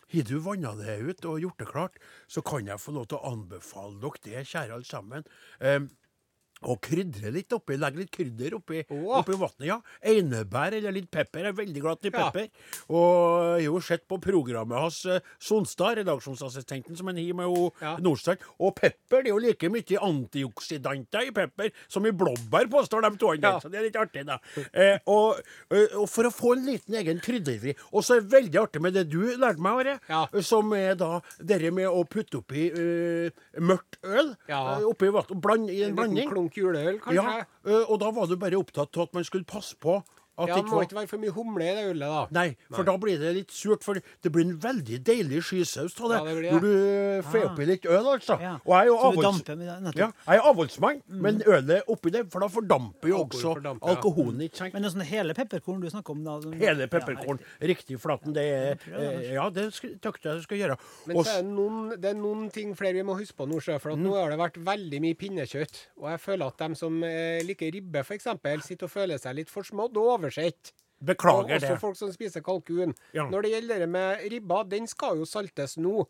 har 0.08 0.24
du 0.24 0.38
vanna 0.40 0.72
det 0.72 0.94
ut 1.04 1.26
og 1.28 1.40
gjort 1.42 1.58
det 1.60 1.66
klart, 1.68 1.96
så 2.32 2.40
kan 2.40 2.68
jeg 2.68 2.80
få 2.80 2.94
lov 2.96 3.10
til 3.10 3.18
å 3.18 3.32
anbefale 3.32 3.98
dere 4.00 4.22
det, 4.24 4.44
kjære 4.48 4.78
alle 4.78 4.88
sammen. 4.88 5.26
Um, 5.60 5.90
og 6.64 6.80
krydre 6.82 7.30
litt 7.32 7.52
oppi. 7.52 7.76
Legge 7.78 7.98
litt 8.02 8.10
krydder 8.14 8.54
oppi, 8.58 8.82
oppi 8.90 9.36
vannet. 9.38 9.66
Ja. 9.68 9.80
Einebær 10.02 10.72
eller 10.78 10.92
litt 10.92 11.10
pepper. 11.10 11.44
Jeg 11.46 11.52
er 11.54 11.58
veldig 11.64 11.80
glad 11.84 12.04
i 12.04 12.10
Ja. 12.10 12.30
pepper. 12.30 12.48
Og 12.88 13.60
jeg 13.60 13.68
har 13.68 13.74
jo 13.74 13.80
sett 13.80 14.08
på 14.08 14.18
programmet 14.20 14.78
hans 14.78 15.04
eh, 15.06 15.20
Sonstad, 15.38 15.98
redaksjonsassistenten 15.98 16.96
som 16.96 17.06
han 17.06 17.16
har 17.16 17.34
med 17.34 17.46
jo 17.46 17.72
Ja. 17.80 17.96
Nordstrand. 17.98 18.38
Og 18.58 18.74
pepper 18.74 19.22
det 19.22 19.30
er 19.30 19.34
jo 19.34 19.38
like 19.38 19.68
mye 19.70 19.98
antioksidanter 19.98 21.28
i 21.28 21.30
pepper 21.34 21.70
som 21.88 22.06
i 22.06 22.10
blåbær, 22.12 22.68
påstår 22.70 23.02
de 23.08 23.16
to. 23.18 23.32
Ja. 23.42 23.58
Så 23.60 23.70
det 23.70 23.78
er 23.80 23.86
litt 23.88 23.96
artig, 24.00 24.24
da. 24.26 24.38
Eh, 24.72 24.98
og, 25.06 25.40
eh, 25.70 25.86
og 25.96 26.08
for 26.08 26.24
å 26.28 26.32
få 26.34 26.56
en 26.56 26.66
liten 26.66 26.94
egen 26.94 27.20
krydderfri. 27.20 27.74
Og 27.92 28.02
så 28.04 28.16
er 28.16 28.20
det 28.24 28.32
veldig 28.32 28.60
artig 28.62 28.80
med 28.82 28.94
det 28.94 29.08
du 29.10 29.20
lærte 29.36 29.58
meg, 29.58 29.78
Are, 29.78 30.00
Ja. 30.08 30.26
som 30.42 30.72
er 30.72 30.94
da 30.94 31.20
dette 31.38 31.70
med 31.72 31.86
å 31.86 32.04
putte 32.08 32.38
oppi 32.40 32.70
uh, 32.72 33.30
mørkt 33.60 33.98
øl. 34.02 34.34
Ja. 34.48 34.78
eh, 34.78 34.84
oppi 34.88 35.10
vann, 35.12 35.24
blande 35.40 35.70
i 35.72 35.82
en 35.82 35.90
En 35.90 35.96
blanding. 35.96 36.28
Klunk 36.48 36.56
juleøl, 36.56 37.00
kanskje? 37.00 37.46
Ja, 37.68 37.80
og 37.88 37.98
da 38.00 38.10
var 38.14 38.26
du 38.26 38.36
bare 38.40 38.58
opptatt 38.58 38.96
av 38.96 39.08
at 39.08 39.14
man 39.14 39.26
skulle 39.26 39.48
passe 39.48 39.76
på 39.76 40.00
at 40.38 40.48
Ja, 40.52 40.56
det 40.60 40.70
må 40.70 40.82
ikke 40.84 40.94
være 41.00 41.10
for 41.10 41.18
mye 41.22 41.34
humle 41.34 41.66
i 41.66 41.74
det 41.74 41.84
ullet, 41.90 42.08
da. 42.14 42.20
Nei, 42.36 42.48
for 42.70 42.86
da 42.86 42.94
blir 43.00 43.18
det 43.18 43.32
litt 43.34 43.50
surt. 43.54 43.82
For 43.86 43.98
det 43.98 44.30
blir 44.32 44.46
en 44.46 44.58
veldig 44.62 45.00
deilig 45.06 45.42
skysaus 45.48 45.96
av 45.98 46.12
det, 46.12 46.18
Ja, 46.18 46.24
det 46.28 46.36
blir 46.38 46.52
når 46.52 46.64
du 46.66 47.28
får 47.32 47.46
oppi 47.48 47.66
litt 47.68 47.88
øl, 47.90 48.06
altså. 48.14 48.38
Ja. 48.42 48.54
Og 48.62 48.72
jeg 48.74 48.78
er 48.78 48.90
jo 48.92 48.98
avholds... 49.08 49.42
Ja, 49.98 50.08
jeg 50.28 50.38
er 50.38 50.46
avholdsmann, 50.52 51.02
men 51.08 51.42
ølet 51.46 51.90
oppi 51.90 52.12
det, 52.14 52.24
for 52.32 52.44
da 52.44 52.50
fordamper 52.52 53.10
jo 53.10 53.22
også 53.24 53.54
fordamper, 53.56 53.92
alkoholen. 53.94 54.44
ikke 54.46 54.62
sant? 54.62 54.74
Men 54.76 54.84
det 54.84 54.90
er 54.90 54.94
sånn 54.96 55.08
hele 55.10 55.36
pepperkorn 55.38 55.82
du 55.82 55.88
snakker 55.90 56.14
om? 56.14 56.22
da? 56.26 56.38
som- 56.44 56.56
Hele 56.58 56.88
pepperkorn. 56.92 57.42
Riktig 57.72 57.98
flaten. 58.02 58.34
Det 58.36 58.44
er 58.44 58.78
eh, 58.94 59.32
Ja, 59.34 59.48
det 59.50 59.72
skal- 59.74 59.96
jeg 59.98 60.38
du 60.38 60.42
skal 60.42 60.58
gjøre. 60.58 60.76
Men 61.06 61.16
Også... 61.16 61.30
så 61.30 61.38
er 61.38 61.42
det, 61.42 61.52
noen, 61.52 62.00
det 62.00 62.10
er 62.12 62.18
noen 62.18 62.50
ting 62.54 62.74
flere 62.78 62.94
vi 62.94 63.02
må 63.06 63.16
huske 63.18 63.36
på 63.38 63.46
nå, 63.48 63.58
for 63.60 63.92
at 63.92 63.98
nå 63.98 64.14
har 64.14 64.30
det 64.30 64.38
vært 64.40 64.58
veldig 64.64 65.00
mye 65.04 65.18
pinnekjøtt. 65.18 65.80
Og 65.98 66.08
jeg 66.12 66.20
føler 66.22 66.46
at 66.46 66.58
dem 66.62 66.74
som 66.78 67.02
eh, 67.06 67.40
liker 67.46 67.72
ribbe, 67.74 68.02
f.eks., 68.04 68.28
sitter 68.68 68.86
og 68.88 68.92
føler 68.92 69.18
seg 69.20 69.36
litt 69.38 69.50
forsmådd 69.52 69.96
og 70.00 70.10
oversett. 70.28 70.72
Og 70.98 71.06
Beklager 71.12 71.58
også 71.58 71.74
det. 71.74 71.80
folk 71.80 71.96
som 71.98 72.12
spiser 72.12 72.42
kalkun. 72.42 72.94
Ja. 73.14 73.28
Når 73.30 73.46
det 73.46 73.50
gjelder 73.54 73.84
det 73.84 73.88
med 73.88 74.30
ribba, 74.32 74.62
den 74.66 74.88
skal 74.90 75.20
jo 75.20 75.26
saltes 75.28 75.76
nå. 75.78 76.06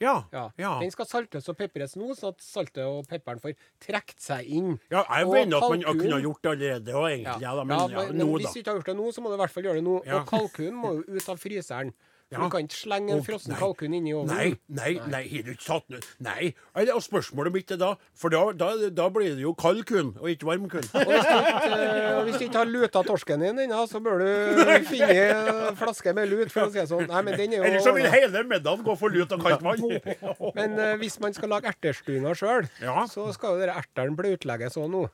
Ja. 0.00 0.24
Ja. 0.32 0.46
ja. 0.56 0.78
Den 0.80 0.90
skal 0.94 1.04
saltes 1.04 1.48
og 1.52 1.58
pepres 1.58 1.92
nå, 2.00 2.14
sånn 2.16 2.32
at 2.32 2.40
saltet 2.40 2.86
og 2.88 3.02
pepperen 3.10 3.40
får 3.42 3.52
trukket 3.84 4.22
seg 4.24 4.46
inn. 4.48 4.78
Ja, 4.88 5.02
jeg 5.04 5.26
Og 5.28 5.34
mener 5.34 5.58
at 5.58 5.74
man 5.74 5.82
kunne 5.84 6.14
ha 6.14 6.22
gjort 6.24 6.40
det 6.46 6.52
allerede, 6.54 6.94
og 6.96 7.08
egentlig, 7.10 7.42
ja, 7.44 7.52
da, 7.58 7.64
men 7.66 7.76
ja, 7.76 8.04
men 8.08 8.22
nå, 8.22 8.28
hvis 8.38 8.46
da. 8.48 8.52
du 8.54 8.60
ikke 8.62 8.70
har 8.72 8.78
gjort 8.80 8.88
det 8.92 8.96
nå, 8.96 9.10
så 9.12 9.24
må 9.24 9.32
du 9.32 9.36
i 9.36 9.42
hvert 9.42 9.56
fall 9.56 9.68
gjøre 9.68 9.82
det 9.82 9.84
nå. 9.90 9.98
Og 10.00 10.30
kalkun 10.30 10.78
må 10.80 10.94
jo 10.96 11.18
ut 11.18 11.28
av 11.34 11.42
fryseren. 11.42 11.92
Ja. 12.30 12.38
Du 12.44 12.50
kan 12.52 12.62
ikke 12.62 12.76
slenge 12.78 13.10
en 13.16 13.24
frossen 13.26 13.56
kalkun 13.58 13.94
inn 13.96 14.04
i 14.06 14.12
ovnen. 14.14 14.30
Nei, 14.30 14.50
nei, 14.70 14.92
nei, 15.10 15.22
har 15.32 15.42
du 15.48 15.50
ikke 15.50 15.64
tatt 15.66 15.86
den? 15.90 16.04
Nei. 16.22 16.52
Eller, 16.78 16.94
Og 16.94 17.02
spørsmålet 17.02 17.52
mitt 17.56 17.72
er 17.74 17.80
da 17.80 17.88
For 18.14 18.30
da, 18.30 18.44
da, 18.54 18.68
da 18.94 19.08
blir 19.10 19.34
det 19.34 19.42
jo 19.42 19.50
kald 19.58 19.82
kun, 19.88 20.12
og 20.20 20.28
ikke 20.30 20.46
varm 20.46 20.68
kun. 20.70 20.86
Og 20.94 21.10
hvis 21.10 21.26
du 21.26 21.34
ikke, 21.50 22.22
hvis 22.28 22.38
du 22.38 22.44
ikke 22.46 22.60
har 22.60 22.70
luta 22.70 23.02
torsken 23.08 23.42
din 23.42 23.58
ennå, 23.64 23.80
så 23.90 23.98
bør 24.04 24.22
du 24.22 24.62
finne 24.92 25.16
en 25.26 25.76
flaske 25.80 26.14
med 26.14 26.30
lut, 26.30 26.52
for 26.54 26.68
å 26.68 26.70
si 26.70 26.78
det 26.78 26.86
sånn. 26.92 27.08
Nei, 27.10 27.22
men 27.26 27.38
den 27.40 27.56
er 27.56 27.64
jo 27.64 27.68
Ellers 27.72 27.88
så 27.88 27.96
vil 27.98 28.06
hele 28.14 28.44
middagen 28.46 28.86
gå 28.86 28.94
for 29.02 29.10
lut 29.16 29.34
og 29.34 29.42
kaldt 29.48 29.66
vann. 29.66 29.86
Men 30.60 30.78
uh, 30.78 30.92
hvis 31.02 31.18
man 31.22 31.34
skal 31.34 31.50
lage 31.56 31.72
ertestuinga 31.74 32.36
sjøl, 32.38 32.70
Ja. 32.84 33.08
så 33.10 33.26
skal 33.34 33.56
jo 33.56 33.64
dere 33.64 33.74
ertene 33.82 34.14
bli 34.18 34.36
utlegget 34.38 34.74
sånn 34.78 34.90
nå. 34.94 35.08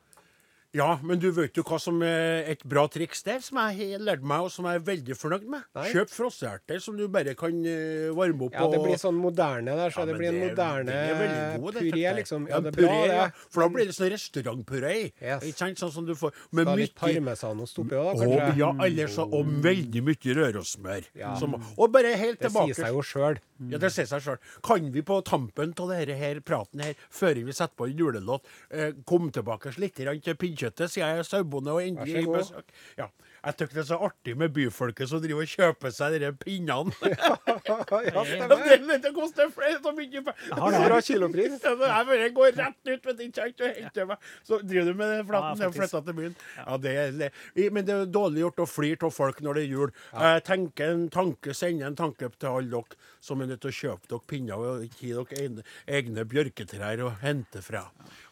Ja, 0.77 0.99
men 1.03 1.19
du 1.23 1.31
vet 1.33 1.57
jo 1.57 1.63
hva 1.65 1.79
som 1.81 2.03
er 2.05 2.45
et 2.53 2.61
bra 2.69 2.83
triks 2.93 3.23
der, 3.25 3.41
som 3.45 3.57
jeg 3.63 3.95
har 3.95 4.03
lært 4.05 4.25
meg, 4.27 4.45
og 4.45 4.51
som 4.53 4.67
jeg 4.69 4.81
er 4.81 4.85
veldig 4.85 5.17
fornøyd 5.17 5.47
med. 5.49 5.65
Nei. 5.79 5.87
Kjøp 5.95 6.11
frosseerter 6.13 6.83
som 6.85 6.99
du 6.99 7.07
bare 7.13 7.33
kan 7.39 7.55
eh, 7.65 8.11
varme 8.17 8.49
opp 8.49 8.57
Ja, 8.59 8.67
det 8.75 8.81
blir 8.85 9.01
sånn 9.01 9.17
moderne 9.17 9.77
der, 9.79 9.95
så 9.95 10.05
Ja, 10.05 10.09
det 10.11 10.19
blir 10.21 10.29
en 10.35 10.37
er- 10.43 10.51
moderne 10.51 10.87
det 10.87 11.31
er 11.31 11.59
god, 11.63 11.79
puré, 11.81 12.05
liksom. 12.21 12.49
Ja, 12.51 12.61
det 12.61 12.75
er 12.75 12.77
puré, 12.77 12.99
bra, 13.07 13.25
det. 13.31 13.49
For 13.55 13.65
da 13.65 13.69
blir 13.73 13.89
det 13.89 13.97
sånn 13.97 14.13
restaurantpuré. 14.13 14.95
Yes. 15.23 15.43
Ikke 15.49 15.59
sant? 15.65 15.79
Sånn 15.81 15.93
som 15.97 16.07
du 16.07 16.15
får 16.15 16.33
med 16.53 16.67
mye 16.69 16.93
parmesanost 16.97 17.79
oppi 17.81 17.97
òg, 17.97 18.13
da, 18.21 18.27
og, 18.27 18.37
kanskje. 18.37 18.59
ja, 18.61 18.71
eller 18.87 19.07
så, 19.17 19.27
og 19.33 19.47
veldig 19.65 20.03
mye 20.11 20.37
rørosmør. 20.43 21.09
Ja. 21.17 21.35
Som- 21.41 21.57
og 21.57 21.93
bare 21.93 22.15
helt 22.17 22.39
Det 22.41 22.51
tilbake 22.51 22.75
sier 22.75 22.85
seg 22.85 22.93
jo 22.93 23.03
sjøl. 23.03 23.39
Ja, 23.71 23.79
det 23.79 23.91
sier 23.93 24.05
seg 24.05 24.21
sjøl. 24.21 24.39
Kan 24.63 24.91
vi 24.93 25.01
på 25.01 25.23
tampen 25.25 25.73
av 25.81 25.89
denne 25.89 26.17
her 26.19 26.41
praten 26.41 26.83
her, 26.85 26.95
før 27.11 27.35
vi 27.45 27.53
setter 27.53 27.73
på 27.77 27.89
en 27.89 27.97
julelåt, 27.97 28.43
eh, 28.71 28.93
komme 29.07 29.33
tilbake 29.33 29.73
litt 29.79 29.95
til 29.97 30.35
pinnekjøttet, 30.35 30.66
siden 30.75 31.07
jeg 31.07 31.19
er 31.19 31.29
sauebonde 31.29 31.73
og 31.73 31.85
endelig 31.85 32.23
i 32.23 32.27
besøk? 32.27 32.75
Ja. 32.99 33.11
Jeg 33.47 33.55
syns 33.55 33.75
det 33.77 33.79
er 33.79 33.87
så 33.87 33.97
artig 34.03 34.33
med 34.39 34.51
byfolket 34.57 35.07
som 35.07 35.21
driver 35.23 35.45
og 35.45 35.51
kjøper 35.53 35.93
seg 35.95 36.17
de 36.19 36.31
pinnene. 36.41 36.91
ja, 37.07 38.23
det, 38.51 38.97
det 39.05 39.13
koster 39.15 39.53
flere 39.55 39.77
så 39.85 39.93
mye 39.95 40.23
penger. 40.27 40.97
kilopris. 41.07 41.61
Jeg 41.63 41.79
bare 42.11 42.31
går 42.35 42.57
rett 42.59 42.91
ut 42.91 43.07
med 43.07 43.23
ikke 43.27 43.47
og 43.69 43.79
henter 43.79 44.09
meg. 44.11 44.27
Så 44.49 44.59
driver 44.65 44.91
du 44.91 44.99
med 44.99 45.13
den 45.15 45.29
flaten 45.31 45.63
Ja, 45.63 45.69
og 45.69 45.77
flytter 45.79 46.07
til 46.09 46.19
byen. 46.19 46.37
Ja, 46.59 46.77
det 46.83 46.97
er, 46.97 47.71
men 47.71 47.87
det 47.87 47.95
er 47.95 48.11
dårlig 48.11 48.43
gjort 48.43 48.65
å 48.65 48.69
flire 48.71 49.07
av 49.07 49.15
folk 49.15 49.43
når 49.45 49.61
det 49.61 49.65
er 49.67 49.75
jul. 49.77 49.95
Jeg 50.17 50.45
tenker 50.51 50.97
en 50.97 51.07
tanke, 51.15 51.55
sender 51.55 51.93
en 51.93 51.99
tanke 52.03 52.33
til 52.35 52.51
alle 52.51 52.73
dere 52.73 52.99
som 53.23 53.43
er 53.43 53.53
nødt 53.53 53.63
til 53.63 53.71
å 53.71 53.79
kjøpe 53.81 54.11
dere 54.11 54.27
pinner 54.31 54.63
og 54.73 54.87
ikke 54.87 55.03
gi 55.05 55.15
dere 55.15 55.43
egne, 55.45 55.67
egne 55.87 56.27
bjørketrær 56.35 57.07
å 57.07 57.15
hente 57.23 57.63
fra. 57.63 57.87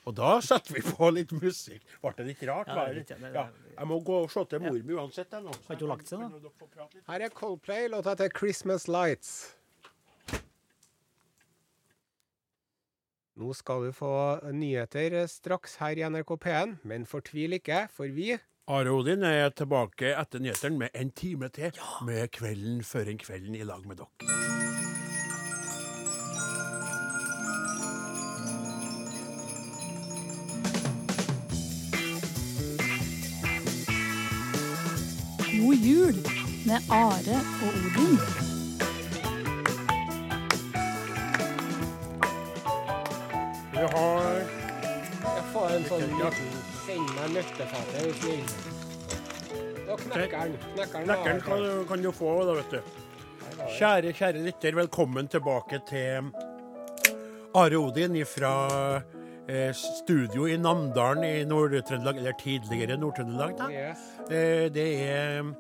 Og 0.05 0.15
da 0.19 0.35
setter 0.45 0.75
vi 0.77 0.83
på 0.85 1.09
litt 1.17 1.31
musikk. 1.33 1.81
Ble 2.03 2.11
det 2.19 2.27
litt 2.27 2.43
rart? 2.49 2.69
Ja, 2.69 2.75
var 2.77 2.93
det 2.93 3.05
er 3.11 3.17
det? 3.17 3.21
det- 3.23 3.35
Ja, 3.35 3.47
jeg 3.79 3.87
må 3.89 4.01
gå 4.05 4.19
og 4.25 4.31
se 4.31 4.45
til 4.45 4.61
mor 4.61 4.73
mi 4.85 4.93
uansett. 4.99 5.31
jeg, 5.33 5.43
nå. 5.43 5.53
Har 5.67 5.75
ikke 5.77 5.81
hun 5.81 5.89
lagt 5.89 6.09
seg, 6.09 6.21
da? 6.21 6.29
Litt? 6.29 7.05
Her 7.09 7.21
er 7.25 7.29
Coldplay, 7.31 7.89
låta 7.89 8.11
heter 8.15 8.29
'Christmas 8.29 8.87
Lights'. 8.87 9.55
Nå 13.37 13.53
skal 13.55 13.83
du 13.87 13.93
få 13.93 14.13
nyheter 14.53 15.27
straks 15.27 15.77
her 15.77 15.97
i 15.99 16.05
NRK 16.09 16.37
P1, 16.39 16.77
men 16.85 17.05
fortvil 17.05 17.57
ikke, 17.59 17.89
for 17.91 18.07
vi 18.07 18.39
Are 18.69 18.89
Odin 18.95 19.23
er 19.25 19.51
tilbake 19.51 20.15
etter 20.17 20.39
nyhetene 20.41 20.79
med 20.79 20.91
en 20.95 21.11
time 21.11 21.49
til 21.49 21.73
med 22.07 22.31
Kvelden 22.31 22.81
før 22.83 23.11
en 23.11 23.19
kvelden 23.19 23.55
i 23.59 23.65
lag 23.65 23.85
med 23.87 23.97
dere. 23.97 24.44
God 35.75 35.83
jul 35.85 36.15
med 36.67 36.81
Are 36.91 37.37
og 37.63 37.69
Odin. 37.69 38.19
Vi 43.73 43.87
har 43.95 44.27
Jeg 45.25 45.45
får 45.53 45.73
en 45.77 45.87
sånn 45.89 46.05
liten 46.11 46.51
Send 46.85 47.13
meg 47.17 47.31
nøkkelfatet, 47.33 47.95
er 47.97 48.05
du 48.05 48.19
snill. 48.21 48.43
Da 49.89 49.95
knekker 50.03 50.35
den. 50.43 50.57
Knekker 50.75 51.07
den. 51.09 51.41
Kan, 51.47 51.63
du- 51.65 51.85
kan 51.89 52.03
du 52.05 52.11
få, 52.13 52.35
da, 52.45 52.53
vet 52.59 52.71
du. 52.71 52.81
Kjære, 53.79 54.13
kjære 54.19 54.43
lytter, 54.45 54.77
velkommen 54.77 55.29
tilbake 55.33 55.81
til 55.89 56.29
Are 57.57 57.79
Odin 57.81 58.19
fra 58.29 58.53
eh, 59.49 59.73
studio 59.73 60.45
i 60.47 60.57
Namdalen 60.61 61.25
i 61.25 61.45
Nord-Trøndelag, 61.49 62.19
eller 62.21 62.37
tidligere 62.43 62.99
Nord-Trøndelag. 63.01 63.57
da. 63.59 63.71
Yes. 63.73 64.05
Eh, 64.31 64.69
Det 64.75 64.89
er 65.09 65.55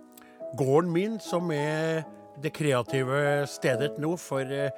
gården 0.56 0.92
min 0.92 1.18
som 1.22 1.50
er 1.54 2.04
det 2.42 2.52
kreative 2.54 3.46
stedet 3.50 3.98
nå 4.02 4.14
for 4.20 4.42
eh, 4.42 4.70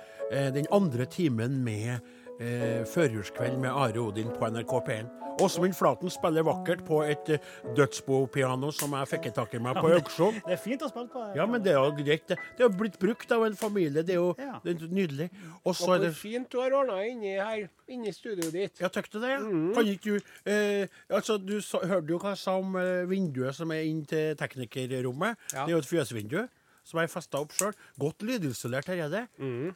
den 0.55 0.69
andre 0.75 1.07
timen 1.09 1.59
med 1.65 2.01
eh, 2.41 2.83
førjulskveld 2.89 3.59
med 3.63 3.71
Are 3.71 4.01
Odin 4.03 4.29
på 4.35 4.51
NRK 4.53 4.75
P1. 4.89 5.13
Åsmund 5.45 5.75
Flaten 5.77 6.09
spiller 6.09 6.45
vakkert 6.47 6.81
på 6.89 7.03
et 7.05 7.29
eh, 7.35 7.43
dødsbopiano 7.77 8.71
som 8.73 8.95
jeg 8.97 9.09
fikk 9.11 9.27
tak 9.37 9.53
i 9.55 9.61
meg 9.61 9.77
på 9.77 9.91
auksjon. 9.99 10.39
Det 10.47 10.55
er 10.57 10.61
fint 10.63 10.85
å 10.87 10.89
spille 10.89 11.11
på. 11.13 11.25
Ja, 11.37 11.45
men 11.51 11.61
det 11.65 11.75
er 11.75 11.81
jo 11.85 11.93
greit. 11.99 12.25
Det 12.31 12.39
Det 12.57 12.65
er 12.65 12.69
jo 12.71 12.77
blitt 12.79 12.99
brukt 13.03 13.33
av 13.37 13.45
en 13.45 13.57
familie. 13.57 14.03
Det 14.03 14.15
er 14.17 14.21
jo 14.23 14.35
Ja. 14.39 14.61
det 14.65 14.77
er 14.83 14.89
nydelig. 14.89 15.31
Og 15.65 15.75
så 15.77 15.95
er 15.97 15.99
det 16.07 16.15
fint 16.17 16.49
du 16.51 16.59
har 16.61 16.73
ordna 16.73 17.03
inni 17.05 17.35
her, 17.37 17.69
inni 17.89 18.13
studioet 18.13 18.53
ditt. 18.53 18.81
ja, 18.81 18.89
tøkte 18.89 19.21
det? 19.21 19.31
Ja. 19.37 19.73
Kan 19.75 19.87
ikke 19.87 20.17
du 20.17 20.21
eh, 20.51 20.87
Altså, 21.11 21.37
du 21.39 21.61
sa, 21.61 21.79
hørte 21.85 22.09
jo 22.09 22.19
hva 22.19 22.33
jeg 22.33 22.39
sa 22.39 22.57
om 22.57 22.77
eh, 22.77 23.05
vinduet 23.07 23.55
som 23.55 23.71
er 23.73 23.85
inn 23.85 24.05
til 24.07 24.35
teknikerrommet. 24.37 25.37
Ja. 25.53 25.65
Det 25.67 25.73
er 25.73 25.77
jo 25.77 25.85
et 25.85 25.93
fjøsvindu 25.93 26.49
som 26.87 27.01
jeg 27.03 27.11
festa 27.11 27.41
opp 27.43 27.55
sjøl. 27.57 27.75
Godt 27.99 28.23
lydisolert 28.27 28.87
her 28.93 29.01
er 29.07 29.11
det. 29.13 29.23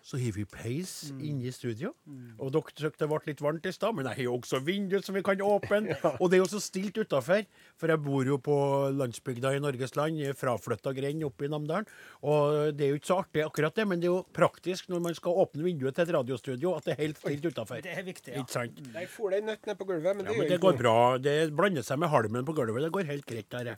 Så 0.07 0.21
har 0.21 0.37
vi 0.37 0.45
peis 0.47 0.93
inne 1.19 1.49
i 1.51 1.55
studio. 1.55 1.91
Og 2.39 2.53
dere 2.55 2.71
syntes 2.77 3.01
det 3.01 3.09
ble 3.11 3.19
litt 3.27 3.43
varmt 3.43 3.67
i 3.67 3.73
stad, 3.75 3.97
men 3.99 4.07
jeg 4.07 4.21
har 4.21 4.29
jo 4.29 4.37
også 4.39 4.61
vindu 4.65 4.97
som 5.03 5.17
vi 5.19 5.25
kan 5.27 5.43
åpne. 5.43 5.97
Og 6.23 6.31
det 6.31 6.39
er 6.39 6.43
jo 6.45 6.49
så 6.53 6.61
stilt 6.63 6.97
utafor, 7.01 7.43
for 7.81 7.91
jeg 7.93 8.03
bor 8.05 8.29
jo 8.29 8.39
på 8.43 8.57
landsbygda 8.95 9.53
i 9.57 9.63
Norges 9.63 9.97
land, 9.99 10.21
i 10.23 10.31
fraflytta 10.37 10.95
grend 10.97 11.27
oppe 11.27 11.49
i 11.49 11.51
Namdalen. 11.53 11.89
Og 12.23 12.71
det 12.79 12.87
er 12.87 12.95
jo 12.95 13.01
ikke 13.01 13.11
så 13.11 13.21
artig 13.25 13.45
akkurat 13.45 13.77
det, 13.77 13.89
men 13.91 14.03
det 14.03 14.09
er 14.11 14.15
jo 14.15 14.23
praktisk 14.37 14.91
når 14.93 15.05
man 15.09 15.19
skal 15.19 15.39
åpne 15.45 15.67
vinduet 15.67 15.97
til 15.99 16.07
et 16.07 16.15
radiostudio, 16.21 16.75
at 16.79 16.87
det 16.87 16.95
er 16.97 17.03
helt 17.05 17.21
stilt 17.21 17.51
utafor. 17.51 17.83
Det 17.85 17.97
er 17.97 18.07
viktig, 18.07 18.35
ja. 18.37 18.45
Ikke 18.45 18.55
sant? 18.55 18.81
Jeg 18.95 19.11
får 19.11 19.39
en 19.41 19.51
nøtt 19.51 19.67
ned 19.71 19.81
på 19.81 19.89
gulvet, 19.91 20.17
men 20.17 20.29
Ja, 20.29 20.33
det 20.33 20.39
men 20.39 20.53
det 20.55 20.61
går 20.63 20.79
bra. 20.79 20.97
Det 21.19 21.37
blander 21.57 21.87
seg 21.87 21.99
med 22.03 22.13
halmen 22.13 22.47
på 22.47 22.55
gulvet. 22.57 22.87
Det 22.87 22.93
går 22.95 23.11
helt 23.11 23.27
greit 23.27 23.51
der. 23.51 23.75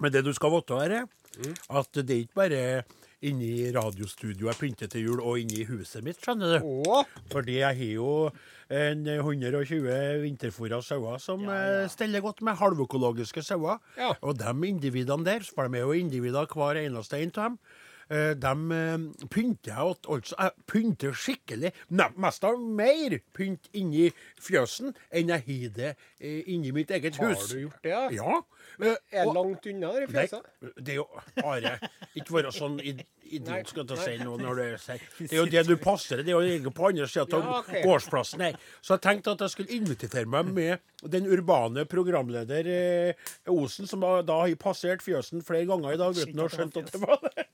Men 0.00 0.12
det 0.14 0.22
du 0.24 0.32
skal 0.36 0.54
vite, 0.54 0.78
er 0.86 1.04
at 1.72 2.02
det 2.02 2.10
er 2.10 2.24
ikke 2.24 2.40
bare 2.42 2.64
inni 3.22 3.70
radiostudioet 3.74 4.50
jeg 4.50 4.58
pynter 4.58 4.90
til 4.90 5.06
jul, 5.06 5.20
og 5.22 5.38
inni 5.38 5.66
huset 5.68 6.02
mitt, 6.04 6.18
skjønner 6.22 6.58
du. 6.58 7.04
Fordi 7.32 7.60
jeg 7.60 7.78
har 7.78 7.92
jo 7.94 8.14
en 8.72 9.04
120 9.06 9.92
vinterfôra 10.24 10.80
sauer 10.82 11.20
som 11.22 11.44
eh, 11.52 11.84
steller 11.92 12.24
godt 12.24 12.42
med 12.42 12.58
halvøkologiske 12.58 13.44
sauer. 13.46 13.78
Ja. 13.98 14.12
Og 14.22 14.38
de 14.40 14.52
individene 14.68 15.26
der, 15.28 15.46
for 15.46 15.68
de 15.68 15.78
er 15.78 15.86
jo 15.86 15.96
individer 15.98 16.48
hver 16.50 16.80
eneste 16.82 17.20
en 17.20 17.34
av 17.36 17.52
dem, 17.52 17.58
eh, 18.10 18.32
dem 18.34 18.64
eh, 18.72 19.26
pynter 19.30 19.72
jeg 19.72 19.78
alt- 19.78 20.08
altså. 20.08 20.36
Jeg 20.38 20.66
pynter 20.66 21.12
skikkelig. 21.14 21.72
Mest 22.16 22.44
av 22.44 22.58
mer 22.60 23.18
pynt 23.36 23.68
inni 23.72 24.08
fjøsen 24.42 24.94
enn 25.12 25.28
jeg 25.34 25.44
har 25.46 25.74
det 25.76 25.90
eh, 26.20 26.42
inni 26.54 26.72
mitt 26.72 26.90
eget 26.90 27.16
hus. 27.22 27.38
har 27.38 27.48
du 27.54 27.60
gjort 27.66 27.82
det, 27.82 27.90
ja? 27.90 28.08
Ja. 28.12 28.42
Er 29.12 29.26
det 29.26 29.34
langt 29.34 29.66
unna, 29.66 29.92
det 30.00 30.08
Nei, 30.12 30.26
fjøset? 30.26 30.76
det 30.78 30.94
er 30.94 31.00
jo 31.02 31.08
Are, 31.44 31.74
ikke 32.16 32.34
være 32.38 32.52
sånn 32.54 32.78
idiot 33.32 33.68
skal 33.72 33.86
til 33.88 33.96
å 33.96 34.00
si 34.02 34.14
noe 34.20 34.38
når 34.40 34.58
du 34.58 34.64
sier 34.82 35.02
Det 35.18 35.32
er 35.32 35.40
jo 35.40 35.46
det 35.50 35.62
du 35.68 35.76
passer. 35.80 36.22
Det 36.22 36.32
er 36.32 36.36
jo 36.36 36.42
egentlig 36.44 36.72
på 36.76 36.88
andre 36.90 37.06
sida 37.08 37.24
av 37.38 37.46
Ja, 37.46 37.58
okay. 37.62 37.82
gårdsplassen 37.86 38.44
her. 38.44 38.58
Så 38.84 38.96
jeg 38.96 39.04
tenkte 39.06 39.34
at 39.36 39.44
jeg 39.46 39.54
skulle 39.54 39.76
invitere 39.78 40.26
meg 40.28 40.50
med 40.52 41.12
den 41.14 41.26
urbane 41.32 41.84
programleder 41.90 42.68
eh, 42.72 43.32
Osen, 43.52 43.88
som 43.90 44.00
da 44.04 44.38
har 44.42 44.54
passert 44.60 45.02
fjøsen 45.04 45.42
flere 45.46 45.66
ganger 45.68 45.94
i 45.96 46.00
dag 46.00 46.16
uten 46.16 46.38
å 46.42 46.46
ha 46.48 46.52
skjønt 46.52 46.76
at 46.82 46.92
det 46.94 47.00
var 47.02 47.20
det. 47.26 47.46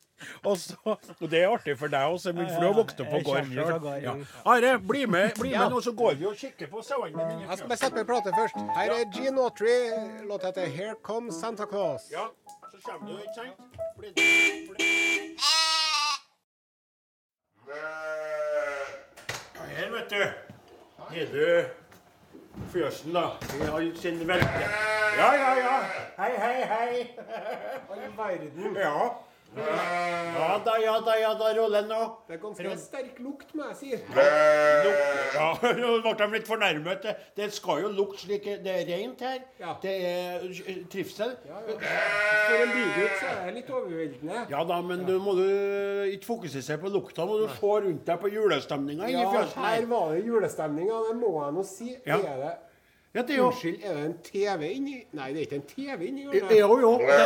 Og, 0.44 0.56
så, 0.58 0.74
og 1.20 1.30
det 1.30 1.42
er 1.42 1.48
artig 1.52 1.76
for 1.78 1.86
deg 1.92 2.00
også, 2.14 2.30
Emil, 2.30 2.48
for 2.50 2.60
du 2.60 2.66
har 2.66 2.74
vokst 2.74 3.00
opp 3.00 3.10
på 3.12 3.20
gården. 3.28 3.54
gård 3.54 3.80
sjøl. 3.82 4.02
Ja. 4.02 4.14
Are, 4.44 4.78
bli 4.78 5.04
med, 5.06 5.30
bli 5.40 5.50
Ja. 5.50 5.62
med 5.62 5.70
nå, 5.76 5.80
så 5.80 5.92
går 5.92 6.14
vi 6.18 6.26
og 6.26 6.36
kikker 6.36 6.66
på 6.72 6.82
sauene 6.82 7.28
dine. 7.30 7.46
Jeg 7.48 7.58
skal 7.58 7.68
bare 7.68 7.78
sette 7.78 7.94
på 7.94 8.00
en 8.00 8.06
plate 8.12 8.34
først. 8.38 8.56
Her 8.78 8.90
er 8.98 9.04
Gene 9.14 9.40
Autry. 9.40 9.76
Låta 10.28 10.46
heter 10.50 10.66
'Here 10.66 10.94
Comes 11.02 11.34
Santa 11.34 11.64
Claus'. 11.64 12.10
Ja, 12.12 12.26
så 12.72 12.76
kommer 12.90 13.08
du, 13.08 13.16
ikke 13.18 13.34
sant? 13.36 13.54
Bli, 13.98 14.12
bli. 14.12 14.84
Her, 19.76 19.90
vet 19.90 20.10
du. 20.10 20.24
Har 20.98 21.14
du 21.32 21.64
fjøsen, 22.72 23.12
da. 23.14 23.22
Vi 23.40 23.66
har 23.66 23.86
sin 23.96 24.28
velte. 24.28 24.64
Ja, 25.18 25.32
ja, 25.34 25.52
ja. 25.58 25.76
Hei, 26.18 26.32
hei, 26.36 26.64
hei. 26.64 27.08
All 27.90 28.16
verden. 28.16 28.76
Ja. 28.76 29.08
Ja 29.56 30.58
da, 30.64 30.74
ja 30.82 31.00
da, 31.00 31.14
ja 31.18 31.30
da, 31.38 31.48
rolig 31.56 31.80
nå. 31.88 31.98
Det 32.28 32.36
er 32.36 32.40
ganske 32.42 32.74
sterk 32.82 33.16
lukt, 33.24 33.54
må 33.56 33.68
jeg 33.70 33.76
si. 33.78 33.90
Ja, 35.34 35.46
nå 35.80 35.92
ble 36.04 36.12
de 36.20 36.28
litt 36.34 36.48
fornærmet. 36.48 37.02
Det, 37.02 37.14
det 37.38 37.48
skal 37.56 37.82
jo 37.84 37.90
lukte 37.94 38.26
slik 38.26 38.46
Det 38.64 38.74
er 38.74 38.84
rent 38.90 39.24
her. 39.24 39.40
Ja. 39.60 39.74
Det 39.82 39.94
er 40.10 40.46
trivsel. 40.92 41.34
Ja, 41.48 41.62
ja. 41.64 41.78
For 41.80 42.60
en 42.60 42.74
bygutt 42.76 43.16
så 43.22 43.32
er 43.32 43.42
det 43.48 43.56
litt 43.58 43.72
overveldende. 43.72 44.44
Ja 44.52 44.62
da, 44.68 44.80
men 44.84 45.04
du 45.08 45.16
må 45.22 45.34
du 45.38 45.44
ikke 46.12 46.30
fokusere 46.34 46.78
på 46.84 46.92
lukta, 46.92 47.26
må 47.28 47.40
du 47.42 47.48
se 47.48 47.74
rundt 47.88 48.06
deg 48.06 48.22
på 48.22 48.32
julestemninga 48.32 49.10
Ja, 49.12 49.26
her 49.64 49.90
var 49.90 50.14
det 50.14 50.24
julestemninga. 50.28 51.02
det 51.08 51.18
må 51.18 51.34
jeg 51.42 51.56
nå 51.58 51.66
si. 51.66 51.94
Er 52.04 52.24
det 52.44 52.54
Ja, 53.14 53.22
det 53.24 53.34
er 53.34 53.38
jo 53.40 53.46
Unnskyld, 53.48 53.78
er 53.82 53.94
det 53.96 54.04
en 54.04 54.16
TV 54.26 54.66
inni 54.76 54.98
Nei, 55.16 55.30
det 55.32 55.40
er 55.40 55.46
ikke 55.46 55.56
en 55.56 55.68
TV 55.70 56.02
inni 56.10 56.26
Jo, 56.26 56.32
hjørnet. 56.34 56.82
jo. 56.82 56.90
Det, 57.00 57.16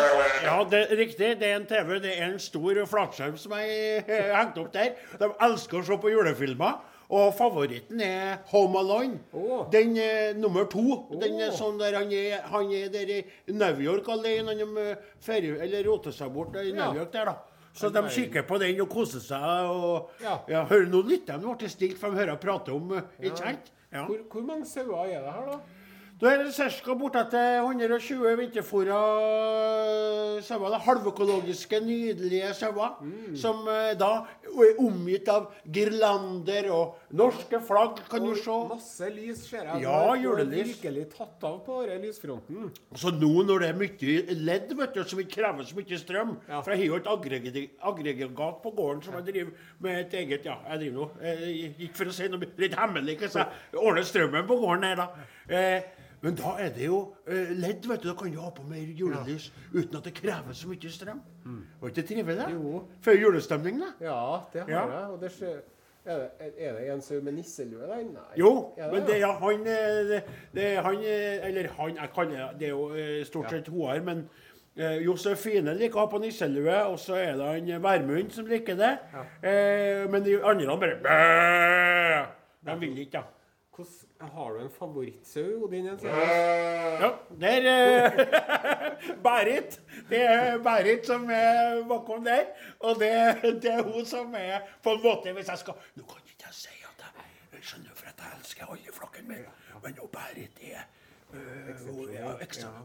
ja, 0.45 0.55
det 0.71 0.81
er 0.85 0.97
riktig. 1.01 1.31
Det 1.41 1.49
er 1.49 1.57
en 1.59 1.67
TV. 1.67 1.91
Det 2.05 2.13
er 2.15 2.29
en 2.29 2.39
stor 2.41 2.79
flatskjerm 2.87 3.37
som 3.43 3.53
er 3.59 3.67
eh, 4.07 4.31
hengt 4.39 4.61
opp 4.63 4.71
der. 4.77 4.95
De 5.19 5.29
elsker 5.49 5.81
å 5.81 5.85
se 5.91 5.99
på 6.05 6.13
julefilmer. 6.15 6.79
Og 7.13 7.35
favoritten 7.37 8.01
er 8.01 8.39
Home 8.55 8.79
Alone. 8.81 9.19
Oh. 9.37 9.67
Den 9.75 9.99
eh, 10.01 10.31
nummer 10.39 10.65
to. 10.73 11.03
Den 11.21 11.35
er 11.45 11.51
sånn 11.53 11.77
der 11.83 11.99
han 11.99 12.15
er, 12.17 12.39
han 12.55 12.71
er 12.73 12.87
der 12.95 13.11
i 13.19 13.19
New 13.53 13.83
York 13.85 14.09
alene. 14.15 14.55
Han 14.55 14.79
er 14.81 15.03
ferie, 15.21 15.59
eller 15.67 15.85
roter 15.91 16.15
seg 16.15 16.33
bort 16.33 16.57
i. 16.63 16.71
New 16.73 17.03
York 17.03 17.13
der, 17.13 17.29
da. 17.35 17.37
Så 17.77 17.89
de 17.93 18.01
kikker 18.13 18.47
på 18.49 18.59
den 18.61 18.81
og 18.85 18.89
koser 18.93 19.21
seg. 19.25 19.69
og 19.69 20.11
Ja. 20.23 20.39
ja, 20.49 20.65
Hører 20.71 20.89
nå 20.93 21.03
lytter 21.09 21.41
de 21.43 21.53
ble 21.59 21.69
stilt, 21.73 21.99
for 22.01 22.13
de 22.13 22.23
hører 22.23 22.41
prate 22.41 22.73
om 22.73 22.95
eh, 22.97 23.07
Ikke 23.27 23.43
sant? 23.43 23.69
Ja. 23.69 23.79
Hvor, 23.93 24.19
hvor 24.33 24.45
mange 24.49 24.67
sauer 24.67 25.05
er 25.07 25.21
det 25.21 25.33
her, 25.33 25.47
da? 25.53 25.59
Da 26.23 26.31
er 26.31 26.45
det 26.47 26.55
ca. 26.55 26.95
bortetter 26.95 27.65
120 27.65 28.37
vinterfòra 28.39 28.99
sauer. 30.41 30.71
da, 30.71 30.79
Halvøkologiske, 30.79 31.81
nydelige 31.83 32.53
sauer. 32.55 32.95
Som 33.35 33.67
eh, 33.69 33.93
da 33.99 34.11
er 34.47 34.79
omgitt 34.79 35.29
av 35.29 35.49
girlander 35.67 36.71
og 36.71 37.02
norske 37.13 37.59
flagg, 37.61 37.99
kan 38.11 38.25
du 38.25 38.35
se. 38.35 38.55
Masse 38.71 39.09
lys, 39.13 39.43
ser 39.51 39.67
jeg. 39.69 39.83
Ja, 39.85 40.15
julelys. 40.17 40.69
virkelig 40.73 41.07
tatt 41.13 41.45
av 41.45 41.59
på 41.67 41.83
denne 41.87 42.01
lysfronten. 42.07 42.71
Så 42.97 43.13
nå 43.15 43.33
når 43.45 43.61
det 43.61 43.69
er 43.69 43.79
mye 43.81 44.37
ledd 44.41 44.73
vet 44.79 44.95
du, 44.95 45.03
som 45.05 45.21
ikke 45.21 45.35
krever 45.43 45.69
så 45.69 45.77
mye 45.77 45.99
strøm 46.01 46.37
Ja. 46.49 46.61
For 46.63 46.73
jeg 46.73 46.79
har 46.81 46.87
jo 46.87 46.97
et 46.97 47.11
aggregat, 47.83 48.63
på 48.63 48.71
gården 48.77 49.03
som 49.05 49.15
jeg 49.19 49.27
driver 49.33 49.51
med 49.81 49.99
et 50.07 50.15
eget 50.23 50.45
Ja, 50.47 50.57
jeg 50.71 50.79
driver 50.87 51.01
nå. 51.01 51.09
Eh, 51.23 51.75
ikke 51.87 51.97
for 51.97 52.05
å 52.13 52.15
si 52.17 52.29
noe 52.29 52.49
litt 52.59 52.75
hemmelig, 52.79 53.19
så 53.29 53.45
jeg 53.45 53.81
ordner 53.83 54.03
strømmen 54.07 54.47
på 54.49 54.57
gården 54.63 54.85
her, 54.89 54.97
da. 54.97 55.09
Eh, 55.49 55.83
men 56.23 56.37
da 56.39 56.53
er 56.63 56.71
det 56.71 56.87
jo 56.87 57.01
eh, 57.27 57.51
ledd, 57.59 57.85
vet 57.91 58.03
du. 58.05 58.09
Da 58.09 58.15
kan 58.15 58.31
du 58.31 58.39
ha 58.41 58.51
på 58.55 58.63
mer 58.69 58.87
julelys 58.95 59.51
uten 59.75 59.97
at 59.99 60.05
det 60.07 60.15
krever 60.15 60.55
så 60.55 60.69
mye 60.71 60.91
strøm. 60.95 61.21
Var 61.81 61.91
ikke 61.91 61.97
det 62.01 62.05
trivelig? 62.13 62.47
Jo. 62.55 62.83
Før 63.03 63.19
julestemning, 63.19 63.81
da. 63.83 63.89
Ja, 64.01 64.21
det 64.53 64.63
har 64.63 64.71
Ja. 64.71 64.85
jeg. 64.87 65.11
Og 65.11 65.21
det 65.21 65.33
skjer 65.35 65.63
er 66.05 66.19
det, 66.19 66.53
er 66.59 66.73
det 66.79 66.87
en 66.93 67.03
sau 67.03 67.21
med 67.23 67.33
nisselue 67.37 67.87
der? 67.87 68.01
Nei. 68.09 68.23
Jo, 68.39 68.73
det, 68.77 68.89
men 68.93 69.05
det 69.07 69.19
er 69.23 69.37
han 69.43 69.67
eh, 69.67 70.23
det, 70.55 70.65
er 70.67 70.81
han 70.83 70.97
eh, 71.03 71.49
Eller 71.49 71.69
han, 71.79 71.97
jeg 71.97 72.11
kaller 72.15 72.49
det 72.51 72.61
Det 72.61 72.67
er 72.67 72.73
jo 72.73 72.89
eh, 72.95 73.25
stort 73.27 73.51
sett 73.51 73.69
hun 73.69 73.87
her, 73.91 74.03
men 74.03 74.25
eh, 74.77 74.99
Josefine 75.05 75.75
liker 75.79 76.01
å 76.01 76.07
ha 76.07 76.11
på 76.11 76.19
nisselue, 76.23 76.79
og 76.91 76.99
så 76.99 77.21
er 77.21 77.37
det 77.39 77.53
han 77.53 77.85
Værmund 77.85 78.35
som 78.35 78.47
liker 78.51 78.79
det. 78.81 78.93
Eh, 79.43 80.03
men 80.11 80.25
de 80.27 80.39
andre 80.43 80.77
bare! 80.77 82.27
De 82.67 82.77
vil 82.81 82.99
ikke, 83.05 83.19
da. 83.23 83.32
Har 84.31 84.53
du 84.55 84.61
en 84.61 84.71
favorittsau, 84.71 85.65
Odin 85.65 85.87
Jensen? 85.87 86.09
Ja, 86.09 87.11
der 87.41 87.67
eh, 87.73 88.13
Berit. 89.27 89.81
Det 90.11 90.21
er 90.23 90.59
Berit 90.63 91.07
som 91.07 91.31
er 91.31 91.83
bakom 91.89 92.25
der. 92.25 92.45
Og 92.81 93.01
det, 93.01 93.11
det 93.63 93.73
er 93.73 93.83
hun 93.83 94.07
som 94.07 94.35
er 94.39 94.61
på 94.83 94.95
en 94.95 95.03
måte 95.03 95.33
Hvis 95.33 95.49
jeg 95.49 95.59
skal 95.59 95.75
Nå 95.95 96.07
kan 96.07 96.23
ikke 96.27 96.47
jeg 96.47 96.55
si 96.55 96.69
at 96.87 97.05
jeg, 97.53 97.63
skjønner 97.63 97.91
for 97.95 98.07
at 98.13 98.23
jeg 98.23 98.39
elsker 98.39 98.71
alle 98.71 98.93
flokken 98.93 99.29
min, 99.29 99.45
men 99.83 99.99
hun 100.01 100.09
Berit 100.15 100.63
er 100.63 100.87
øh, 101.33 101.87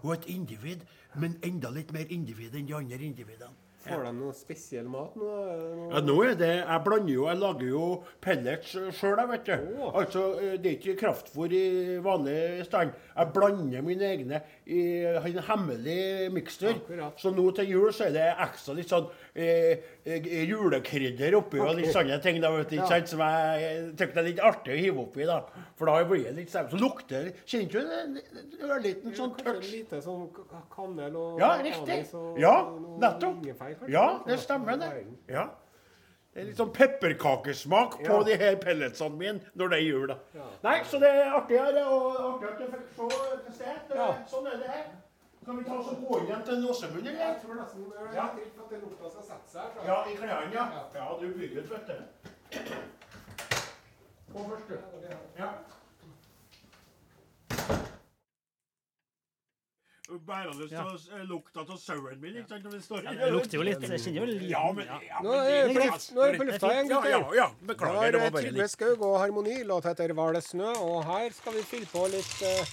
hun 0.02 0.12
er 0.12 0.14
et 0.14 0.26
individ, 0.28 0.82
men 1.16 1.40
enda 1.44 1.70
litt 1.70 1.92
mer 1.94 2.06
individ 2.10 2.56
enn 2.56 2.68
de 2.68 2.76
andre 2.76 2.98
individene. 2.98 3.67
Får 3.88 4.04
de 4.08 4.12
noe 4.18 4.34
spesiell 4.36 4.88
mat 4.92 5.16
nå? 5.16 5.28
Det 5.48 5.94
Ja, 5.96 6.02
nå 6.02 6.16
er 6.28 6.36
det 6.40 6.50
Jeg 6.58 6.84
blander 6.86 7.14
jo 7.14 7.28
Jeg 7.28 7.40
lager 7.42 7.68
jo 7.70 8.04
pellets 8.22 8.72
sjøl, 8.98 9.18
jeg, 9.18 9.30
vet 9.32 9.46
du. 9.46 9.82
Oh. 9.82 9.92
Altså, 10.02 10.24
eh, 10.42 10.58
det 10.62 10.72
er 10.72 10.78
ikke 10.78 10.96
kraftfôr 11.06 11.54
i 11.56 11.98
vanlig 12.04 12.66
stand. 12.68 12.92
Jeg 13.18 13.32
blander 13.34 13.82
mine 13.86 14.10
egne 14.14 14.42
i 14.68 14.82
en 15.06 15.40
hemmelig 15.48 16.32
mikster. 16.36 16.76
Akkurat. 16.76 17.18
Så 17.22 17.32
nå 17.36 17.48
til 17.56 17.70
jul 17.72 17.92
så 17.96 18.08
er 18.10 18.16
det 18.18 18.28
ekstra 18.48 18.76
litt 18.78 18.90
sånn 18.92 19.08
eh, 19.36 19.80
eh, 20.06 20.28
julekrydder 20.50 21.38
oppi 21.40 21.60
og 21.64 21.76
litt 21.80 21.92
sånne 21.96 22.20
ting 22.24 22.42
da, 22.44 22.52
vet 22.56 22.70
du, 22.70 22.76
Ja. 22.78 22.86
som 23.08 23.20
jeg 23.24 23.94
syns 23.98 24.18
er 24.18 24.24
litt 24.28 24.40
artig 24.44 24.74
å 24.76 24.80
hive 24.82 25.02
oppi. 25.06 25.26
da. 25.26 25.42
For 25.78 25.86
da 25.90 26.04
blir 26.04 26.24
det 26.26 26.36
litt 26.36 26.50
sånn 26.52 26.70
Så 26.72 26.78
lukter 26.82 27.32
Kjenner 27.46 27.72
du 27.72 27.80
det? 27.80 28.00
En 28.04 28.70
ørliten 28.70 29.14
sånn 29.16 29.36
touch? 29.38 29.72
lite 29.72 30.02
sånn 30.02 30.28
kanel 30.74 31.16
og 31.16 31.40
Ja, 31.40 31.58
riktig. 31.62 31.90
anis 31.90 32.14
og 32.14 32.40
Ja, 32.40 32.56
nettopp. 33.00 33.42
ingefær, 33.44 33.77
kanskje? 33.80 33.92
Ja, 33.94 34.20
det 34.28 34.40
stemmer 34.40 34.78
det. 34.82 34.92
Ja. 35.30 35.48
Det 36.34 36.42
er 36.44 36.46
litt 36.52 36.58
sånn 36.60 36.72
pepperkakesmak 36.74 37.98
på 38.04 38.04
Ja. 38.14 38.24
de 38.24 38.36
her 38.38 38.56
pelletsene 38.62 39.18
mine 39.18 39.42
når 39.56 39.70
det 39.70 39.78
er 39.80 39.86
jul. 39.88 40.08
da. 40.08 40.16
Ja. 40.36 40.46
Nei, 40.64 40.84
så 40.84 41.00
det 41.00 41.10
er 41.10 41.34
artigere 41.34 41.86
og 41.86 42.20
artig 42.34 42.50
at 42.50 42.58
du 42.60 42.66
fikk 42.78 42.88
se 42.96 43.08
til 43.46 43.54
sted. 43.54 43.96
Ja. 43.96 44.10
Sånn 44.28 44.46
er 44.48 44.58
det 44.58 44.68
her. 44.70 44.84
Kan 45.46 45.58
vi 45.58 45.64
ta 45.64 45.78
oss 45.80 45.88
og 45.88 45.98
gå 46.04 46.18
inn 46.20 46.26
igjen 46.28 46.44
til 46.46 46.60
Nåsemund, 46.62 47.08
eller? 47.08 47.20
Jeg 47.24 47.36
tror 47.42 47.56
nesten 47.56 47.84
det 47.90 47.98
er 48.10 48.14
Ja. 48.16 48.26
litt 48.36 48.58
at 48.60 48.70
det 48.70 48.82
lukta 48.84 49.10
skal 49.10 49.24
sette 49.24 49.50
seg. 49.50 49.86
Ja, 49.88 50.04
i 50.06 50.16
klærne, 50.16 50.54
ja. 50.54 50.66
Ja, 50.94 51.18
du 51.22 51.28
bygger 51.34 51.64
ut, 51.64 51.70
vet 51.70 51.88
du. 51.88 51.94
Gå 54.34 54.40
først, 54.50 54.68
du. 54.70 54.78
Ja. 55.40 55.50
Bærende 60.08 60.70
Ja. 60.72 60.84
lukta 61.28 61.60
av 61.60 61.78
sauen 61.78 62.22
min, 62.22 62.36
ikke 62.40 62.48
sant? 62.48 62.64
Når 62.64 62.72
vi 62.72 62.80
står 62.80 63.04
Ja, 63.04 63.12
det 63.12 63.32
lukter 63.34 63.58
jo 63.58 63.64
litt. 63.68 63.82
Jeg 63.82 64.00
kjenner 64.00 64.22
jo 64.22 64.26
litt 64.26 64.50
Ja, 64.50 64.72
men, 64.72 64.86
ja. 64.88 65.20
Nå 65.22 65.34
men 65.34 65.52
er 65.52 65.68
på 65.68 66.14
nå 66.16 66.22
er 66.24 66.32
det 66.32 66.40
på 66.40 66.48
lufta 66.48 66.70
igjen, 66.72 66.90
Ja, 66.90 67.02
gutter. 67.02 67.10
ja, 67.10 67.34
ja. 67.36 67.48
Beklager, 67.68 68.12
det 68.12 68.22
var 68.22 68.32
bare 68.32 68.44
Trygve 68.48 68.68
Skaug 68.72 69.02
og 69.02 69.20
Harmoni, 69.20 69.64
låt 69.68 69.84
heter 69.84 70.14
'Var 70.16 70.34
det 70.34 70.44
snø', 70.44 70.78
og 70.80 71.04
her 71.04 71.30
skal 71.32 71.54
vi 71.54 71.62
fylle 71.62 71.86
på 71.92 72.08
litt 72.08 72.42
uh, 72.42 72.66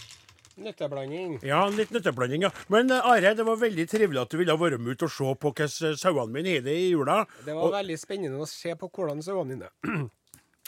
nøtteblanding. 0.62 1.42
Ja, 1.42 1.66
litt 1.68 1.90
nøtteblanding, 1.90 2.42
ja. 2.42 2.50
Men 2.68 2.88
eh, 2.90 3.00
Are, 3.04 3.34
det 3.34 3.44
var 3.44 3.56
veldig 3.56 3.88
trivelig 3.90 4.20
at 4.22 4.30
du 4.30 4.36
ville 4.38 4.54
være 4.56 4.78
med 4.78 4.94
ut 4.94 5.02
og 5.02 5.10
se 5.10 5.34
på 5.34 5.50
hvordan 5.52 5.98
sauene 5.98 6.30
mine 6.32 6.54
har 6.54 6.60
det 6.62 6.76
i 6.86 6.90
jula. 6.92 7.26
Det 7.44 7.54
var 7.54 7.82
veldig 7.82 7.98
spennende 7.98 8.38
å 8.38 8.46
se 8.46 8.74
på 8.76 8.88
hvordan 8.88 9.20
sauene 9.22 9.58
dine 9.58 9.68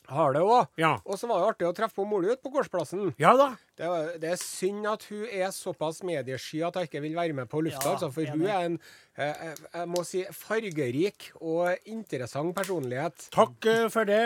har 0.08 0.36
det 0.36 0.42
òg. 0.44 0.68
Ja. 0.80 0.96
Og 1.04 1.18
så 1.18 1.28
var 1.30 1.40
det 1.40 1.52
artig 1.52 1.68
å 1.68 1.74
treffe 1.76 1.98
på 1.98 2.06
mor 2.08 2.24
di 2.24 2.32
ute 2.32 2.42
på 2.44 2.52
gårdsplassen. 2.54 3.12
Ja 3.20 3.34
da. 3.38 3.54
Det, 3.76 3.88
det 4.22 4.30
er 4.32 4.38
synd 4.40 4.86
at 4.88 5.02
hun 5.10 5.26
er 5.28 5.50
såpass 5.52 6.00
mediesky 6.06 6.62
at 6.64 6.78
hun 6.78 6.86
ikke 6.88 7.02
vil 7.04 7.16
være 7.18 7.36
med 7.36 7.50
på 7.52 7.60
lufta. 7.64 7.82
Ja, 7.84 7.96
altså, 7.96 8.08
for 8.14 8.30
hun 8.32 8.46
er 8.48 8.68
en 8.70 8.78
eh, 9.18 9.50
eh, 9.50 9.62
jeg 9.74 9.90
må 9.92 10.04
si, 10.08 10.22
fargerik 10.32 11.28
og 11.42 11.90
interessant 11.92 12.56
personlighet. 12.56 13.28
Takk 13.34 13.68
eh, 13.68 13.84
for 13.92 14.08
det 14.08 14.22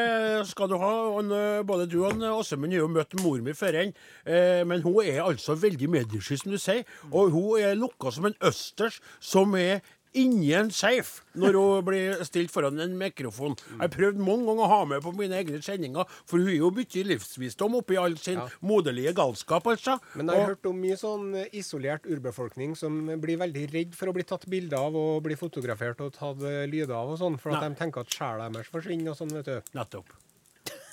skal 0.52 0.70
du 0.70 0.76
ha. 0.78 0.92
Og, 1.16 1.34
både 1.66 1.88
du 1.90 1.98
og 2.04 2.22
Åsemund 2.30 2.76
har 2.76 2.84
jo 2.84 2.90
møtt 2.92 3.16
mor 3.22 3.42
mi 3.42 3.56
før 3.56 3.80
en, 3.82 3.94
eh, 4.24 4.62
men 4.68 4.84
hun 4.86 5.00
er 5.02 5.24
altså 5.24 5.58
veldig 5.58 5.90
mediesky, 5.90 6.38
som 6.38 6.54
du 6.54 6.60
sier. 6.60 6.86
Og 7.10 7.34
hun 7.34 7.58
er 7.58 7.78
lukka 7.78 8.14
som 8.14 8.30
en 8.30 8.38
østers 8.46 9.00
som 9.18 9.56
er 9.58 9.80
inni 10.14 10.52
en 10.58 10.70
safe 10.74 11.22
når 11.38 11.54
hun 11.58 11.84
blir 11.86 12.24
stilt 12.26 12.50
foran 12.50 12.80
en 12.82 12.96
mikrofon. 12.98 13.54
Jeg 13.56 13.78
har 13.84 13.88
prøvd 13.94 14.16
mange 14.18 14.46
ganger 14.48 14.64
å 14.64 14.68
ha 14.72 14.84
med 14.84 15.02
på 15.02 15.12
mine 15.16 15.36
egne 15.38 15.60
sendinger, 15.62 16.06
for 16.26 16.38
hun 16.38 16.48
er 16.48 16.56
jo 16.58 16.70
mye 16.74 17.04
livsvisdom 17.06 17.76
oppi 17.78 17.96
all 18.00 18.16
sin 18.16 18.38
Ja. 18.38 18.48
moderlige 18.62 19.14
galskap, 19.14 19.62
altså. 19.66 20.00
Men 20.16 20.26
jeg 20.26 20.36
har 20.36 20.42
Og- 20.42 20.56
hørt 20.56 20.66
om 20.70 20.80
mye 20.82 20.96
sånn 20.98 21.46
isolert 21.52 22.02
urbefolkning 22.06 22.76
som 22.76 23.06
blir 23.20 23.38
veldig 23.38 23.72
redd 23.72 23.94
for 23.94 24.06
å 24.08 24.12
bli 24.14 24.22
tatt 24.24 24.46
bilde 24.48 24.74
av 24.76 24.94
og 24.96 25.22
bli 25.22 25.34
fotografert 25.36 26.00
og 26.00 26.12
tatt 26.12 26.42
eh, 26.42 26.66
lyder 26.66 26.94
av 26.94 27.10
og 27.10 27.18
sånn, 27.18 27.38
for 27.38 27.50
at 27.52 27.60
Nei. 27.60 27.68
de 27.70 27.74
tenker 27.76 28.00
at 28.00 28.08
sjela 28.08 28.50
deres 28.52 28.66
forsvinner 28.68 29.10
og 29.10 29.16
sånn, 29.16 29.32
vet 29.32 29.44
du. 29.44 29.62
Nettopp. 29.78 30.06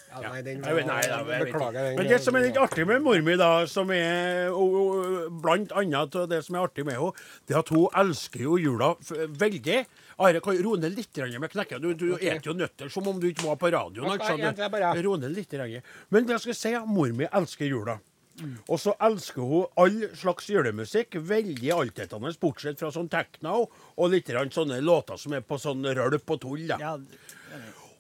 Ja, 0.08 0.22
nei, 0.32 0.42
den 0.42 0.62
var, 0.64 0.74
vet, 0.78 0.88
nei, 0.88 1.02
da, 1.12 1.20
Beklager. 1.28 1.78
den 1.90 1.98
Men 2.00 2.10
det 2.10 2.20
som 2.24 2.38
er 2.40 2.46
litt 2.48 2.58
artig 2.62 2.86
med 2.88 3.04
mor 3.04 3.20
mi, 3.26 3.36
da, 3.38 3.52
som 3.70 3.92
er 3.94 4.48
og, 4.56 4.76
og, 4.80 5.40
blant 5.44 5.74
annet 5.78 6.16
det 6.32 6.40
som 6.46 6.58
er 6.58 6.64
artig 6.64 6.86
med 6.88 6.96
henne, 6.98 7.28
det 7.46 7.58
er 7.58 7.62
at 7.62 7.72
hun 7.76 7.88
elsker 8.02 8.46
jo 8.48 8.58
jula 8.62 8.94
veldig. 9.44 9.80
Are, 10.18 10.42
kan 10.42 10.58
roe 10.66 10.80
ned 10.82 10.96
litt 10.98 11.20
med 11.38 11.52
knekken. 11.54 11.84
Du, 11.84 11.92
du 11.94 12.16
et 12.18 12.46
jo 12.46 12.56
nøtter 12.58 12.90
som 12.90 13.06
om 13.12 13.20
du 13.22 13.28
ikke 13.30 13.46
var 13.52 13.60
på 13.62 13.70
radioen. 13.76 14.16
Altså. 14.16 15.02
Roe 15.06 15.22
ned 15.22 15.36
litt. 15.36 15.58
Men 16.10 16.26
det 16.26 16.38
jeg 16.38 16.48
skal 16.48 16.62
si, 16.64 16.76
mor 16.90 17.12
mi 17.14 17.28
elsker 17.28 17.70
jula. 17.70 18.00
Og 18.70 18.78
så 18.80 18.94
elsker 19.02 19.42
hun 19.42 19.80
all 19.82 20.00
slags 20.18 20.50
julemusikk. 20.50 21.20
Veldig 21.30 21.74
altetende, 21.74 22.34
bortsett 22.42 22.80
fra 22.82 22.92
sånn 22.94 23.10
techno 23.12 23.66
og 23.68 24.14
litt 24.14 24.32
sånne 24.54 24.80
låter 24.86 25.20
som 25.22 25.34
er 25.38 25.46
på 25.46 25.60
sånn 25.62 25.86
rølp 25.86 26.36
og 26.36 26.42
tull. 26.42 26.66
da. 26.70 26.78
Ja, 26.82 26.96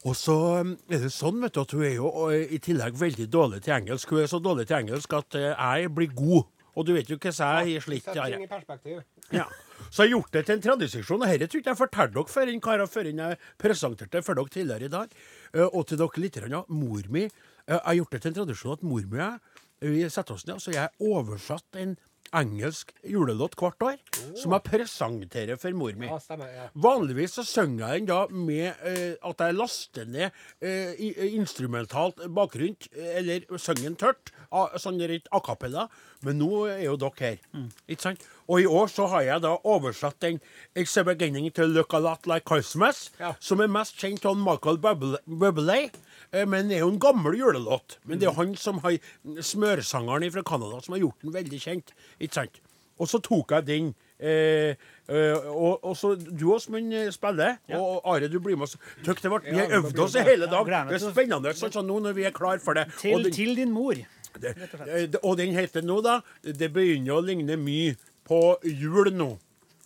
Og 0.07 0.15
så 0.15 0.35
um, 0.63 0.75
er 0.87 1.01
det 1.03 1.11
sånn 1.11 1.41
vet 1.43 1.55
du, 1.55 1.61
at 1.63 1.73
hun 1.75 1.83
er 1.83 1.95
jo 1.97 2.11
i 2.31 2.59
tillegg 2.63 2.95
veldig 2.99 3.25
dårlig 3.33 3.63
til 3.65 3.75
engelsk. 3.75 4.13
Hun 4.13 4.23
er 4.23 4.29
så 4.31 4.39
dårlig 4.43 4.67
til 4.69 4.79
engelsk 4.79 5.15
at 5.17 5.35
eh, 5.39 5.49
jeg 5.51 5.91
blir 5.97 6.13
god. 6.15 6.47
Og 6.77 6.85
du 6.85 6.93
vet 6.93 7.09
jo 7.09 7.17
hvordan 7.17 7.65
jeg 7.65 7.73
har 7.73 7.83
slitt. 7.83 8.05
Sett 8.05 8.19
ting 8.21 8.45
i 8.45 8.49
perspektiv. 8.49 9.01
Ja. 9.33 9.47
Så 9.89 10.05
jeg 10.05 10.11
har 10.11 10.13
gjort 10.13 10.33
det 10.33 10.43
til 10.45 10.55
en 10.55 10.63
tradisjon, 10.63 11.21
og 11.21 11.27
dette 11.27 11.47
tror 11.49 11.61
ikke 11.61 11.73
jeg 11.73 11.79
fortalte 11.79 12.15
dere 12.15 12.33
før 12.33 12.51
karer 12.65 12.89
før 12.89 13.09
jeg 13.09 13.37
presenterte 13.61 14.17
det 14.17 14.23
for 14.25 14.39
dere 14.39 14.53
tidligere 14.53 14.87
i 14.87 14.93
dag. 14.93 15.15
Eh, 15.53 15.67
og 15.67 15.87
til 15.89 15.99
dere 16.01 16.23
litt, 16.23 16.39
ja, 16.41 16.63
mor 16.69 17.13
mi 17.13 17.25
eh, 17.25 17.31
Jeg 17.67 17.83
har 17.83 17.99
gjort 17.99 18.15
det 18.15 18.21
til 18.21 18.31
en 18.31 18.39
tradisjon 18.41 18.77
at 18.77 18.85
mor 18.85 19.07
mi 19.09 19.19
og 19.19 19.23
jeg 19.25 19.39
vi 19.77 20.07
setter 20.09 20.33
oss 20.33 20.45
ned, 20.47 20.61
så 20.61 20.73
jeg 20.73 20.89
oversatt 21.05 21.77
en 21.77 21.91
engelsk 22.35 22.91
julelåt 23.07 23.55
hvert 23.59 23.81
år, 23.83 23.97
som 24.41 24.51
jeg 24.55 24.63
presenterer 24.67 25.59
for 25.61 25.71
mor 25.77 25.93
mi. 25.97 26.07
Ja, 26.09 26.17
stemmer. 26.19 26.49
Ja. 26.51 26.65
Vanligvis 26.75 27.37
så 27.37 27.45
synger 27.47 27.93
jeg 27.93 28.05
den 28.05 28.09
da 28.11 28.19
med 28.31 28.73
eh, 28.87 29.15
at 29.25 29.43
jeg 29.45 29.55
laster 29.57 30.05
ned 30.09 30.29
eh, 30.61 30.93
eh, 30.97 31.23
instrumentalt 31.37 32.19
bakgrunn, 32.35 32.75
eh, 32.95 33.13
eller 33.21 33.45
synger 33.57 33.83
den 33.89 33.95
tørt, 34.01 34.31
a, 34.51 34.67
sånn 34.79 34.99
litt 34.99 35.27
a 35.35 35.39
cappella. 35.43 35.87
Men 36.25 36.39
nå 36.41 36.65
er 36.71 36.83
jo 36.87 36.95
dere 36.97 37.19
her. 37.19 37.41
Ikke 37.87 38.01
sant? 38.09 38.23
Og 38.47 38.63
i 38.63 38.67
år 38.69 38.87
så 38.89 39.05
har 39.11 39.25
jeg 39.27 39.43
da 39.43 39.51
oversatt 39.67 40.19
den 40.23 40.39
It's 40.75 40.95
a 40.97 41.03
beginning 41.05 41.51
to 41.53 41.65
look 41.67 41.93
a 41.93 41.99
lot 42.01 42.25
like 42.27 42.47
Christmas, 42.47 43.09
Ja. 43.19 43.33
som 43.39 43.61
er 43.61 43.67
mest 43.67 43.97
kjent 43.99 44.25
av 44.25 44.37
Michael 44.39 44.77
Bublé, 44.79 45.91
Bublé, 46.31 46.63
det 46.67 46.77
er 46.77 46.83
jo 46.83 46.91
en 46.91 46.99
gammel 47.01 47.37
julelåt. 47.39 47.97
Men 48.05 48.19
det 48.19 48.27
er 48.29 48.35
han 48.37 48.55
som 48.59 48.81
har 48.83 48.97
smørsangeren 49.23 50.31
fra 50.33 50.43
Canada 50.47 50.81
som 50.83 50.95
har 50.97 51.05
gjort 51.05 51.23
den 51.23 51.35
veldig 51.35 51.61
kjent. 51.63 51.93
Ikke 52.19 52.41
sant? 52.41 52.61
Og 52.97 53.09
så 53.09 53.21
tok 53.23 53.53
jeg 53.53 53.67
den. 53.67 53.89
Eh, 54.17 54.73
eh, 55.05 55.47
og, 55.51 55.83
og 55.85 55.93
så 55.97 56.15
Du 56.17 56.47
Åsmund 56.55 56.93
eh, 56.97 57.11
spiller, 57.13 57.59
og 57.77 58.07
Are, 58.09 58.27
du 58.27 58.39
blir 58.41 58.57
med 58.57 58.65
oss. 58.65 58.77
Det 59.05 59.15
ble, 59.21 59.41
vi 59.45 59.59
har 59.59 59.75
øvd 59.77 59.99
oss 60.01 60.17
i 60.17 60.23
hele 60.25 60.49
dag. 60.49 60.71
Det 60.89 60.97
er 60.97 61.03
spennende 61.03 61.53
sånn 61.57 61.75
som 61.75 61.85
nå 61.85 61.99
når 62.07 62.17
vi 62.17 62.25
er 62.25 62.33
klar 62.35 62.57
for 62.63 62.77
det. 62.77 62.87
til, 62.97 63.27
den, 63.27 63.35
til 63.35 63.53
din 63.59 63.73
mor. 63.75 63.93
det, 64.41 64.55
eh, 64.87 65.19
og 65.21 65.37
den 65.37 65.53
heter 65.55 65.85
nå, 65.85 66.01
da 66.05 66.19
Det 66.41 66.71
begynner 66.73 67.19
å 67.19 67.21
ligne 67.25 67.59
mye 67.61 67.93
på 68.27 68.41
jul 68.65 69.13
nå. 69.13 69.35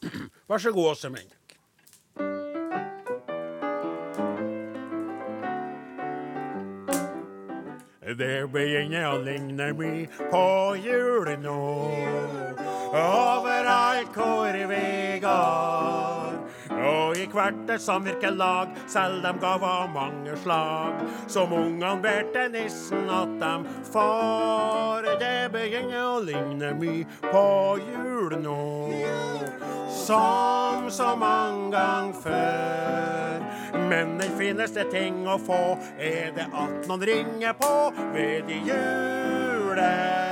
Vær 0.50 0.64
så 0.64 0.72
god, 0.74 0.96
Åsemund. 0.96 1.36
Det 8.02 8.48
begynner 8.50 9.04
å 9.12 9.18
ligne 9.22 9.68
mye 9.78 10.08
på 10.32 10.46
jul 10.82 11.28
nå. 11.38 11.58
Overalt 12.98 14.16
hvor 14.18 14.58
vi 14.72 15.20
går. 15.22 16.40
Og 16.82 17.20
i 17.22 17.28
hvert 17.30 17.70
samvirkelag 17.78 18.74
selger 18.90 19.22
de 19.28 19.44
gaver 19.44 19.70
av 19.84 19.94
mange 19.94 20.34
slag. 20.42 21.06
Som 21.30 21.54
ungene 21.54 21.94
ber 22.02 22.26
til 22.34 22.50
nissen 22.56 23.06
at 23.14 23.38
de 23.44 23.54
får. 23.94 25.12
Det 25.22 25.52
begynner 25.54 26.02
å 26.02 26.20
ligne 26.26 26.74
mye 26.82 27.06
på 27.28 27.46
jul 27.86 28.34
nå. 28.42 28.62
Som 30.08 30.90
så 30.90 31.14
mange 31.22 31.70
ganger 31.78 32.18
før. 32.26 33.51
Men 33.74 34.18
den 34.20 34.38
fineste 34.40 34.84
ting 34.92 35.28
å 35.28 35.38
få 35.42 35.78
er 36.00 36.32
det 36.36 36.48
at 36.52 36.88
noen 36.90 37.06
ringer 37.08 37.54
på 37.60 37.74
ved 38.16 38.48
de 38.50 38.58
juledør. 38.72 40.32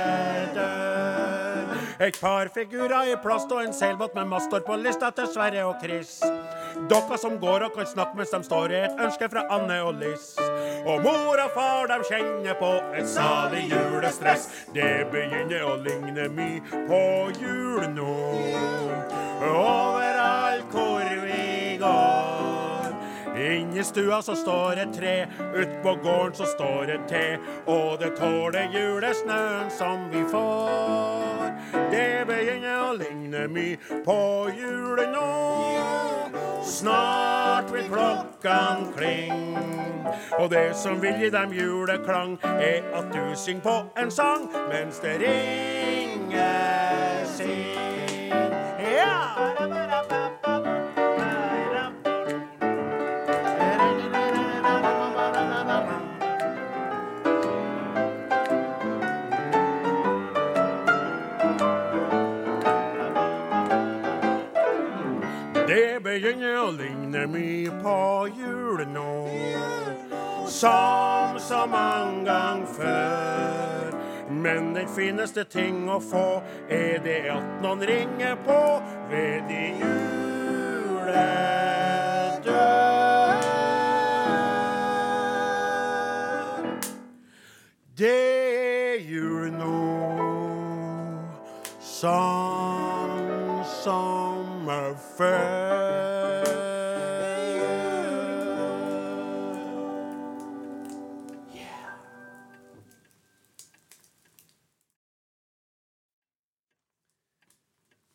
Et 2.00 2.16
par 2.20 2.48
figurer 2.48 3.10
i 3.12 3.16
plast 3.20 3.50
og 3.52 3.60
en 3.60 3.74
seilbåt 3.76 4.14
med 4.16 4.30
mast 4.30 4.54
på 4.66 4.76
lista 4.80 5.10
til 5.12 5.26
Sverre 5.28 5.66
og 5.68 5.82
Chris. 5.82 6.14
Dere 6.88 7.18
som 7.20 7.36
går 7.42 7.66
og 7.66 7.74
kan 7.76 7.86
snakke 7.86 8.16
mens 8.16 8.32
de 8.32 8.40
står, 8.46 8.72
er 8.72 8.86
et 8.88 9.02
ønske 9.04 9.28
fra 9.28 9.42
Anne 9.52 9.76
og 9.84 9.98
Liss. 10.00 10.30
Og 10.88 11.02
mor 11.04 11.42
og 11.42 11.50
far 11.52 11.90
de 11.90 11.98
kjenner 12.08 12.56
på 12.56 12.70
et 12.96 13.08
salig 13.10 13.66
julestress. 13.68 14.48
Det 14.72 15.10
begynner 15.12 15.66
å 15.68 15.76
ligne 15.84 16.30
mye 16.32 16.84
på 16.88 17.02
jul 17.36 17.84
nå. 17.98 18.16
Overalt 19.50 20.72
hvor 20.72 21.04
vi 21.26 21.76
går. 21.84 22.19
Inni 23.40 23.84
stua 23.84 24.22
så 24.22 24.34
står 24.36 24.82
et 24.82 24.94
tre, 24.94 25.26
ut 25.54 25.82
på 25.82 25.94
gården 26.04 26.34
så 26.34 26.44
står 26.44 26.90
et 26.94 27.08
te. 27.08 27.24
Og 27.66 27.96
det 28.00 28.12
tåler 28.18 28.68
julesnøen 28.74 29.70
som 29.72 30.04
vi 30.12 30.24
får. 30.28 31.48
Det 31.90 32.26
begynner 32.28 32.84
å 32.84 32.92
ligne 32.98 33.46
mye 33.48 34.00
på 34.04 34.20
julen 34.58 35.16
nå. 35.16 35.30
Snart 36.64 37.72
vil 37.72 37.88
klokken 37.88 38.92
kling. 38.96 39.56
Og 40.38 40.50
det 40.50 40.76
som 40.76 41.00
vil 41.00 41.16
gi 41.20 41.30
dem 41.32 41.52
juleklang, 41.56 42.36
er 42.44 42.84
at 42.94 43.12
du 43.14 43.36
synger 43.36 43.64
på 43.64 43.76
en 44.02 44.10
sang 44.10 44.48
mens 44.68 45.00
det 45.04 45.18
ringer 45.24 47.24
sing. 47.36 47.79
Begynner 66.10 66.56
å 66.58 66.70
ligne 66.74 67.20
mye 67.30 67.70
på 67.82 67.96
jul 68.34 68.80
nå. 68.90 69.10
Som 70.50 71.38
så 71.38 71.60
mange 71.70 72.24
gang 72.26 72.64
før. 72.66 73.94
Men 74.30 74.72
den 74.74 74.88
fineste 74.90 75.44
ting 75.44 75.86
å 75.90 76.00
få 76.02 76.42
er 76.70 76.98
det 77.04 77.30
at 77.30 77.62
noen 77.62 77.84
ringer 77.86 78.34
på 78.46 78.58
ved 79.10 79.46
de 79.50 79.62
juledør. 79.84 81.20
Det 88.00 88.16
er 88.16 88.98
jul 89.06 89.52
nå, 89.54 89.78
sånn 91.84 93.62
som 93.82 94.74
er 94.80 94.98
før. 95.14 95.89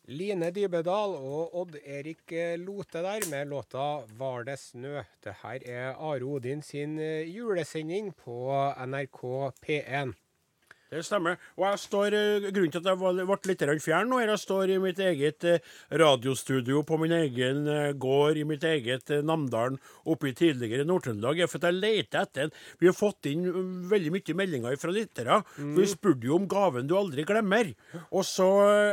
Line 0.06 0.52
Dybedal 0.54 1.16
og 1.18 1.54
Odd-Erik 1.58 2.30
Lote 2.62 3.00
der 3.02 3.24
med 3.30 3.48
låta 3.50 4.06
'Var 4.06 4.44
det 4.44 4.58
snø'. 4.58 5.02
Det 5.24 5.34
her 5.42 5.58
er 5.66 5.94
Are 5.98 6.22
Odin 6.22 6.62
sin 6.62 6.98
eh, 6.98 7.26
julesending 7.36 8.14
på 8.14 8.54
NRK 8.86 9.50
P1. 9.66 10.14
Det 10.86 11.00
stemmer. 11.02 11.34
Og 11.58 11.64
jeg 11.66 11.78
står, 11.82 12.14
eh, 12.14 12.50
Grunnen 12.54 12.70
til 12.70 12.78
at 12.78 12.84
jeg 12.84 12.98
var- 12.98 13.12
ble 13.12 13.50
litt 13.50 13.82
fjern 13.82 14.08
nå, 14.08 14.22
er 14.22 14.28
jeg 14.28 14.38
står 14.38 14.70
i 14.70 14.78
mitt 14.78 14.98
eget 14.98 15.44
eh, 15.44 15.58
radiostudio 15.90 16.84
på 16.86 16.98
min 17.00 17.10
egen 17.10 17.66
eh, 17.66 17.92
gård 17.92 18.36
i 18.36 18.44
mitt 18.44 18.62
eget 18.62 19.10
Namdalen 19.24 19.78
oppe 20.06 20.28
i 20.28 20.32
tidligere 20.32 20.86
Nord-Trøndelag. 20.86 21.48
For 21.48 21.58
at 21.58 21.72
jeg 21.72 21.80
leter 21.80 22.20
etter 22.22 22.42
en 22.44 22.52
Vi 22.78 22.86
har 22.86 22.94
fått 22.94 23.26
inn 23.26 23.88
veldig 23.88 24.12
mye 24.12 24.34
meldinger 24.34 24.78
fra 24.78 24.92
lyttere. 24.92 25.44
Mm. 25.58 25.74
Vi 25.74 25.86
spurte 25.86 26.22
jo 26.24 26.36
om 26.36 26.46
gaven 26.46 26.86
du 26.86 26.94
aldri 26.94 27.24
glemmer. 27.24 27.74
Og 28.12 28.22
så, 28.22 28.46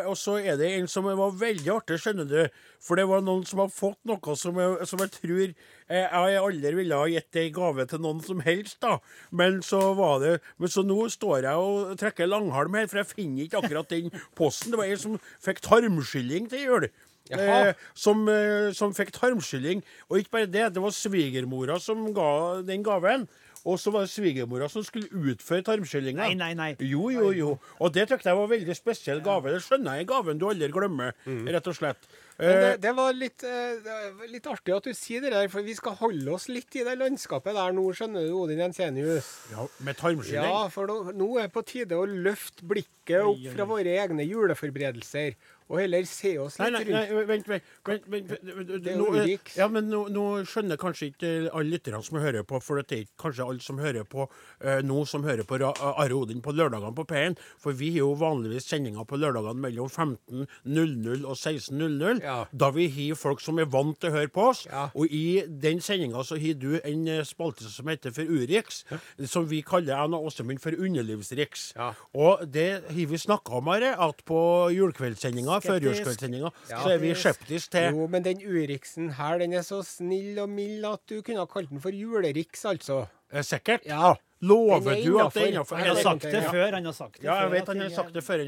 og 0.08 0.16
så 0.18 0.44
er 0.44 0.58
det 0.58 0.72
en 0.80 0.88
som 0.88 1.04
var 1.04 1.32
veldig 1.32 1.70
artig, 1.78 2.00
skjønner 2.02 2.28
du. 2.28 2.50
For 2.82 2.96
det 2.96 3.08
var 3.08 3.22
noen 3.22 3.46
som 3.46 3.60
har 3.60 3.70
fått 3.70 4.00
noe 4.04 4.36
som 4.36 4.56
jeg, 4.56 4.88
som 4.88 5.00
jeg 5.00 5.12
tror 5.12 5.54
eh, 5.90 6.06
jeg 6.08 6.42
aldri 6.42 6.74
ville 6.80 7.00
ha 7.00 7.08
gitt 7.12 7.40
ei 7.40 7.50
gave 7.54 7.86
til 7.90 8.04
noen 8.04 8.22
som 8.26 8.44
helst, 8.46 8.80
da. 8.84 8.98
Men 9.32 9.62
så 9.66 9.82
var 9.98 10.20
det 10.24 10.34
Men 10.58 10.72
så 10.72 10.84
nå 10.86 11.08
står 11.12 11.48
jeg 11.48 11.56
og 11.56 11.96
trekker 12.00 12.30
langhalm 12.30 12.76
her, 12.80 12.88
for 12.92 13.02
jeg 13.02 13.12
finner 13.12 13.48
ikke 13.48 13.64
akkurat 13.64 13.90
den 13.90 14.14
posten. 14.38 14.72
Det 14.74 14.80
var 14.80 14.92
en 14.92 15.04
som 15.06 15.18
fikk 15.44 15.64
tarmskylling 15.66 16.50
til 16.52 16.68
jul. 16.68 16.88
Eh, 17.32 17.72
som, 17.96 18.28
eh, 18.28 18.72
som 18.76 18.94
fikk 18.96 19.14
tarmskylling. 19.16 19.84
Og 20.10 20.20
ikke 20.20 20.38
bare 20.38 20.52
det, 20.52 20.74
det 20.76 20.84
var 20.84 20.96
svigermora 20.96 21.80
som 21.80 22.12
ga 22.16 22.62
den 22.68 22.84
gaven. 22.84 23.28
Og 23.64 23.80
så 23.80 23.94
var 23.96 24.04
det 24.04 24.12
svigermora 24.12 24.68
som 24.72 24.84
skulle 24.84 25.08
utføre 25.08 25.64
tarmskyllinga. 25.64 26.26
Nei, 26.26 26.34
nei, 26.36 26.52
nei. 26.58 26.72
Jo, 26.84 27.08
jo, 27.14 27.30
jo. 27.32 27.54
Og 27.80 27.94
det 27.96 28.10
tykte 28.10 28.28
jeg 28.28 28.36
var 28.40 28.50
en 28.50 28.52
veldig 28.52 28.76
spesiell 28.76 29.24
gave. 29.24 29.54
Det 29.56 29.64
skjønner 29.64 30.02
jeg 30.02 30.04
er 30.04 30.12
gaven 30.12 30.42
du 30.42 30.50
aldri 30.50 30.68
glemmer, 30.74 31.16
rett 31.24 31.72
og 31.72 31.78
slett. 31.80 32.10
Men 32.40 32.58
det, 32.58 32.70
Eh, 32.74 32.78
det 32.82 32.92
var 32.98 33.14
litt, 33.14 33.44
eh, 33.46 34.26
litt 34.32 34.48
artig 34.50 34.74
at 34.76 34.84
du 34.84 34.94
sier 34.98 35.22
det 35.22 35.32
der, 35.32 35.48
for 35.54 35.62
vi 35.62 35.76
skal 35.78 35.94
holde 36.00 36.34
oss 36.34 36.48
litt 36.50 36.76
i 36.76 36.84
det 36.84 36.96
landskapet 36.98 37.54
der 37.54 37.76
nå, 37.78 37.84
skjønner 37.94 38.26
du, 38.26 38.34
Odin 38.34 38.58
Jensenius. 38.64 39.30
ja, 39.52 39.68
med 39.86 39.98
tarmskylling. 39.98 40.50
Ja, 40.50 40.68
for 40.74 40.88
nå, 40.90 41.14
nå 41.14 41.28
er 41.38 41.48
det 41.48 41.54
på 41.54 41.64
tide 41.64 41.94
å 41.94 42.08
løfte 42.10 42.66
blikket 42.66 43.22
opp 43.22 43.54
fra 43.54 43.68
våre 43.70 43.94
egne 44.02 44.26
juleforberedelser, 44.26 45.36
og 45.70 45.80
heller 45.80 46.04
se 46.10 46.38
oss 46.40 46.58
litt 46.60 46.74
rundt. 46.74 46.88
nei, 46.90 46.94
nei, 46.94 47.10
rundt. 47.12 47.28
vent, 47.28 47.48
vent, 47.48 47.64
vent, 47.86 48.08
vent, 48.08 48.30
vent 48.34 48.84
Det 48.84 48.94
er 48.94 48.98
nå, 48.98 49.38
Ja, 49.58 49.68
men 49.68 49.90
nå, 49.90 50.08
nå 50.14 50.26
skjønner 50.50 50.78
kanskje 50.78 51.12
ikke 51.12 51.32
alle 51.54 51.70
lytterne 51.78 52.04
som 52.04 52.18
hører 52.20 52.44
på, 52.44 52.60
for 52.62 52.82
det 52.82 52.92
er 53.00 53.06
kanskje 53.20 53.46
alle 53.48 53.60
som 53.64 53.78
hører 53.80 54.04
på 54.04 54.28
eh, 54.62 54.82
nå, 54.84 55.06
som 55.08 55.24
hører 55.24 55.44
på 55.48 55.60
Are 55.64 56.14
Odin 56.18 56.42
på 56.42 56.52
lørdagene 56.56 56.94
på 56.96 57.06
P1, 57.10 57.38
for 57.60 57.72
vi 57.74 57.92
har 57.96 58.04
jo 58.04 58.14
vanligvis 58.20 58.68
sendinger 58.70 59.06
på 59.08 59.18
lørdagene 59.22 59.60
mellom 59.64 59.90
15.00 59.90 61.26
og 61.26 61.36
16.00, 61.38 62.22
Ja. 62.24 62.46
da 62.52 62.70
vi 62.72 62.88
har 62.90 63.16
folk 63.20 63.42
som 63.42 63.60
er 63.60 63.66
vant 63.66 64.00
til 64.00 64.10
å 64.12 64.14
høre 64.18 64.32
på 64.34 64.50
oss, 64.50 64.66
Ja. 64.66 64.90
og 64.96 65.08
i 65.12 65.44
den 65.48 65.80
sendinga 65.82 66.24
så 66.24 66.38
har 66.40 66.54
du 66.60 66.80
en 66.84 67.08
eh, 67.08 67.24
spalte 67.24 67.64
som 67.70 67.88
heter 67.88 68.12
for 68.14 68.24
Urix, 68.24 68.84
som 69.26 69.48
vi 69.48 69.62
kaller 69.62 69.94
og 70.14 70.26
Åsemund 70.28 70.60
for 70.60 70.72
Underlivsriks. 70.72 71.74
Ja. 71.76 71.94
Og 72.14 72.44
det 72.52 72.84
har 72.90 73.08
vi 73.10 73.18
snakka 73.18 73.58
om, 73.60 73.68
Are, 73.70 73.94
at 74.00 74.24
på 74.26 74.70
julekveldssendinga, 74.74 75.53
førjulskveldssendinga, 75.62 76.50
så 76.70 76.90
er 76.96 76.98
vi 77.04 77.14
skeptiske 77.14 77.72
til 77.76 77.90
Jo, 77.94 78.08
men 78.08 78.24
den 78.26 78.42
Uriksen 78.42 79.12
her, 79.20 79.38
den 79.44 79.54
er 79.54 79.62
så 79.68 79.84
snill 79.86 80.40
og 80.40 80.50
mild 80.50 80.86
at 80.90 81.02
du 81.10 81.22
kunne 81.22 81.44
ha 81.44 81.46
kalt 81.46 81.70
den 81.70 81.82
for 81.84 81.94
juleriks, 81.94 82.66
altså. 82.66 83.04
Eh, 83.34 83.44
Sikkert. 83.44 83.86
Ja. 83.86 84.14
Lover 84.44 84.92
er 84.92 85.04
du 85.06 85.20
at 85.24 85.34
det 85.34 85.44
er 85.44 85.52
innafor? 85.54 85.78
Han 85.80 85.88
har 85.88 86.02
sagt 86.04 86.26
det 86.28 86.42
før. 86.44 86.74
Han 86.76 86.86
har 86.86 86.92
sagt 86.98 87.22
det 87.22 87.24
Ja, 87.30 87.36
jeg 87.44 87.52
vet 87.54 87.68
han 87.72 87.80
har 87.80 87.90
sagt 87.96 88.14
det 88.14 88.24
før. 88.24 88.42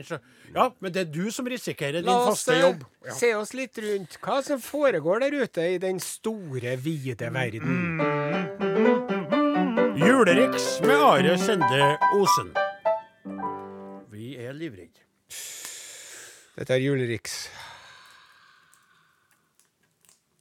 Ja, 0.56 0.66
men 0.84 0.91
det 0.91 1.01
er 1.06 1.12
du 1.14 1.32
som 1.32 1.47
risikerer 1.47 2.01
din 2.03 2.12
faste 2.28 2.58
jobb. 2.60 2.84
La 3.06 3.14
oss 3.14 3.20
se 3.22 3.32
oss 3.36 3.53
litt 3.56 3.80
rundt. 3.80 4.18
Hva 4.20 4.41
som 4.43 4.60
foregår 4.60 5.24
der 5.24 5.38
ute 5.45 5.70
i 5.76 5.78
den 5.80 5.99
store, 6.03 6.76
vide 6.84 7.32
verden. 7.32 8.01
Juleriks 9.95 10.82
med 10.84 10.99
Are 10.99 11.38
Sende 11.39 11.97
Osen. 12.20 12.51
Vi 14.12 14.36
er 14.36 14.51
livredde. 14.53 14.99
Dette 16.56 16.74
er 16.74 16.80
juleriks. 16.84 17.49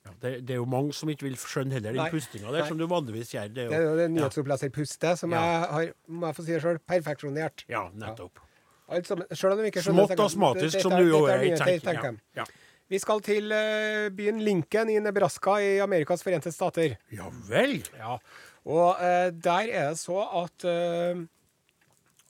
Ja, 0.04 0.10
det, 0.22 0.32
det 0.46 0.54
er 0.54 0.60
jo 0.60 0.66
mange 0.68 0.92
som 0.96 1.08
ikke 1.12 1.26
vil 1.26 1.36
skjønne 1.40 1.78
heller 1.78 1.96
den 1.96 2.10
pustinga 2.12 2.50
der, 2.52 2.60
Nei. 2.62 2.68
som 2.68 2.78
du 2.80 2.86
vanligvis 2.90 3.32
gjør. 3.34 3.48
Det 3.48 3.54
Det 3.56 3.64
er 3.72 3.76
er 3.78 3.84
jo, 3.86 3.90
jo 3.94 3.98
det 4.02 4.08
nyhetsoppleserpustet 4.14 5.18
som 5.22 5.32
Ja. 5.32 5.40
jeg 5.40 5.70
har, 5.72 5.92
må 6.08 6.26
jeg 6.28 6.36
få 6.36 6.44
si 6.44 6.52
det 6.52 6.62
sjøl, 6.62 6.78
perfeksjonert. 6.92 7.64
ja, 7.68 7.86
nettopp. 7.94 8.38
Ja. 8.42 8.50
Altså, 8.94 9.16
selv 9.32 9.52
om 9.54 9.58
de 9.62 9.70
ikke 9.70 9.80
skjønner 9.82 10.06
Smått 10.06 10.20
astmatisk, 10.26 10.80
som 10.84 10.92
er- 10.92 11.00
du 11.00 11.08
jo 11.08 11.24
er. 11.24 11.56
tenker. 11.56 12.18
Ja. 12.36 12.44
Vi 12.90 12.98
skal 12.98 13.20
til 13.24 13.50
uh, 13.50 14.10
byen 14.12 14.42
Lincoln 14.44 14.90
i 14.92 14.98
Nebraska 15.00 15.54
i 15.56 15.78
Amerikas 15.80 16.22
forente 16.22 16.52
stater. 16.52 16.96
ja 17.10 17.30
vel. 17.48 17.80
Ja, 17.96 18.18
og 18.66 18.96
uh, 19.00 19.30
der 19.32 19.70
er 19.72 19.88
det 19.88 19.98
så 19.98 20.20
at 20.44 20.64
eh, 20.68 21.24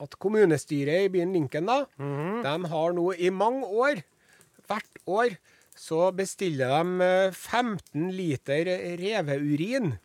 at 0.01 0.11
kommunestyret 0.19 1.05
i 1.07 1.09
byen 1.15 1.33
Lincoln 1.33 1.67
da, 1.67 1.85
Mhm. 1.99 2.43
de 2.43 2.65
har 2.69 2.93
nå 2.93 3.13
i 3.19 3.31
mange 3.31 3.65
år, 3.67 4.03
hvert 4.69 4.97
år, 5.07 5.37
så 5.77 6.11
bestiller 6.15 6.69
de 6.83 7.01
eh, 7.05 7.31
15 7.33 8.11
liter 8.13 8.65
reveurin. 8.99 9.99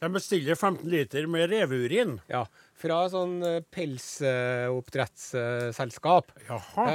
De 0.00 0.08
bestiller 0.08 0.54
15 0.54 0.88
liter 0.88 1.26
med 1.26 1.50
reveurin. 1.50 2.20
Ja, 2.28 2.44
fra 2.78 3.08
sånn 3.10 3.42
eh, 3.44 3.60
pelsoppdrettsselskap. 3.74 6.30
Jaha. 6.48 6.86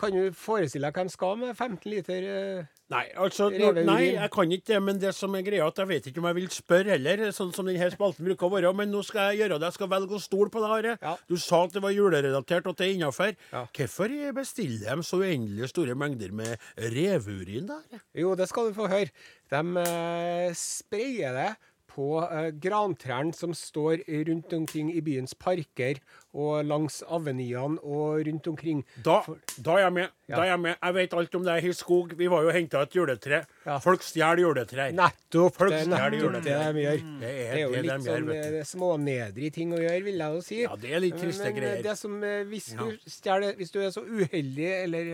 Kan 0.00 0.14
du 0.14 0.32
forestille 0.34 0.88
deg 0.90 1.06
de 1.06 1.12
skal 1.12 1.36
med 1.38 1.52
15 1.54 1.90
liter 1.90 2.24
eh, 2.26 2.70
Nei, 2.92 3.06
altså, 3.16 3.46
nei, 3.48 4.12
jeg 4.12 4.28
kan 4.30 4.50
ikke 4.52 4.68
det. 4.68 4.78
Men 4.84 4.98
det 5.00 5.14
som 5.16 5.32
er 5.34 5.44
greia, 5.46 5.64
at 5.66 5.78
jeg 5.80 5.88
vet 5.88 6.08
ikke 6.10 6.20
om 6.20 6.28
jeg 6.28 6.36
vil 6.36 6.50
spørre 6.52 6.92
heller, 6.92 7.22
sånn 7.34 7.50
som 7.56 7.66
denne 7.66 7.88
spalten 7.90 8.26
bruker 8.28 8.46
å 8.46 8.52
være. 8.52 8.72
Men 8.76 8.92
nå 8.92 9.00
skal 9.06 9.32
jeg 9.32 9.40
gjøre 9.42 9.56
det. 9.56 9.70
Jeg 9.70 9.78
skal 9.78 9.90
velge 9.94 10.18
å 10.18 10.22
stole 10.22 10.52
på 10.52 10.62
det, 10.62 10.70
Are. 10.76 10.94
Ja. 11.00 11.14
Du 11.30 11.34
sa 11.40 11.62
at 11.64 11.74
det 11.74 11.82
var 11.82 11.94
julerelatert, 11.96 12.68
og 12.68 12.76
at 12.76 12.82
det 12.82 12.90
er 12.90 12.96
innafor. 12.98 13.32
Ja. 13.54 13.64
Hvorfor 13.78 14.16
bestiller 14.36 14.84
de 15.00 15.08
så 15.08 15.22
uendelig 15.24 15.72
store 15.72 15.96
mengder 15.98 16.34
med 16.36 16.68
reveurin, 16.94 17.70
da? 17.72 18.02
Jo, 18.20 18.34
det 18.38 18.50
skal 18.52 18.68
du 18.68 18.76
få 18.76 18.90
høre. 18.92 19.14
De 19.54 19.86
eh, 19.86 20.50
sprayer 20.58 21.40
det 21.40 21.52
på 21.94 22.08
eh, 22.26 22.50
grantrærne 22.60 23.34
som 23.36 23.54
står 23.56 24.04
rundt 24.28 24.52
omkring 24.56 24.92
i 24.92 25.02
byens 25.04 25.34
parker 25.38 26.00
og 26.34 26.64
langs 26.66 27.00
aveniene 27.06 27.78
og 27.82 28.24
rundt 28.26 28.48
omkring. 28.50 28.82
Da, 29.06 29.20
da 29.62 29.76
er 29.78 29.84
jeg 29.86 29.94
med. 30.00 30.14
Ja. 30.28 30.36
Da 30.36 30.42
er 30.42 30.50
jeg 30.54 30.60
med. 30.64 30.74
Jeg 30.80 30.94
vet 30.96 31.14
alt 31.20 31.34
om 31.38 31.44
det 31.46 31.56
i 31.64 31.72
skog. 31.76 32.14
Vi 32.18 32.28
var 32.32 32.42
jo 32.42 32.50
og 32.50 32.56
henta 32.56 32.82
et 32.86 32.96
juletre. 32.96 33.42
Ja. 33.66 33.78
Folk 33.84 34.02
stjeler 34.04 34.42
juletrær. 34.42 34.94
Nettopp! 34.96 35.58
Folk 35.58 35.74
Det 35.74 35.82
er 35.84 35.90
nettopp 35.92 36.10
det 36.10 36.10
de 36.14 36.22
gjør. 36.24 36.34
Det 36.34 37.20
Det 37.24 37.30
er 37.34 37.54
er 37.54 37.60
jo 37.62 37.70
det 37.74 37.82
litt 37.84 37.92
de 37.92 38.10
gjør, 38.10 38.24
sånn 38.24 38.58
eh, 38.58 38.66
smånedrig 38.72 39.52
ting 39.54 39.72
å 39.76 39.80
gjøre, 39.82 40.02
vil 40.08 40.24
jeg 40.24 40.38
jo 40.38 40.42
si. 40.48 40.60
Ja, 40.64 40.74
det 40.80 40.90
er 40.96 41.04
litt 41.04 41.20
triste 41.20 41.44
Men, 41.44 41.52
eh, 41.52 41.60
greier. 41.60 41.82
Det 41.84 41.96
som, 41.98 42.18
eh, 42.24 42.42
hvis, 42.50 42.72
Ja. 42.74 42.82
du 42.82 42.98
stjeler, 43.10 43.56
hvis 43.56 43.70
du 43.72 43.80
er 43.80 43.90
så 43.94 44.02
uheldig, 44.04 44.70
eller 44.84 45.04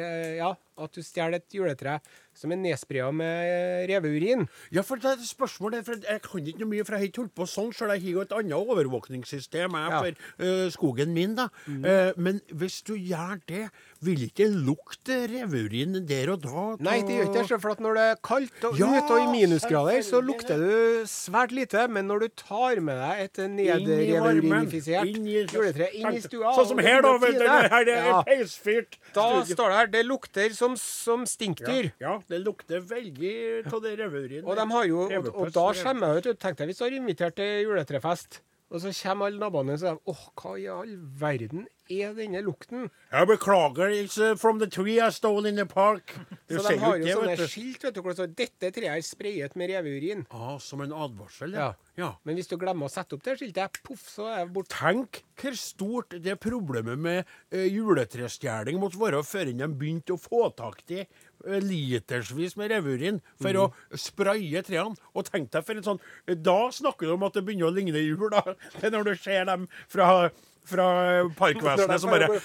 ja, 0.41 0.55
at 0.81 0.93
du 0.97 1.03
stjeler 1.05 1.35
et 1.37 1.53
juletre 1.53 1.99
som 2.33 2.53
er 2.53 2.57
nedspraya 2.57 3.11
med 3.13 3.89
reveurin 3.91 4.47
Ja, 4.73 4.83
for 4.87 4.97
det 4.97 5.05
er 5.11 5.19
et 5.19 5.29
spørsmål 5.29 5.83
for 5.85 5.99
Jeg 6.01 6.23
kan 6.23 6.47
ikke 6.47 6.61
noe 6.63 6.71
mye, 6.71 6.85
for 6.87 6.95
jeg 6.97 7.01
har 7.03 7.09
ikke 7.11 7.23
holdt 7.25 7.35
på 7.37 7.47
sånn 7.51 7.73
sjøl. 7.75 7.93
Jeg 7.97 8.03
har 8.07 8.11
jo 8.15 8.21
et 8.25 8.33
annet 8.39 8.57
overvåkningssystem 8.57 9.77
jeg, 9.77 9.91
for 9.99 10.47
uh, 10.47 10.71
skogen 10.73 11.10
min. 11.15 11.35
da. 11.39 11.49
Eh, 11.69 12.13
men 12.17 12.41
hvis 12.53 12.81
du 12.87 12.95
gjør 12.97 13.41
det, 13.49 13.69
vil 14.03 14.23
ikke 14.29 14.47
lukte 14.49 15.27
reveurin 15.29 15.99
der 16.09 16.31
og 16.33 16.41
da? 16.43 16.63
Nei, 16.81 17.01
det 17.05 17.19
gjør 17.19 17.27
ikke 17.29 17.49
det, 17.51 17.61
for 17.61 17.75
at 17.75 17.81
når 17.85 17.95
det 17.99 18.05
er 18.11 18.21
kaldt 18.25 18.65
og 18.71 18.79
Ja, 18.81 18.89
ute 18.97 19.13
og 19.13 19.21
i 19.21 19.27
minusgrader, 19.35 20.01
så 20.07 20.23
lukter 20.25 20.57
du 20.63 21.05
svært 21.11 21.53
lite. 21.53 21.87
Men 21.93 22.07
når 22.09 22.25
du 22.25 22.29
tar 22.41 22.81
med 22.81 22.97
deg 22.97 23.25
et 23.27 23.39
i- 23.61 25.47
juletre 25.53 25.89
inn 25.95 26.15
i 26.15 26.21
stua 26.25 26.55
Sånn 26.57 26.69
som 26.73 26.79
her, 26.83 27.03
da. 27.03 27.13
vet 27.19 27.39
du, 27.39 27.47
her 27.47 27.85
det 27.85 27.97
er 27.99 28.23
peisfyrt. 28.27 28.99
Da 29.15 29.27
står 29.45 29.69
det 29.73 29.77
her 29.81 29.87
Det 29.95 30.05
lukter 30.07 30.55
som, 30.57 30.77
som 30.77 31.25
stinkdyr. 31.29 31.91
Ja, 32.01 32.15
ja, 32.15 32.19
det 32.31 32.41
lukter 32.45 32.81
veldig 32.81 33.35
av 33.73 33.81
det 33.85 33.97
reveurin. 34.01 34.45
Og, 34.45 34.57
de 34.57 34.67
har 34.73 34.85
jo, 34.89 35.05
og, 35.09 35.31
og 35.35 35.53
da 35.55 35.67
skjemmer 35.77 36.17
jeg 36.21 36.27
ut. 36.35 36.41
Tenk 36.41 36.57
deg 36.61 36.71
hvis 36.71 36.81
du 36.81 36.85
har 36.87 36.97
invitert 36.97 37.37
til 37.37 37.67
juletrefest, 37.67 38.41
og 38.71 38.83
så 38.83 38.93
kommer 39.03 39.27
alle 39.27 39.43
naboene 39.43 39.75
og 39.75 39.83
sier 39.83 40.01
åh, 40.11 40.25
hva 40.39 40.57
i 40.59 40.67
all 40.71 40.97
verden 41.21 41.67
er 41.91 42.15
denne 42.17 42.43
lukten? 42.47 42.89
Jeg 43.11 43.29
beklager, 43.31 43.91
it's 43.91 44.19
from 44.41 44.61
the 44.63 44.69
tree 44.71 44.99
I 45.01 45.11
stole 45.11 45.49
in 45.49 45.57
the 45.59 45.67
park. 45.67 46.15
Så 46.49 46.63
de 46.67 46.77
har 46.79 46.97
jo 46.99 47.05
det, 47.05 47.17
sånne 47.17 47.49
skilt 47.51 47.85
vet 47.85 47.97
du, 47.97 48.01
hvor 48.03 48.15
det 48.15 48.19
står 48.21 48.35
'Dette 48.35 48.71
treet 48.77 48.97
er 48.97 49.05
sprayet 49.07 49.57
med 49.57 49.71
reveurin'. 49.71 50.27
Ah, 50.31 50.59
som 50.59 50.81
en 50.81 50.93
advarsel, 50.93 51.55
Ja. 51.55 51.73
ja. 51.97 52.13
Men 52.25 52.35
hvis 52.39 52.49
du 52.49 52.57
glemmer 52.57 52.87
å 52.87 52.93
sette 52.93 53.15
opp 53.15 53.25
det 53.25 53.39
skiltet, 53.39 53.83
poff, 53.85 54.07
så 54.09 54.29
er 54.31 54.45
det 54.45 54.53
borte. 54.55 54.75
Tenk 54.77 55.23
hvor 55.41 55.57
stort 55.57 56.15
det 56.23 56.37
problemet 56.41 56.99
med 56.99 57.25
uh, 57.55 57.65
juletrestjeling 57.65 58.79
måtte 58.81 59.01
være 59.01 59.23
før 59.25 59.51
de 59.51 59.69
begynte 59.69 60.15
å 60.15 60.21
få 60.21 60.51
tak 60.57 60.83
i 60.93 61.01
uh, 61.05 61.59
litersvis 61.65 62.57
med 62.61 62.71
reveurin 62.75 63.21
for 63.41 63.57
å 63.57 63.67
spraye 63.97 64.63
trærne. 64.67 64.99
Og 65.15 65.27
tenk 65.31 65.51
deg 65.55 65.65
for 65.67 65.81
en 65.81 65.87
sånn 65.87 66.03
Da 66.45 66.59
snakker 66.75 67.09
du 67.09 67.17
om 67.17 67.27
at 67.27 67.35
det 67.39 67.45
begynner 67.47 67.71
å 67.71 67.75
ligne 67.75 68.05
jul, 68.05 68.29
da. 68.31 68.43
Det 68.81 68.89
er 68.89 68.95
når 68.95 69.11
du 69.11 69.15
ser 69.17 69.45
dem 69.49 69.67
fra, 69.89 70.31
fra 70.67 71.29
Parkvesenet 71.39 72.01
som 72.01 72.11
bare. 72.11 72.41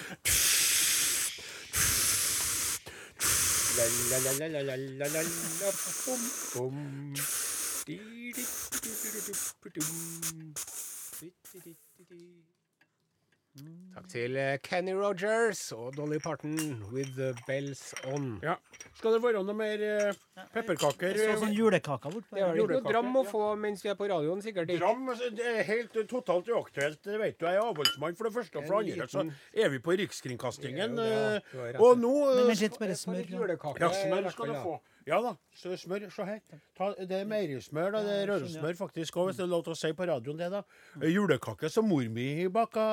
Takk 13.56 14.08
til 14.12 14.36
eh, 14.36 14.58
Kenny 14.60 14.92
Rogers 14.92 15.60
og 15.72 15.94
Dolly 15.96 16.18
Parton 16.20 16.58
with 16.92 17.14
the 17.16 17.30
bells 17.48 17.94
on. 18.12 18.34
Ja. 18.44 18.58
Skal 18.98 19.16
det 19.16 19.22
være 19.24 19.44
noe 19.48 19.56
mer 19.56 19.80
uh, 19.80 20.42
pepperkaker? 20.52 21.16
Det 21.16 21.38
sånn 21.40 21.54
julekaker 21.56 22.12
bortpå. 22.12 22.36
Det 22.36 22.44
er 22.44 22.52
vel 22.52 22.66
ikke 22.66 22.82
noe 22.82 22.92
dram 22.92 23.16
å 23.16 23.24
ja. 23.24 23.30
få 23.32 23.44
mens 23.62 23.86
vi 23.86 23.94
er 23.94 23.96
på 24.00 24.10
radioen, 24.12 24.42
sikkert 24.44 24.74
ikke. 24.74 24.82
Dram 24.84 25.08
altså, 25.14 25.30
det 25.38 25.46
er 25.54 25.62
helt 25.70 25.96
uh, 25.96 26.04
totalt 26.12 26.52
uaktuelt. 26.52 27.00
Det 27.08 27.22
vet 27.22 27.40
du, 27.40 27.48
Jeg 27.48 27.62
er 27.62 27.64
avholdsmann 27.64 28.20
for 28.20 28.28
det 28.28 28.34
første, 28.36 28.60
og 28.60 28.68
for 28.68 28.76
det 28.76 28.98
andre 28.98 29.08
så 29.14 29.24
er 29.64 29.72
vi 29.72 29.80
på 29.88 29.96
Rikskringkastingen. 30.04 31.00
Det 31.00 31.08
jo 31.08 31.16
det, 31.16 31.40
du 31.54 31.62
har 31.62 31.72
rett. 31.72 31.86
og 31.88 32.04
nå 32.04 32.14
uh, 32.26 32.34
Men 32.36 32.52
vent 32.52 32.66
litt, 32.66 32.78
mer 32.84 32.92
er 32.92 33.02
smør. 33.06 33.24
ja. 33.24 33.74
Ja, 33.86 33.94
smør 34.02 34.30
skal 34.36 34.52
du 34.52 34.60
få. 34.66 34.76
Ja 35.06 35.20
da, 35.22 35.36
smør. 35.54 36.08
Se 36.10 36.24
her. 36.26 36.40
Ta, 36.74 36.88
det 36.98 37.12
er 37.20 37.28
meierismør. 37.30 37.92
da, 37.94 38.00
Det 38.02 38.14
er 38.24 38.28
rørosmør 38.32 38.74
faktisk 38.80 39.18
òg, 39.22 39.28
hvis 39.30 39.38
det 39.38 39.44
er 39.46 39.52
lov 39.52 39.62
til 39.68 39.76
å 39.76 39.78
si 39.78 39.92
på 39.94 40.08
radioen 40.10 40.40
det, 40.40 40.48
da. 40.50 40.64
Eh, 40.98 41.12
Julekake 41.14 41.70
som 41.70 41.86
mor 41.86 42.08
mi 42.10 42.48
baka. 42.50 42.86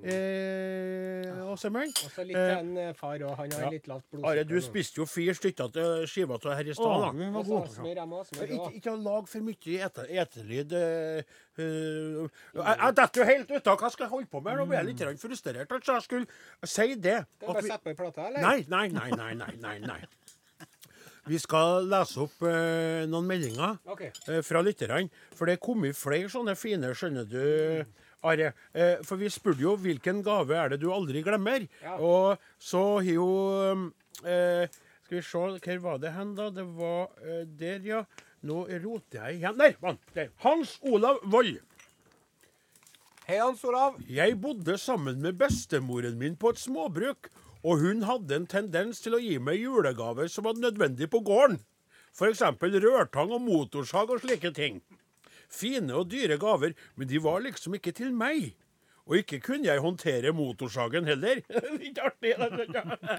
Eh, 0.00 1.28
Åsemøren. 1.52 1.92
Og 1.92 2.14
så 2.14 2.24
litt 2.24 2.32
til 2.38 2.54
en 2.56 2.70
eh, 2.80 2.92
far, 2.96 3.20
og 3.28 3.34
han 3.42 3.52
har 3.52 3.66
ja. 3.66 3.70
litt 3.74 3.88
lavt 3.90 4.06
Are, 4.08 4.22
blodsukker. 4.22 4.48
du 4.48 4.54
nå. 4.56 4.62
spiste 4.64 5.02
jo 5.02 5.06
fire 5.08 5.34
stykker 5.36 5.72
til 5.76 6.06
skiva 6.08 6.38
til 6.40 6.54
her 6.56 6.70
i 6.72 6.76
stad. 6.78 7.04
Da. 7.04 7.28
Og 7.28 7.50
så 7.50 7.60
smør 7.76 8.00
jeg 8.00 8.08
må, 8.14 8.22
smør 8.30 8.46
Ikke, 8.48 8.60
også. 8.62 8.72
ikke 8.80 8.96
lag 9.04 9.28
for 9.34 9.46
mye 9.50 9.76
ete, 9.88 10.06
etelyd. 10.24 10.72
eh, 10.72 11.36
eh, 11.58 12.40
jeg 12.56 12.78
jeg 12.78 12.96
detter 13.02 13.20
jo 13.20 13.28
helt 13.34 13.52
ut 13.58 13.66
av 13.74 13.78
hva 13.84 13.92
skal 13.92 14.06
jeg 14.08 14.14
holde 14.16 14.32
på 14.32 14.40
med. 14.48 14.56
Nå 14.62 14.66
blir 14.72 14.80
jeg 14.80 14.90
litt 14.92 15.04
grann 15.04 15.20
frustrert. 15.20 15.76
Altså, 15.76 15.92
jeg 15.98 16.08
skulle 16.08 16.26
si 16.64 16.88
det. 16.94 17.18
Skal 17.36 17.48
at 17.48 17.54
bare 17.54 17.62
vi- 17.62 17.70
sette 17.76 17.84
på 17.84 17.92
ei 17.92 18.00
plate, 18.00 18.26
eller? 18.32 18.40
Nei, 18.40 18.64
nei, 18.68 18.88
nei, 18.88 19.10
nei, 19.12 19.34
nei, 19.34 19.54
nei, 19.60 19.78
nei. 19.84 20.00
Vi 21.28 21.38
skal 21.40 21.84
lese 21.90 22.22
opp 22.24 22.42
eh, 22.48 23.04
noen 23.08 23.26
meldinger 23.28 23.76
okay. 23.84 24.12
eh, 24.28 24.40
fra 24.46 24.62
lytterne. 24.64 25.10
For 25.36 25.48
det 25.48 25.58
er 25.58 25.64
kommet 25.64 25.98
flere 25.98 26.30
sånne 26.32 26.54
fine, 26.56 26.94
skjønner 26.96 27.28
du, 27.28 27.42
Are. 28.26 28.52
Eh, 28.74 28.96
for 29.06 29.20
vi 29.20 29.28
spurte 29.30 29.62
jo 29.62 29.76
hvilken 29.78 30.24
gave 30.26 30.56
er 30.58 30.72
det 30.72 30.80
du 30.82 30.88
aldri 30.90 31.22
glemmer. 31.22 31.68
Ja. 31.84 31.98
Og 32.02 32.48
så 32.58 32.82
har 32.98 33.10
jo 33.12 33.28
eh, 34.24 34.66
Skal 35.04 35.20
vi 35.20 35.22
se, 35.22 35.68
hvor 35.68 35.84
var 35.84 36.00
det 36.02 36.14
hen, 36.16 36.34
da? 36.36 36.48
Det 36.50 36.64
var 36.76 37.12
eh, 37.22 37.44
der, 37.60 37.84
ja. 37.86 38.02
Nå 38.48 38.64
roter 38.84 39.24
jeg 39.28 39.40
igjen. 39.40 39.58
Der! 39.58 39.74
var 39.80 39.96
han. 39.96 40.30
Hans 40.44 40.76
Olav 40.86 41.18
Vold. 41.24 41.58
Hei, 43.28 43.38
Hans 43.42 43.64
Olav. 43.66 43.98
Jeg 44.08 44.38
bodde 44.40 44.78
sammen 44.78 45.18
med 45.22 45.38
bestemoren 45.38 46.18
min 46.18 46.36
på 46.38 46.52
et 46.54 46.60
småbruk, 46.62 47.30
og 47.64 47.82
hun 47.82 48.04
hadde 48.06 48.36
en 48.36 48.46
tendens 48.50 49.02
til 49.02 49.16
å 49.16 49.22
gi 49.22 49.38
meg 49.42 49.58
julegaver 49.62 50.30
som 50.30 50.46
var 50.46 50.58
nødvendig 50.58 51.10
på 51.10 51.22
gården. 51.26 51.58
F.eks. 52.14 52.42
rørtang 52.42 53.34
og 53.34 53.42
motorsag 53.44 54.10
og 54.10 54.22
slike 54.22 54.52
ting. 54.54 54.80
Fine 55.48 55.94
og 55.96 56.10
dyre 56.12 56.38
gaver, 56.40 56.74
men 56.96 57.08
de 57.08 57.20
var 57.22 57.42
liksom 57.44 57.76
ikke 57.78 57.94
til 57.96 58.12
meg. 58.14 58.54
Og 59.08 59.22
ikke 59.22 59.38
kunne 59.40 59.64
jeg 59.70 59.80
håndtere 59.80 60.34
motorsagen 60.36 61.06
heller. 61.08 61.40
Litt 61.80 61.98
artig. 62.02 62.34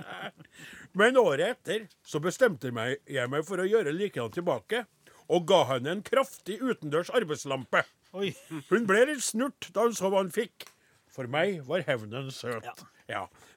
Men 0.99 1.17
året 1.17 1.55
etter 1.55 1.87
så 2.05 2.21
bestemte 2.21 2.69
jeg 2.69 3.31
meg 3.33 3.47
for 3.47 3.57
å 3.57 3.65
gjøre 3.65 3.95
likedan 3.95 4.35
tilbake, 4.35 4.83
og 5.29 5.47
ga 5.49 5.63
henne 5.71 5.95
en 5.95 6.05
kraftig 6.05 6.59
utendørs 6.61 7.09
arbeidslampe. 7.09 7.81
Hun 8.13 8.85
ble 8.89 9.01
litt 9.09 9.25
snurt 9.25 9.71
da 9.73 9.87
hun 9.87 9.97
så 9.97 10.13
hva 10.13 10.21
hun 10.21 10.33
fikk. 10.33 10.69
For 11.09 11.29
meg 11.29 11.63
var 11.65 11.81
hevnen 11.89 12.29
søt. 12.33 12.65
Ja. 12.69 12.98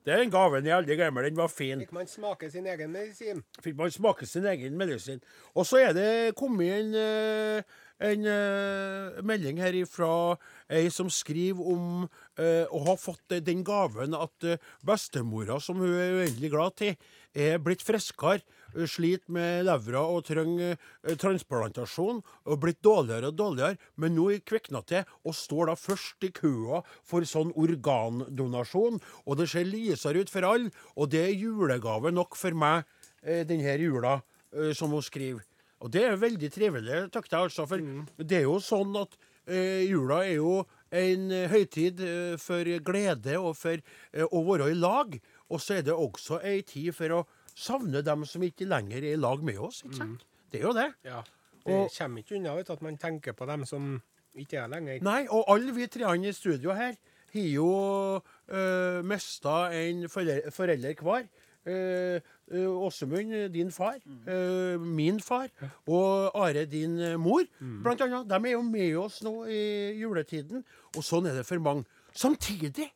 Det 0.02 0.14
er 0.14 0.24
en 0.24 0.32
gaven 0.32 0.66
jeg 0.66 0.74
aldri 0.74 0.96
glemmer. 0.98 1.26
Den 1.28 1.38
var 1.38 1.50
fin. 1.52 1.84
Fikk 1.84 1.94
man 1.94 2.08
smake 2.10 2.48
sin 2.50 2.66
egen 2.66 2.90
medisin? 2.90 3.42
Fikk 3.62 3.76
man 3.78 3.92
smake 3.94 4.26
sin 4.26 4.46
egen 4.50 4.76
medisin. 4.80 5.20
Og 5.54 5.68
så 5.68 5.82
er 5.82 5.92
det 5.94 6.10
kommet 6.38 6.72
en, 6.74 6.94
eh, 6.98 7.62
en 8.02 8.26
eh, 8.26 9.20
melding 9.22 9.60
her 9.62 9.76
fra 9.86 10.38
ei 10.72 10.88
som 10.90 11.10
skriver 11.12 11.68
om 11.74 12.08
eh, 12.40 12.64
å 12.66 12.82
ha 12.88 12.96
fått 12.98 13.36
eh, 13.36 13.44
den 13.44 13.62
gaven 13.66 14.16
at 14.18 14.48
bestemora, 14.82 15.60
som 15.60 15.78
hun 15.78 15.94
er 15.94 16.18
uendelig 16.22 16.50
glad 16.50 16.78
til, 16.80 16.96
er 17.32 17.62
blitt 17.62 17.84
friskere. 17.84 18.42
Sliter 18.88 19.32
med 19.32 19.66
levra 19.68 20.02
og 20.08 20.24
trenger 20.28 20.74
eh, 20.74 21.16
transplantasjon. 21.20 22.22
Og 22.48 22.60
blitt 22.62 22.82
dårligere 22.84 23.30
og 23.32 23.38
dårligere. 23.38 23.78
Men 24.00 24.16
nå 24.16 24.28
kvikna 24.48 24.82
til 24.88 25.06
og 25.26 25.36
står 25.36 25.72
da 25.72 25.76
først 25.78 26.26
i 26.28 26.32
køa 26.34 26.82
for 27.04 27.26
sånn 27.28 27.54
organdonasjon. 27.58 29.00
Og 29.26 29.40
det 29.40 29.48
ser 29.52 29.68
lysere 29.68 30.24
ut 30.24 30.32
for 30.32 30.48
alle. 30.48 30.72
Og 30.96 31.12
det 31.12 31.26
er 31.28 31.38
julegave 31.38 32.12
nok 32.14 32.38
for 32.38 32.56
meg 32.56 32.84
eh, 33.22 33.42
denne 33.48 33.78
jula, 33.80 34.20
eh, 34.54 34.72
som 34.76 34.94
hun 34.94 35.04
skriver. 35.04 35.44
Og 35.82 35.90
det 35.90 36.04
er 36.06 36.20
veldig 36.20 36.48
trivelig, 36.54 36.98
takk 37.10 37.26
deg, 37.26 37.40
altså. 37.48 37.66
For 37.66 37.82
det 38.22 38.38
er 38.38 38.44
jo 38.46 38.60
sånn 38.62 38.94
at 39.00 39.16
eh, 39.50 39.82
jula 39.90 40.20
er 40.22 40.36
jo 40.36 40.60
en 40.92 41.30
høytid 41.48 42.02
for 42.38 42.68
glede 42.84 43.38
og 43.40 43.56
for 43.58 43.80
eh, 43.80 44.26
å 44.28 44.42
være 44.46 44.70
i 44.72 44.78
lag. 44.78 45.16
Og 45.52 45.60
så 45.60 45.78
er 45.78 45.86
det 45.86 45.96
også 45.96 46.40
ei 46.46 46.60
tid 46.66 46.94
for 46.96 47.18
å 47.18 47.22
savne 47.54 48.02
dem 48.02 48.24
som 48.24 48.42
ikke 48.42 48.64
lenger 48.68 48.98
er 49.02 49.12
i 49.12 49.16
lag 49.20 49.42
med 49.44 49.58
oss. 49.58 49.82
ikke 49.84 49.96
sant? 49.96 50.24
Det 50.52 50.60
er 50.60 50.66
jo 50.66 50.72
det. 50.72 50.92
Ja. 51.04 51.22
Det 51.64 51.74
Og- 51.74 51.90
kommer 51.98 52.18
ikke 52.18 52.36
unna 52.36 52.56
at 52.58 52.82
man 52.82 52.96
tenker 52.98 53.32
på 53.32 53.46
dem 53.46 53.64
som 53.64 54.02
ikke 54.34 54.56
er 54.58 54.66
lenger. 54.68 55.00
Nei, 55.02 55.26
og 55.30 55.44
alle 55.48 55.72
vi 55.74 55.86
treene 55.86 56.28
i 56.28 56.32
studio 56.32 56.72
her 56.72 56.94
har 57.32 57.48
jo 57.54 58.20
øh, 58.48 59.04
mista 59.04 59.70
en 59.72 60.08
forelder, 60.08 60.50
forelder 60.50 60.94
hver. 61.00 61.26
Uh, 61.64 62.18
uh, 62.58 62.86
Åsemund, 62.86 63.52
din 63.54 63.70
far. 63.70 63.94
eh, 64.26 64.80
min 64.80 65.20
far. 65.20 65.46
Og 65.86 66.32
Are, 66.34 66.64
din 66.66 66.96
mor, 67.20 67.44
mor. 67.60 67.82
Blant 67.82 68.00
annet. 68.00 68.28
De 68.28 68.48
er 68.48 68.52
jo 68.52 68.62
med 68.62 68.96
oss 68.96 69.22
nå 69.22 69.44
i 69.46 69.92
juletiden. 70.00 70.64
Og 70.96 71.04
sånn 71.04 71.26
er 71.30 71.34
det 71.38 71.46
for 71.46 71.58
mange. 71.60 71.84
Samtidig 72.12 72.90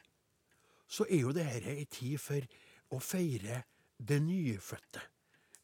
så 0.89 1.07
er 1.09 1.21
jo 1.21 1.31
det 1.33 1.45
her 1.45 1.61
ei 1.77 1.85
tid 1.85 2.19
for 2.19 2.41
å 2.91 2.99
feire 3.01 3.63
det 3.99 4.21
nyfødte. 4.23 5.03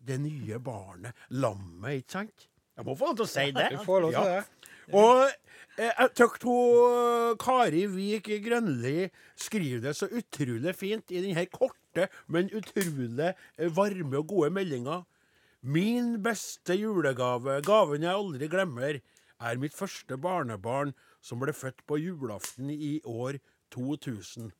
Det 0.02 0.18
nye 0.20 0.58
barnet. 0.58 1.14
Lammet, 1.30 2.02
ikke 2.02 2.12
sant? 2.18 2.48
Jeg 2.76 2.86
må 2.88 2.94
få 2.96 3.10
lov 3.12 3.16
til 3.20 3.26
å 3.26 3.30
si 3.30 3.44
det. 3.54 3.68
Du 3.70 3.82
får 3.84 4.00
lov 4.06 4.12
til 4.16 4.20
Ja. 4.22 4.40
det. 4.40 4.68
Og 4.98 5.20
eh, 5.78 5.92
jeg 5.92 6.10
syns 6.18 7.36
Kari 7.38 7.86
Vik 7.86 8.28
Grønli 8.44 9.10
skriver 9.38 9.80
det 9.84 9.92
så 9.96 10.08
utrolig 10.10 10.74
fint 10.74 11.12
i 11.14 11.20
denne 11.22 11.44
korte, 11.52 12.08
men 12.26 12.50
utrolig 12.50 13.28
eh, 13.30 13.68
varme 13.70 14.18
og 14.18 14.26
gode 14.32 14.50
meldinga. 14.50 15.04
Min 15.62 16.16
beste 16.24 16.74
julegave, 16.74 17.60
gaven 17.62 18.02
jeg 18.02 18.10
aldri 18.18 18.48
glemmer, 18.50 18.98
er 19.42 19.58
mitt 19.62 19.74
første 19.74 20.16
barnebarn 20.18 20.94
som 21.22 21.38
ble 21.38 21.52
født 21.54 21.84
på 21.86 22.00
julaften 22.02 22.70
i 22.74 22.96
år 23.06 23.38
2000. 23.70 24.50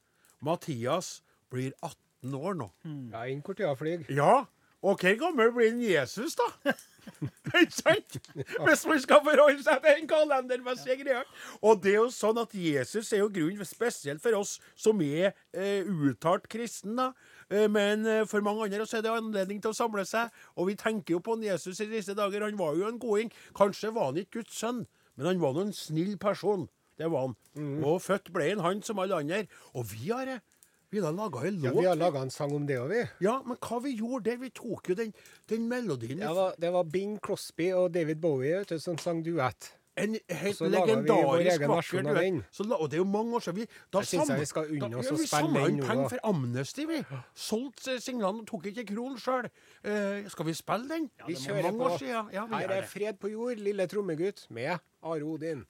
Mathias 0.43 1.23
blir 1.51 1.73
18 1.83 1.97
år 2.39 2.55
nå. 2.59 2.71
Ja, 3.13 3.27
inn 3.27 3.43
hvor 3.43 3.59
tida 3.59 3.75
flyr. 3.79 4.05
Ja, 4.15 4.45
og 4.83 4.99
hvor 4.99 5.15
gammel 5.19 5.53
blir 5.55 5.69
en 5.71 5.83
Jesus, 5.83 6.35
da? 6.35 6.73
Ikke 7.61 7.75
sant? 7.75 8.17
Hvis 8.35 8.87
man 8.87 9.01
skal 9.03 9.21
forholde 9.23 9.63
seg 9.63 9.79
til 9.85 10.01
en 10.01 10.09
kalendermessige 10.11 10.97
greier. 11.05 11.29
Og 11.63 11.79
det 11.85 11.93
er 11.93 12.01
jo 12.01 12.09
sånn 12.11 12.41
at 12.43 12.55
Jesus 12.55 13.13
er 13.13 13.23
jo 13.23 13.29
grunnen, 13.31 13.63
spesielt 13.67 14.23
for 14.23 14.35
oss 14.41 14.57
som 14.75 14.99
er 15.07 15.31
eh, 15.55 15.87
uttalt 15.87 16.49
kristen, 16.51 16.99
da. 16.99 17.13
Eh, 17.47 17.69
men 17.71 18.07
eh, 18.11 18.25
for 18.27 18.43
mange 18.43 18.67
andre 18.67 18.87
så 18.87 18.99
er 18.99 19.07
det 19.07 19.15
anledning 19.15 19.63
til 19.63 19.71
å 19.71 19.79
samle 19.85 20.03
seg. 20.09 20.35
Og 20.59 20.73
vi 20.73 20.79
tenker 20.83 21.15
jo 21.15 21.23
på 21.23 21.39
en 21.39 21.47
Jesus 21.47 21.79
i 21.79 21.91
disse 21.91 22.19
dager. 22.19 22.43
Han 22.43 22.59
var 22.59 22.75
jo 22.79 22.91
en 22.91 22.99
goding. 23.03 23.31
Kanskje 23.59 23.95
var 23.95 24.11
han 24.11 24.19
ikke 24.25 24.41
Guds 24.41 24.59
sønn, 24.59 24.83
men 25.15 25.31
han 25.31 25.43
var 25.43 25.55
nå 25.55 25.69
en 25.69 25.77
snill 25.77 26.17
person. 26.19 26.67
Det 26.99 27.07
var 27.11 27.29
han. 27.29 27.39
Og 27.87 28.03
født 28.03 28.35
ble 28.35 28.51
han, 28.51 28.67
han 28.67 28.83
som 28.83 28.99
alle 29.03 29.23
andre. 29.23 29.45
Og 29.79 29.87
vi 29.95 30.11
har 30.11 30.27
det. 30.27 30.43
Vi 30.93 31.01
har 31.01 31.13
laga 31.17 31.41
en 31.49 31.55
låt. 31.63 31.65
Ja, 31.75 31.81
vi 31.81 31.87
har 31.89 31.97
laga 31.97 32.21
en 32.21 32.31
sang 32.31 32.53
om 32.53 32.67
det 32.69 32.77
òg, 32.79 32.89
vi. 32.93 33.03
Ja, 33.25 33.39
men 33.49 33.57
hva 33.65 33.79
vi 33.83 33.95
gjorde 33.97 34.25
der? 34.31 34.37
Vi 34.43 34.51
tok 34.53 34.91
jo 34.93 34.95
den, 34.99 35.15
den 35.49 35.69
melodien 35.71 36.19
Det 36.21 36.29
var, 36.37 36.55
det 36.61 36.73
var 36.75 36.85
Bing 36.85 37.15
Crosby 37.25 37.71
og 37.73 37.93
David 37.95 38.21
Bowie 38.21 38.59
vet 38.59 38.69
du, 38.75 38.79
som 38.79 38.99
sang 39.01 39.23
duett. 39.25 39.73
En 39.97 40.15
helt 40.17 40.61
vi 40.61 40.69
legendarisk 40.73 41.51
egen 41.59 41.69
vakker 41.69 42.07
duett. 42.07 42.45
Så 42.53 42.65
Og 42.73 42.89
det 42.91 42.97
er 42.97 43.03
jo 43.03 43.09
mange 43.09 43.35
år 43.37 43.41
siden. 43.45 43.57
Vi, 43.61 43.67
da 43.93 43.99
Jeg 44.01 44.07
samla- 44.09 44.37
jeg 44.37 44.41
vi 44.41 44.47
skal 44.47 44.65
unne 44.73 44.97
oss 44.97 45.07
ja, 45.07 45.13
å 45.13 45.19
vi 45.19 45.27
spille 45.27 45.43
samla 45.43 45.61
den 45.67 45.71
inn 45.75 45.81
nå, 45.83 45.87
penger 45.87 46.03
da. 46.03 46.09
for 46.09 46.19
Amnesty, 46.31 46.87
vi. 46.87 47.01
Solgte 47.35 47.97
signalene, 48.01 48.47
tok 48.49 48.65
ikke 48.71 48.87
kron 48.89 49.17
sjøl. 49.21 49.51
Eh, 49.85 50.29
skal 50.33 50.47
vi 50.49 50.55
spille 50.57 50.89
den? 50.89 51.11
Vi 51.27 51.35
Det 51.35 51.41
er 51.41 51.45
kjører 51.49 51.63
mange 51.73 51.85
år 51.85 51.89
på. 51.91 51.99
siden. 51.99 52.33
Ja, 52.33 52.47
vi 52.47 52.55
Her 52.55 52.69
er. 52.79 52.83
Fred 52.89 53.19
på 53.21 53.29
jord, 53.33 53.57
lille 53.57 53.87
trommegutt, 53.87 54.47
med 54.51 54.79
Are 55.03 55.23
Odin. 55.25 55.67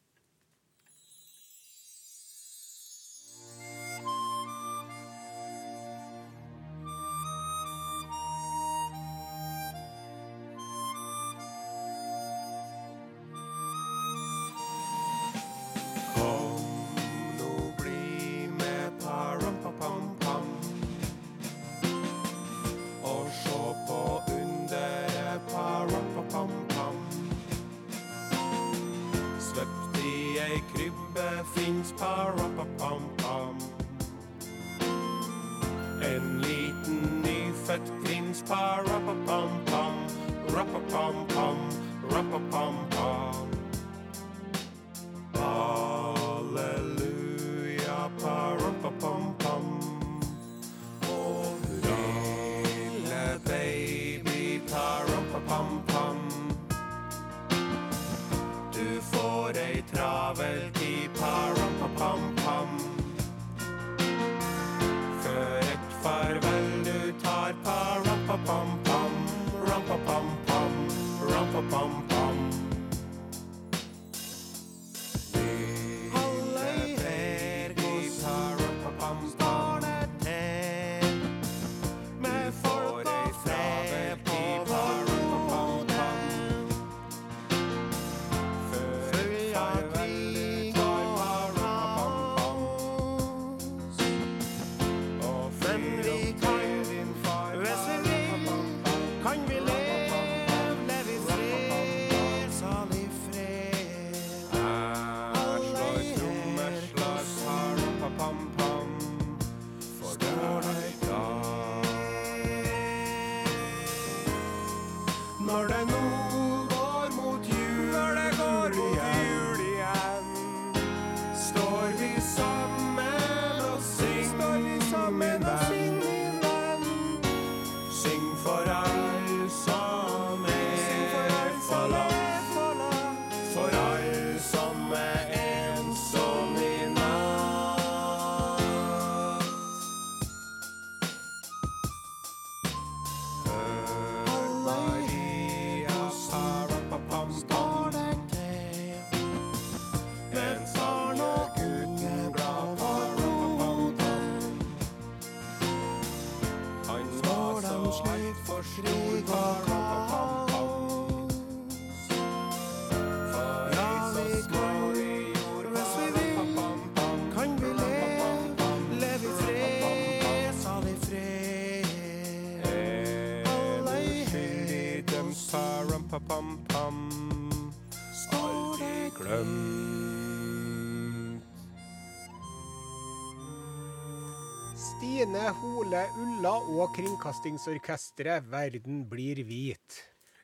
Og 186.79 186.95
Kringkastingsorkestret, 186.97 188.47
verden 188.51 189.03
blir 189.11 189.43
hvit. 189.45 189.99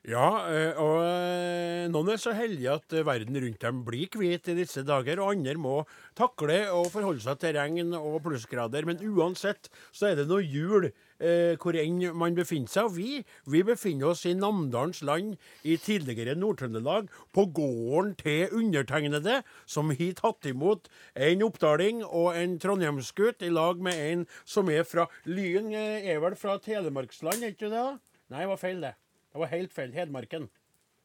Ja, 0.09 0.29
eh, 0.49 0.79
og 0.81 1.01
eh, 1.03 1.87
noen 1.91 2.12
er 2.14 2.20
så 2.20 2.33
heldige 2.37 2.76
at 2.79 2.95
eh, 2.97 3.05
verden 3.05 3.37
rundt 3.43 3.64
dem 3.64 3.81
blir 3.85 4.09
hvit 4.14 4.49
i 4.49 4.57
disse 4.57 4.85
dager, 4.87 5.20
og 5.20 5.35
andre 5.35 5.57
må 5.61 5.74
takle 6.16 6.61
og 6.72 6.89
forholde 6.93 7.24
seg 7.24 7.41
til 7.43 7.59
regn 7.59 7.97
og 7.99 8.20
plussgrader. 8.24 8.87
Men 8.89 9.03
uansett 9.05 9.68
så 9.91 10.11
er 10.11 10.20
det 10.20 10.29
noe 10.31 10.45
jul 10.45 10.89
eh, 11.20 11.54
hvor 11.60 11.76
enn 11.78 12.00
man 12.18 12.36
befinner 12.36 12.70
seg. 12.72 12.88
Og 12.88 12.96
vi, 12.96 13.22
vi 13.50 13.62
befinner 13.66 14.12
oss 14.12 14.24
i 14.28 14.34
Namdalens 14.38 15.02
land 15.06 15.36
i 15.62 15.78
tidligere 15.80 16.36
Nord-Trøndelag, 16.38 17.08
på 17.34 17.46
gården 17.56 18.14
til 18.20 18.54
undertegnede, 18.60 19.40
som 19.66 19.92
har 19.94 20.14
tatt 20.18 20.48
imot 20.50 20.88
en 21.14 21.44
oppdaling 21.46 22.04
og 22.06 22.32
en 22.38 22.58
trondheimsgutt 22.62 23.44
i 23.46 23.52
lag 23.52 23.82
med 23.82 23.98
en 24.08 24.28
som 24.44 24.70
er 24.72 24.86
fra 24.88 25.08
Lyn, 25.28 25.72
eh, 25.74 26.08
er 26.12 26.22
vel 26.24 26.38
fra 26.38 26.58
Telemarksland, 26.62 27.42
er 27.42 27.56
ikke 27.56 27.68
det? 27.68 27.76
da? 27.78 27.98
Nei, 28.28 28.44
det 28.44 28.52
var 28.52 28.60
feil, 28.60 28.80
det. 28.84 28.94
Det 29.32 29.40
var 29.40 29.52
helt 29.52 29.72
feil. 29.72 29.92
Hedmarken. 29.94 30.48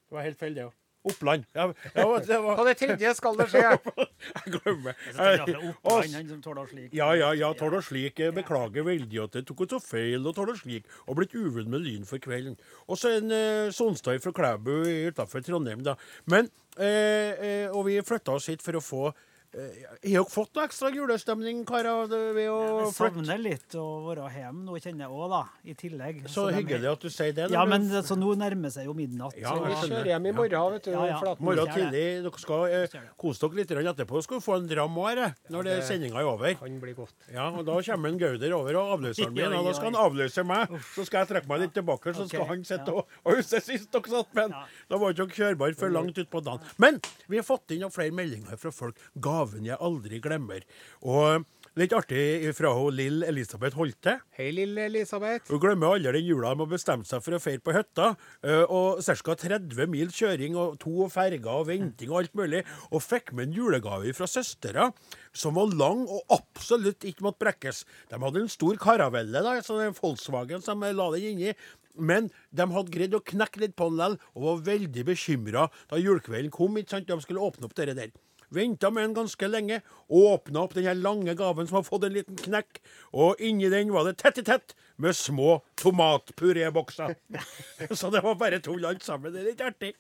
Det 0.10 0.18
var 0.18 0.26
helt 0.28 0.40
feil, 0.40 0.56
det 0.58 0.66
òg. 0.68 0.83
Oppland. 1.04 1.44
Ja, 1.56 1.66
ja, 1.96 2.06
det 2.24 2.38
var 2.46 2.56
På 2.60 2.66
det 2.68 2.76
tredje 2.80 3.14
skal 3.18 3.38
det 3.40 3.48
skje. 3.52 3.64
Jeg 4.38 4.54
glemmer. 4.56 4.96
Jeg 5.10 5.42
det 5.48 5.56
er 5.56 5.66
Oppland, 5.70 6.16
han 6.16 6.30
som 6.32 6.42
tåler 6.46 6.70
slik. 6.72 6.94
Ja, 6.96 7.10
ja, 7.20 7.34
ja, 7.38 7.52
Tåler 7.60 7.84
slik. 7.84 8.22
Jeg 8.24 8.36
beklager 8.38 8.88
veldig 8.88 9.22
at 9.26 9.36
jeg 9.40 9.48
tok 9.50 9.66
så 9.70 9.82
feil, 9.84 10.24
og 10.24 10.38
tåler 10.38 10.58
slik. 10.60 10.88
Og 11.08 11.20
blitt 11.20 11.36
uvenn 11.36 11.72
med 11.74 11.84
Lyn 11.84 12.08
for 12.08 12.24
kvelden. 12.24 12.56
Og 12.88 13.00
så 13.00 13.18
en 13.18 13.36
eh, 13.36 13.72
Sonstad 13.76 14.24
fra 14.24 14.32
Klæbu 14.36 14.74
utafor 15.10 15.44
Trondheim, 15.44 15.84
da. 15.84 15.98
Men 16.32 16.50
eh, 16.78 17.34
eh, 17.36 17.68
Og 17.74 17.88
vi 17.90 18.00
flytta 18.06 18.38
oss 18.38 18.48
hit 18.52 18.64
for 18.64 18.80
å 18.80 18.84
få 18.84 19.04
eh, 19.12 19.22
Har 19.54 20.00
dere 20.02 20.24
fått 20.34 20.56
noe 20.58 20.66
ekstra 20.66 20.90
julestemning, 20.94 21.62
karer, 21.68 22.08
ved 22.10 22.50
å 22.50 22.60
Jeg 22.84 22.94
savner 22.96 23.38
litt 23.42 23.76
å 23.78 23.86
være 24.08 24.30
hjemme 24.34 24.66
nå, 24.66 24.78
kjenner 24.82 25.06
jeg 25.06 25.14
òg, 25.14 25.26
da. 25.34 25.42
I 25.70 25.76
tillegg. 25.78 26.24
Så 26.26 26.44
så 26.44 26.56
hyggelig 26.56 26.90
at 26.90 27.04
du 27.04 27.10
sier 27.14 27.36
det. 27.38 27.48
Ja, 27.54 27.64
når 27.64 27.72
men 27.74 28.06
så 28.08 28.18
nå 28.18 28.34
nærmer 28.40 28.74
seg 28.74 28.88
jo 28.90 28.96
midnatt. 28.98 29.36
Ja, 29.40 29.54
Vi 29.62 29.76
kjører 29.84 30.10
hjem 30.14 30.30
i 30.30 30.34
morgen, 30.36 30.78
vet 30.78 30.88
du. 30.88 30.92
Ja, 30.96 31.04
ja. 31.12 31.36
Morgen 31.44 31.70
tidlig. 31.70 32.04
Dere 32.26 32.42
skal 32.42 32.66
eh, 32.80 32.98
kose 33.20 33.50
dere 33.54 33.84
litt 33.84 33.94
etterpå. 33.94 34.24
Skal 34.26 34.40
vi 34.40 34.46
få 34.48 34.58
en 34.58 34.68
dram 34.70 34.98
òg, 35.04 35.22
eh, 35.22 35.36
når 35.54 35.70
det 35.70 35.78
sendinga 35.88 36.22
er 36.22 36.30
over. 36.32 36.58
Kan 36.60 36.80
bli 36.82 36.96
godt. 36.98 37.16
Ja, 37.34 37.50
og 37.52 37.66
Da 37.70 37.78
kommer 37.86 38.10
en 38.10 38.20
Gauder 38.22 38.58
over 38.58 38.80
og 38.82 38.94
avløseren 38.98 39.38
min. 39.38 39.46
Oi, 39.46 39.60
Og 39.62 39.70
da 39.70 39.76
skal 39.78 39.92
han 39.92 40.00
avløse 40.02 40.48
meg. 40.48 40.74
Så 40.96 41.06
skal 41.08 41.24
jeg 41.24 41.32
trekke 41.34 41.52
meg 41.52 41.64
litt 41.68 41.76
tilbake, 41.78 42.16
så 42.18 42.28
skal 42.30 42.48
han 42.50 42.66
sitte 42.68 42.90
ja. 42.90 43.04
og, 43.04 43.22
og 43.24 43.38
huske 43.40 43.62
sist 43.64 43.92
dere 43.94 44.16
satt 44.18 44.34
med 44.34 44.50
han. 44.50 44.74
Da 44.90 45.00
var 45.02 45.14
ikke 45.14 45.28
dere 45.30 45.40
kjørbare 45.40 45.78
før 45.80 45.94
langt 45.94 46.20
utpå 46.26 46.44
dagen. 46.44 46.74
Men 46.82 47.00
vi 47.30 47.40
har 47.40 47.48
fått 47.48 47.76
inn 47.76 47.84
noen 47.86 47.94
flere 47.94 48.16
meldinger 48.16 48.60
fra 48.60 48.74
folk. 48.74 49.00
Gaven 49.44 49.68
jeg 49.68 49.80
aldri 49.84 50.20
glemmer. 50.24 50.64
Og 51.04 51.44
litt 51.80 51.94
artig 51.96 52.52
fra 52.56 52.72
hun 52.78 52.94
Lill 52.96 53.24
Elisabeth 53.28 53.76
Holte. 53.80 54.16
Hei, 54.38 54.52
Lill 54.56 54.78
Elisabeth. 54.80 55.50
Hun 55.52 55.60
glemmer 55.64 55.96
aldri 55.98 56.14
den 56.20 56.30
jula 56.30 56.54
de 56.54 56.64
har 56.64 56.72
bestemt 56.72 57.10
seg 57.10 57.24
for 57.26 57.36
å 57.36 57.42
feire 57.44 57.64
på 57.64 57.76
hytta. 57.76 58.14
eh, 58.44 58.64
Og 58.64 59.02
ca. 59.04 59.36
30 59.44 59.88
mil 59.92 60.08
kjøring 60.14 60.56
og 60.56 60.80
to 60.80 61.10
ferger 61.10 61.52
og 61.52 61.68
venting 61.68 62.12
og 62.12 62.22
alt 62.24 62.36
mulig. 62.40 62.64
Og 62.92 63.02
fikk 63.04 63.34
med 63.34 63.50
en 63.50 63.58
julegave 63.58 64.14
fra 64.16 64.30
søstera 64.30 64.92
som 65.34 65.56
var 65.56 65.74
lang 65.76 66.06
og 66.08 66.24
absolutt 66.32 67.04
ikke 67.04 67.26
måtte 67.26 67.44
brekkes. 67.44 67.84
De 68.10 68.20
hadde 68.22 68.44
en 68.46 68.52
stor 68.52 68.78
karavelle, 68.78 69.44
da, 69.44 69.60
sånn 69.62 69.82
er 69.88 69.98
Volkswagen 69.98 70.62
som 70.64 70.80
la 70.80 71.12
den 71.12 71.34
inni. 71.34 71.56
Men 71.94 72.32
de 72.50 72.66
hadde 72.74 72.90
greid 72.94 73.14
å 73.14 73.22
knekke 73.22 73.60
litt 73.62 73.76
på 73.78 73.90
den 73.90 73.98
likevel, 74.00 74.20
og 74.34 74.46
var 74.48 74.64
veldig 74.66 75.04
bekymra 75.06 75.68
da 75.90 76.00
julekvelden 76.02 76.50
kom. 76.54 76.78
ikke 76.78 76.90
sant? 76.90 77.08
De 77.08 77.20
skulle 77.22 77.42
åpne 77.42 77.66
opp 77.66 77.76
det 77.76 77.94
der. 77.98 78.14
Venta 78.54 78.92
med 78.94 79.08
den 79.08 79.16
ganske 79.18 79.50
lenge, 79.50 79.82
åpna 80.10 80.66
opp 80.66 80.76
den 80.78 80.86
her 80.86 80.98
lange 80.98 81.34
gaven 81.38 81.68
som 81.70 81.80
har 81.80 81.86
fått 81.88 82.06
en 82.08 82.14
liten 82.14 82.38
knekk, 82.38 82.82
og 83.18 83.42
inni 83.42 83.72
den 83.74 83.94
var 83.96 84.06
det 84.06 84.20
tett 84.22 84.42
i 84.42 84.46
tett 84.46 84.76
med 85.02 85.18
små 85.18 85.64
tomatpurébokser. 85.82 87.16
Så 88.00 88.12
det 88.14 88.22
var 88.26 88.38
bare 88.38 88.62
tull 88.62 88.86
alt 88.86 89.06
sammen. 89.06 89.34
Det 89.34 89.42
er 89.42 89.50
litt 89.52 89.66
artig. 89.66 89.94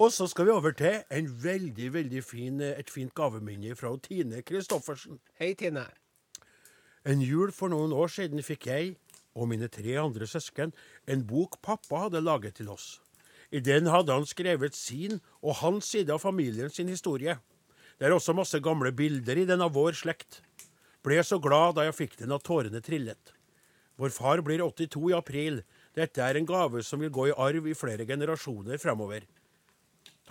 Og 0.00 0.12
så 0.12 0.24
skal 0.30 0.46
vi 0.48 0.54
over 0.54 0.72
til 0.72 1.02
en 1.12 1.26
veldig, 1.42 1.90
veldig 1.92 2.22
fin, 2.24 2.60
et 2.64 2.90
fint 2.90 3.12
gaveminne 3.14 3.74
fra 3.76 3.90
Tine 4.00 4.40
Christoffersen. 4.40 5.18
Hei, 5.36 5.52
Tine. 5.58 5.84
En 7.04 7.20
jul 7.20 7.52
for 7.52 7.68
noen 7.68 7.92
år 7.92 8.08
siden 8.14 8.40
fikk 8.46 8.70
jeg 8.70 8.94
og 9.34 9.48
mine 9.50 9.68
tre 9.72 9.96
andre 10.00 10.26
søsken 10.28 10.72
en 11.08 11.24
bok 11.26 11.58
pappa 11.64 12.06
hadde 12.06 12.22
laget 12.24 12.60
til 12.60 12.70
oss. 12.72 13.00
I 13.52 13.60
den 13.60 13.90
hadde 13.92 14.14
han 14.14 14.26
skrevet 14.28 14.76
sin 14.76 15.20
og 15.42 15.58
hans 15.60 15.90
side 15.92 16.12
av 16.12 16.22
familien 16.22 16.70
sin 16.72 16.88
historie. 16.88 17.36
Det 17.98 18.08
er 18.08 18.14
også 18.14 18.34
masse 18.36 18.58
gamle 18.62 18.92
bilder 18.96 19.42
i 19.42 19.46
den 19.48 19.62
av 19.64 19.74
vår 19.76 19.96
slekt. 19.98 20.40
Ble 21.02 21.18
så 21.26 21.38
glad 21.42 21.76
da 21.76 21.86
jeg 21.88 21.98
fikk 21.98 22.18
den 22.22 22.34
at 22.34 22.44
tårene 22.46 22.82
trillet. 22.84 23.34
Vår 24.00 24.14
far 24.14 24.40
blir 24.42 24.62
82 24.64 25.10
i 25.10 25.16
april. 25.16 25.62
Dette 25.94 26.24
er 26.24 26.38
en 26.38 26.48
gave 26.48 26.82
som 26.86 27.02
vil 27.02 27.12
gå 27.12 27.28
i 27.28 27.36
arv 27.36 27.68
i 27.68 27.76
flere 27.76 28.06
generasjoner 28.08 28.80
fremover. 28.80 29.26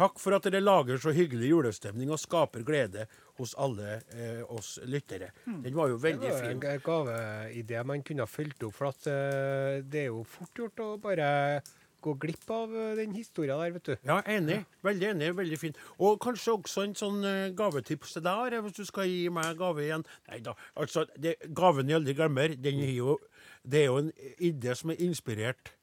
Takk 0.01 0.17
for 0.23 0.33
at 0.33 0.45
dere 0.47 0.63
lager 0.63 0.97
så 1.03 1.11
hyggelig 1.13 1.51
julestemning 1.51 2.09
og 2.13 2.19
skaper 2.21 2.63
glede 2.65 3.03
hos 3.37 3.51
alle 3.59 3.99
eh, 4.15 4.39
oss 4.47 4.77
lyttere. 4.87 5.29
Den 5.45 5.75
var 5.75 5.91
jo 5.91 5.99
veldig 6.01 6.31
fin. 6.31 6.61
Det 6.61 6.71
var 6.71 6.71
en 6.71 6.79
fin. 6.79 6.85
gaveidé 6.87 7.83
man 7.85 8.03
kunne 8.07 8.25
ha 8.25 8.31
fulgt 8.31 8.63
opp, 8.65 8.77
for 8.77 8.89
at 8.89 9.09
eh, 9.11 9.83
det 9.83 10.05
er 10.05 10.09
jo 10.09 10.23
fort 10.23 10.63
gjort 10.63 10.81
å 10.81 10.89
bare 11.03 11.27
gå 12.03 12.15
glipp 12.21 12.49
av 12.53 12.73
eh, 12.75 12.93
den 12.99 13.15
historia 13.17 13.57
der, 13.59 13.73
vet 13.75 13.89
du. 13.89 13.93
Ja, 14.07 14.19
enig. 14.29 14.61
Veldig 14.85 15.09
enig. 15.13 15.31
Veldig 15.37 15.59
fin. 15.61 15.75
Og 15.99 16.19
kanskje 16.23 16.55
også 16.57 16.85
en 16.85 16.95
sånn 16.97 17.25
eh, 17.27 17.51
gavetips 17.57 18.15
til 18.17 18.25
deg, 18.25 18.57
hvis 18.65 18.79
du 18.79 18.85
skal 18.87 19.09
gi 19.09 19.27
meg 19.33 19.59
gave 19.59 19.85
igjen. 19.85 20.05
Nei 20.31 20.41
da. 20.45 20.55
Altså, 20.79 21.05
det, 21.17 21.37
gaven 21.57 21.91
jeg 21.91 22.01
aldri 22.01 22.17
glemmer, 22.17 22.55
den 22.57 22.81
er 22.85 22.95
jo, 22.95 23.19
det 23.63 23.83
er 23.83 23.91
jo 23.91 24.01
en 24.05 24.11
idé 24.41 24.75
som 24.77 24.93
er 24.93 25.05
inspirert 25.05 25.75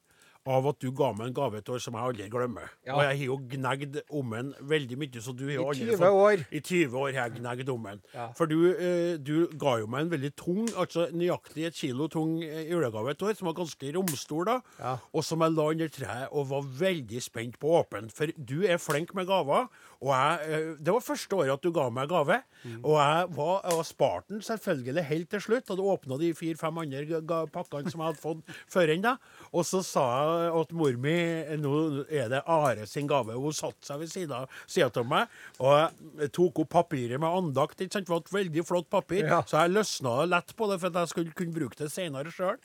av 0.49 0.67
at 0.71 0.79
du 0.81 0.89
ga 0.97 1.11
meg 1.13 1.29
en 1.29 1.35
gave 1.37 1.59
et 1.61 1.69
år 1.69 1.81
som 1.85 1.97
jeg 1.99 2.09
aldri 2.09 2.29
glemmer. 2.33 2.71
Ja. 2.87 2.95
Og 2.97 3.03
jeg 3.05 3.19
har 3.21 3.25
jo 3.29 3.37
gnagd 3.53 3.99
om 4.17 4.31
den 4.37 4.55
veldig 4.71 4.99
mye. 5.03 5.21
så 5.25 5.35
du 5.37 5.45
har 5.49 5.59
jo 5.59 5.67
I 5.73 5.89
20 5.93 6.09
år. 6.23 6.45
I 6.51 6.61
20 6.65 6.97
år 7.03 7.13
har 7.13 7.29
jeg 7.29 7.41
gnagd 7.43 7.69
om 7.75 7.83
den. 7.91 8.01
Ja. 8.15 8.29
For 8.39 8.47
du, 8.51 8.57
eh, 8.73 9.17
du 9.21 9.49
ga 9.61 9.77
jo 9.83 9.87
meg 9.91 10.07
en 10.07 10.13
veldig 10.15 10.33
tung, 10.41 10.69
altså 10.79 11.09
nøyaktig 11.13 11.67
et 11.69 11.75
kilo 11.75 12.09
tung 12.09 12.39
eh, 12.43 12.65
julegave 12.71 13.11
et 13.13 13.23
år, 13.23 13.35
som 13.39 13.51
var 13.51 13.59
ganske 13.61 13.93
romstor 13.97 14.45
da, 14.49 14.61
Ja. 14.79 14.97
og 15.13 15.25
som 15.25 15.41
jeg 15.45 15.53
la 15.59 15.69
under 15.75 15.89
treet 15.89 16.29
og 16.33 16.49
var 16.49 16.63
veldig 16.63 17.23
spent 17.23 17.59
på 17.61 17.69
å 17.75 17.85
åpne. 17.85 18.11
For 18.13 18.27
du 18.39 18.65
er 18.67 18.79
flink 18.79 19.15
med 19.15 19.27
gaver, 19.29 19.69
og 20.03 20.11
jeg, 20.15 20.39
eh, 20.55 20.75
det 20.79 20.93
var 20.95 21.01
første 21.03 21.35
året 21.35 21.53
at 21.57 21.63
du 21.65 21.73
ga 21.75 21.89
meg 21.91 22.09
gave, 22.09 22.43
Mm. 22.59 22.81
og 22.83 22.97
jeg 22.99 23.27
var, 23.37 23.61
jeg 23.63 23.77
var 23.79 23.85
spart 23.87 24.25
den 24.29 24.41
selvfølgelig 24.43 25.05
helt 25.07 25.29
til 25.31 25.41
slutt, 25.41 25.69
Hadde 25.69 25.85
åpna 25.93 26.17
de 26.19 26.33
fire-fem 26.35 26.79
andre 26.83 27.21
pakkene 27.55 27.87
som 27.93 28.01
jeg 28.03 28.09
hadde 28.09 28.19
fått 28.19 28.43
før 28.67 28.87
den 28.91 29.01
da, 29.05 29.13
og 29.55 29.63
så 29.65 29.79
sa 29.87 30.03
jeg 30.43 30.61
at 30.61 30.73
mor 30.75 30.97
mi, 30.99 31.15
nå 31.63 31.75
er 32.11 32.29
det 32.33 32.43
Are 32.51 32.85
sin 32.91 33.07
gave, 33.07 33.31
hun 33.39 33.53
satte 33.55 33.87
seg 33.87 34.01
ved 34.01 34.11
siden 34.11 34.33
av 34.35 35.07
meg, 35.07 35.29
og 35.61 35.93
jeg 36.19 36.33
tok 36.35 36.59
opp 36.65 36.69
papiret 36.75 37.21
med 37.23 37.31
andakt, 37.31 37.79
ikke 37.79 37.93
sant, 38.01 38.07
det 38.11 38.15
var 38.17 38.25
et 38.27 38.35
veldig 38.41 38.67
flott 38.67 38.91
papir, 38.91 39.23
Ja. 39.29 39.43
så 39.47 39.63
jeg 39.63 39.77
løsna 39.77 40.27
lett 40.27 40.57
på 40.57 40.67
det 40.73 40.81
for 40.81 40.89
at 40.91 40.95
jeg 40.95 41.09
skulle 41.15 41.35
kunne 41.39 41.55
bruke 41.55 41.77
det 41.79 41.93
senere 41.95 42.31
sjøl. 42.35 42.59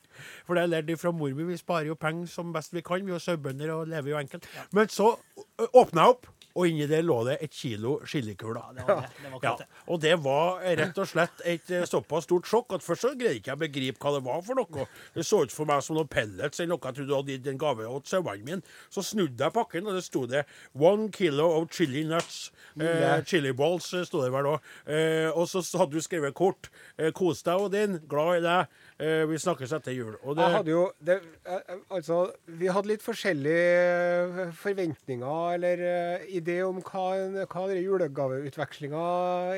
For 0.48 0.56
det 0.56 0.70
lærte 0.70 0.90
jeg 0.90 1.00
fra 1.00 1.12
mor 1.12 1.30
mi. 1.34 1.44
Vi 1.44 1.58
sparer 1.58 1.86
jo 1.88 1.96
penger 1.96 2.28
som 2.28 2.52
best 2.54 2.74
vi 2.74 2.82
kan. 2.82 3.06
Vi 3.06 3.14
er 3.14 3.20
sauebønder 3.22 3.70
og 3.78 3.88
lever 3.88 4.10
jo 4.10 4.18
enkelt. 4.18 4.46
Men 4.74 4.88
så 4.88 5.18
åpna 5.74 6.02
jeg 6.08 6.10
opp, 6.18 6.28
og 6.56 6.68
inni 6.70 6.86
der 6.90 7.02
lå 7.06 7.16
det 7.28 7.38
et 7.42 7.52
kilo 7.52 7.96
chilikuler. 8.06 8.74
Var 8.86 9.08
Ja, 9.44 9.56
og 9.88 10.02
det 10.04 10.14
var 10.24 10.62
rett 10.78 10.98
og 11.02 11.08
slett 11.10 11.42
et 11.50 11.70
eh, 11.74 11.86
såpass 11.90 12.28
stort 12.28 12.46
sjokk 12.50 12.76
at 12.78 12.86
først 12.86 13.02
så 13.08 13.14
greide 13.18 13.40
ikke 13.40 13.52
jeg 13.52 13.58
å 13.58 13.62
begripe 13.64 14.00
hva 14.04 14.14
det 14.18 14.24
var 14.28 14.42
for 14.46 14.60
noe. 14.60 14.86
Det 15.16 15.26
så 15.26 15.42
ut 15.44 15.52
for 15.54 15.66
meg 15.70 15.82
som 15.84 15.98
noen 15.98 16.08
pellets 16.12 16.60
eller 16.60 16.76
noe 16.76 16.84
jeg 16.84 17.00
trodde 17.00 17.10
du 17.10 17.16
hadde 17.18 17.36
gitt 17.38 17.50
en 17.54 17.58
gave 17.62 17.90
til 18.04 18.12
sauene 18.14 18.46
mine. 18.46 18.62
Så 18.94 19.02
snudde 19.06 19.44
jeg 19.44 19.56
pakken, 19.56 19.88
og 19.90 19.98
det 19.98 20.04
sto 20.06 20.26
det 20.30 20.46
'one 20.74 21.10
kilo 21.12 21.50
of 21.58 21.70
chili 21.72 22.04
nuts'. 22.06 22.52
Eh, 22.80 23.24
chili 23.26 23.52
balls 23.54 23.94
eh, 23.94 24.04
sto 24.06 24.22
det 24.24 24.32
vel 24.32 24.46
òg. 24.54 24.60
Eh, 24.88 25.30
og 25.34 25.48
så 25.48 25.62
hadde 25.78 25.92
du 25.98 26.02
skrevet 26.02 26.34
kort. 26.34 26.70
Eh, 26.98 27.12
'Kos 27.12 27.44
deg, 27.44 27.60
Odin. 27.60 28.00
Glad 28.08 28.38
i 28.38 28.42
deg. 28.42 28.68
Eh, 29.00 29.26
vi 29.26 29.38
snakkes 29.38 29.74
etter 29.74 29.92
jul'. 29.92 30.18
Og 30.24 30.36
det, 30.36 30.44
Jeg 30.44 30.56
hadde 30.58 30.72
jo 30.72 30.92
det, 31.04 31.20
Altså, 31.92 32.32
vi 32.48 32.68
hadde 32.68 32.88
litt 32.88 33.02
forskjellige 33.02 34.52
forventninger 34.54 35.54
eller 35.58 35.84
eh, 35.88 36.28
idé 36.44 36.60
om 36.66 36.80
hva, 36.84 37.06
hva 37.50 37.66
julegaveutvekslinga 37.74 39.04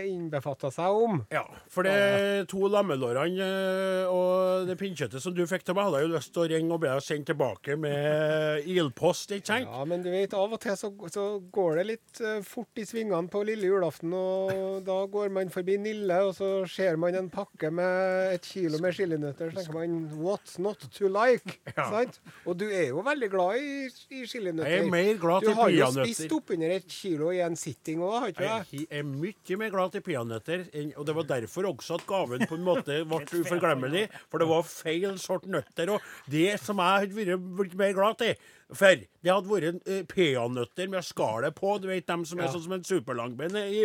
innbefatta 0.05 0.71
seg 0.73 1.01
om. 1.05 1.21
Ja, 1.33 1.43
for 1.71 1.87
det 1.87 2.47
to 2.51 2.69
lammelårene 2.71 3.45
eh, 3.45 4.11
og 4.11 4.69
det 4.69 4.77
pinnkjøttet 4.79 5.23
som 5.23 5.35
du 5.35 5.43
fikk 5.49 5.65
til 5.65 5.77
meg, 5.77 5.89
hadde 5.89 6.01
jeg 6.01 6.09
jo 6.09 6.13
lyst 6.15 6.33
til 6.35 6.43
å 6.43 6.47
ringe 6.51 6.75
og 6.75 6.81
be 6.83 6.91
deg 6.91 7.05
sende 7.05 7.31
tilbake 7.31 7.77
med 7.79 8.69
ilpost, 8.71 9.33
ikke 9.35 9.51
sant? 9.51 9.69
Ja, 9.69 9.85
men 9.89 10.05
du 10.05 10.11
vet, 10.13 10.35
av 10.37 10.55
og 10.55 10.61
til 10.61 10.77
så, 10.79 10.91
så 11.11 11.25
går 11.55 11.81
det 11.81 11.87
litt 11.91 12.21
eh, 12.23 12.39
fort 12.45 12.81
i 12.81 12.87
svingene 12.87 13.31
på 13.31 13.43
lille 13.47 13.69
julaften, 13.69 14.13
og 14.15 14.81
da 14.85 14.99
går 15.11 15.33
man 15.35 15.51
forbi 15.53 15.77
Nille, 15.81 16.21
og 16.29 16.35
så 16.37 16.51
ser 16.69 16.99
man 17.01 17.17
en 17.17 17.29
pakke 17.33 17.71
med 17.73 18.35
et 18.35 18.45
kilo 18.47 18.79
med 18.83 18.95
chilinøtter, 18.95 19.51
så 19.51 19.61
tenker 19.61 19.79
man 19.79 19.97
'what's 20.15 20.59
not 20.61 20.79
to 20.95 21.09
like'? 21.11 21.57
Ja. 21.75 21.89
Sant? 21.89 22.19
Og 22.45 22.57
du 22.59 22.67
er 22.69 22.89
jo 22.89 23.01
veldig 23.05 23.29
glad 23.31 23.59
i, 23.59 23.87
i 24.15 24.25
chilinøtter. 24.29 24.71
Jeg 24.71 24.85
er 24.85 24.91
mer 24.91 25.17
glad 25.19 25.41
du 25.43 25.49
til 25.49 25.57
har 25.59 25.69
jo 25.73 25.85
peanøtter. 25.85 26.13
spist 26.13 26.35
oppunder 26.37 26.74
et 26.77 26.87
kilo 26.91 27.31
i 27.33 27.41
en 27.45 27.55
sitting 27.59 28.01
òg, 28.05 28.15
har 28.19 28.33
ikke 28.33 28.45
det? 28.45 28.81
Jeg 28.81 28.87
er 28.99 29.07
mye 29.07 29.59
mer 29.61 29.73
glad 29.73 29.95
til 29.95 30.03
peanøtter, 30.05 30.65
og 30.95 31.07
det 31.07 31.15
var 31.17 31.29
derfor 31.35 31.69
også 31.71 31.99
at 31.99 32.07
gaven 32.09 32.45
på 32.49 32.57
en 32.59 32.67
måte 32.67 32.99
ble 33.09 33.23
uforglemmelig. 33.41 34.05
For 34.31 34.43
det 34.43 34.49
var 34.51 34.67
feil 34.69 35.17
sort 35.21 35.47
nøtter. 35.49 35.95
Og 35.95 36.11
det 36.31 36.59
som 36.63 36.83
jeg 36.83 37.07
hadde 37.07 37.39
vært 37.39 37.79
mer 37.79 37.97
glad 37.97 38.21
til 38.23 38.35
for 38.73 38.97
det 38.97 39.29
hadde 39.29 39.49
vært 39.49 39.85
uh, 39.85 39.99
peanøtter 40.09 40.89
med 40.89 41.05
skallet 41.05 41.53
på. 41.57 41.75
Du 41.81 41.85
vet 41.89 42.07
dem 42.09 42.23
som 42.25 42.39
er 42.41 42.49
sånn 42.49 42.63
som 42.63 42.73
en 42.73 42.85
superlangbein 42.85 43.57
i. 43.61 43.83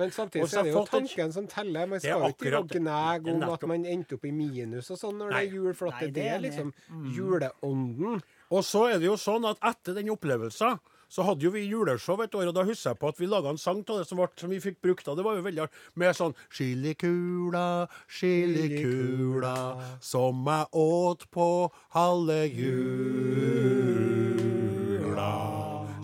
Men 0.00 0.14
samtidig 0.14 0.48
så 0.48 0.62
er 0.62 0.68
det 0.68 0.72
jo 0.72 0.84
tanken 0.88 1.34
som 1.34 1.48
teller. 1.50 1.90
Man 1.90 2.00
skal 2.00 2.24
jo 2.24 2.32
ikke 2.32 2.78
gnage 2.78 3.34
om 3.34 3.44
at 3.52 3.66
man 3.68 3.84
endte 3.88 4.16
opp 4.16 4.24
i 4.24 4.32
minus 4.32 4.88
og 4.94 5.00
sånn 5.00 5.20
når 5.20 5.34
Nei. 5.34 5.42
det 5.44 5.50
er 5.50 5.58
jul, 5.58 5.76
for 5.76 5.92
at 5.92 6.00
Nei, 6.00 6.08
det, 6.08 6.14
det 6.16 6.30
er 6.30 6.42
liksom 6.46 6.72
Mm. 6.84 7.04
juleånden. 7.16 8.22
Og 8.54 8.64
så 8.64 8.88
er 8.92 8.98
det 9.00 9.06
jo 9.08 9.16
sånn 9.20 9.44
at 9.48 9.60
etter 9.64 9.96
den 9.96 10.10
opplevelsen 10.12 10.78
så 11.08 11.22
hadde 11.26 11.44
jo 11.46 11.50
vi 11.54 11.64
juleshow 11.68 12.22
et 12.24 12.34
år, 12.34 12.48
og 12.50 12.56
da 12.56 12.64
husker 12.66 12.90
jeg 12.92 13.00
på 13.00 13.08
at 13.12 13.20
vi 13.20 13.26
laga 13.30 13.48
en 13.52 13.60
sang 13.60 13.80
av 13.84 14.00
det 14.00 14.06
som, 14.08 14.18
ble, 14.20 14.28
som 14.40 14.50
vi 14.52 14.60
fikk 14.62 14.78
brukt 14.84 15.08
av. 15.08 15.16
Det 15.18 15.24
var 15.26 15.34
jo 15.38 15.44
veldig. 15.46 15.68
Med 16.00 16.16
sånn 16.16 16.34
Chilikula, 16.54 17.86
chilikula, 18.08 19.56
som 20.04 20.44
jeg 20.48 20.66
åt 20.84 21.22
på 21.34 21.48
halve 21.96 22.40
jula. 22.50 22.84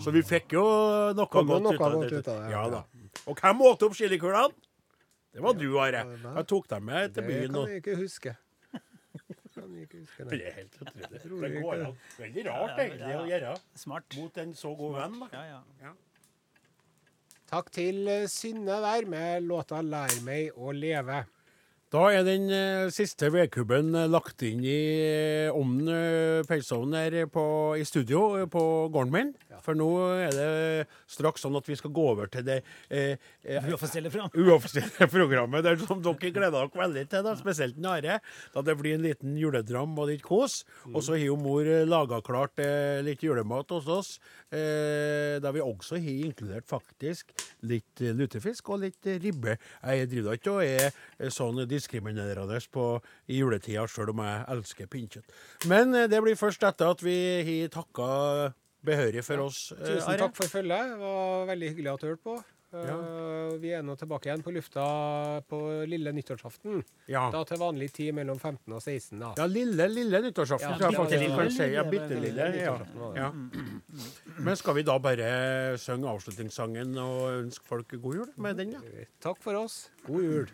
Så 0.01 0.09
vi 0.15 0.21
fikk 0.25 0.55
jo 0.57 0.65
noe 1.17 1.27
godt 1.29 1.67
ut 1.71 1.81
av 1.81 1.99
det. 2.01 2.51
Ja 2.53 2.63
da. 2.71 2.81
Og 3.29 3.37
hvem 3.37 3.61
åt 3.67 3.83
opp 3.85 3.95
chilikulene? 3.97 4.53
Det 5.31 5.39
var 5.43 5.53
du, 5.55 5.67
Are. 5.79 6.01
Jeg 6.21 6.47
tok 6.49 6.65
dem 6.67 6.83
med 6.89 7.13
til 7.15 7.23
Det 7.23 7.35
kan 7.47 7.69
jeg 7.69 7.83
ikke 7.83 7.95
huske. 8.01 8.33
Kan 9.71 9.79
jeg 9.79 9.87
ikke 9.87 9.99
huske 10.03 10.23
Det 10.27 10.37
det. 10.39 10.47
er 10.47 10.55
helt 10.57 10.73
utrolig. 10.81 11.49
Det 11.55 11.61
går 11.63 11.83
an. 11.85 11.97
Veldig 12.19 12.43
rart 12.49 12.79
egentlig 12.83 13.11
å 13.15 13.27
gjøre 13.29 13.51
Smart. 13.79 14.15
mot 14.17 14.37
en 14.43 14.53
så 14.53 14.71
god 14.75 14.95
venn. 14.97 15.19
da. 15.21 15.27
Ja, 15.47 15.59
ja. 15.85 15.91
Takk 17.51 17.71
til 17.71 18.07
eh, 18.07 18.25
Synne 18.31 18.81
der 18.83 19.05
med 19.07 19.43
låta 19.47 19.79
'Lær 19.81 20.11
meg 20.23 20.51
å 20.57 20.71
leve'. 20.75 21.25
Da 21.91 22.05
er 22.15 22.23
den 22.23 22.45
eh, 22.55 22.87
siste 22.95 23.27
vedkubben 23.33 23.89
eh, 23.99 24.07
lagt 24.07 24.39
inn 24.47 24.61
i 24.63 24.75
eh, 25.03 25.51
ovnen, 25.51 25.89
pølseovnen 26.47 26.95
her 26.95 27.25
på, 27.27 27.43
i 27.75 27.83
studio 27.83 28.45
på 28.51 28.63
gården 28.93 29.11
min. 29.11 29.33
For 29.61 29.77
nå 29.77 29.89
er 30.23 30.31
det 30.33 30.87
straks 31.11 31.43
sånn 31.45 31.57
at 31.59 31.67
vi 31.69 31.77
skal 31.77 31.93
gå 31.93 32.05
over 32.13 32.29
til 32.31 32.45
det 32.47 32.61
eh, 32.89 33.19
eh, 33.43 33.67
Uoffisielle 33.69 34.11
program. 34.13 34.31
uoffisielle 34.41 35.09
programmet 35.11 35.65
der 35.67 35.79
som 35.83 36.01
dere 36.03 36.31
gleder 36.33 36.55
dere 36.55 36.81
veldig 36.83 37.05
til, 37.11 37.25
da, 37.27 37.35
spesielt 37.39 37.79
Are. 37.91 38.19
Da 38.53 38.63
det 38.65 38.77
blir 38.79 38.95
en 38.95 39.05
liten 39.05 39.35
juledram 39.39 39.93
og 39.99 40.09
litt 40.11 40.23
kos. 40.25 40.61
Og 40.91 41.01
så 41.03 41.17
har 41.17 41.25
jo 41.25 41.37
mor 41.39 41.67
laga 41.87 42.21
klart 42.25 42.61
eh, 42.63 43.01
litt 43.05 43.23
julemat 43.25 43.73
hos 43.75 43.89
oss. 43.91 44.13
Eh, 44.51 45.39
da 45.39 45.51
vi 45.55 45.61
også 45.63 45.95
har 45.95 46.17
inkludert 46.27 46.65
faktisk 46.67 47.31
litt 47.63 48.01
eh, 48.03 48.11
lutefisk 48.19 48.67
og 48.75 48.81
litt 48.83 49.07
eh, 49.07 49.15
ribbe. 49.23 49.53
Jeg 49.79 50.09
driver 50.11 50.27
da 50.27 50.35
ikke 50.35 50.55
og 50.57 50.63
er 50.65 50.89
eh, 50.91 51.29
sånn 51.31 51.63
diskriminerende 51.71 52.59
på, 52.71 52.87
i 53.31 53.39
juletida, 53.39 53.87
sjøl 53.87 54.11
om 54.11 54.19
jeg 54.25 54.43
elsker 54.57 54.91
pinnekjøtt. 54.91 55.31
Men 55.71 55.95
eh, 55.95 56.09
det 56.11 56.19
blir 56.25 56.35
først 56.35 56.67
etter 56.67 56.91
at 56.91 57.01
vi 57.05 57.15
har 57.47 57.71
takka 57.79 58.53
behørig 58.83 59.23
for 59.23 59.47
oss. 59.47 59.69
eh, 59.77 59.85
Tusen 59.95 60.19
takk 60.19 60.35
for 60.35 60.51
følget. 60.51 60.97
Det 60.97 60.99
var 60.99 61.45
veldig 61.55 61.69
hyggelig 61.71 61.93
at 61.95 62.01
du 62.03 62.11
hørte 62.11 62.27
på. 62.27 62.41
Eh, 62.71 63.57
Vi 63.59 63.67
er 63.75 63.81
nå 63.83 63.97
tilbake 63.99 64.29
igjen 64.29 64.43
på 64.45 64.51
lufta 64.55 64.83
på 65.51 65.57
lille 65.91 66.13
nyttårsaften. 66.15 66.77
Ja. 67.11 67.25
Da 67.33 67.41
til 67.43 67.59
vanlig 67.59 67.89
tid 67.91 68.13
mellom 68.15 68.39
15 68.39 68.71
og 68.71 68.79
16. 68.79 69.19
da. 69.19 69.33
Ja, 69.37 69.47
lille, 69.51 69.89
lille 69.91 70.21
nyttårsaften, 70.23 70.71
Ja, 70.71 70.77
tror 70.79 70.87
jeg 70.87 70.95
bitte 70.95 71.01
faktisk 71.01 71.25
lille. 71.25 71.35
kan 71.35 71.51
si. 71.51 71.67
Ja, 71.75 71.83
bitte 71.83 72.19
lille. 72.23 72.47
lille 72.55 73.17
Ja. 73.19 73.31
Ja. 74.41 74.45
Men 74.45 74.57
skal 74.57 74.73
vi 74.73 74.81
da 74.87 74.95
bare 74.97 75.77
synge 75.77 76.09
avslutningssangen 76.09 76.95
og 76.97 77.27
ønske 77.43 77.67
folk 77.67 77.93
god 78.01 78.15
jul 78.21 78.31
med 78.41 78.57
den, 78.57 78.73
da? 78.73 79.05
Takk 79.21 79.37
for 79.43 79.53
oss. 79.61 79.83
God 80.07 80.23
jul. 80.25 80.49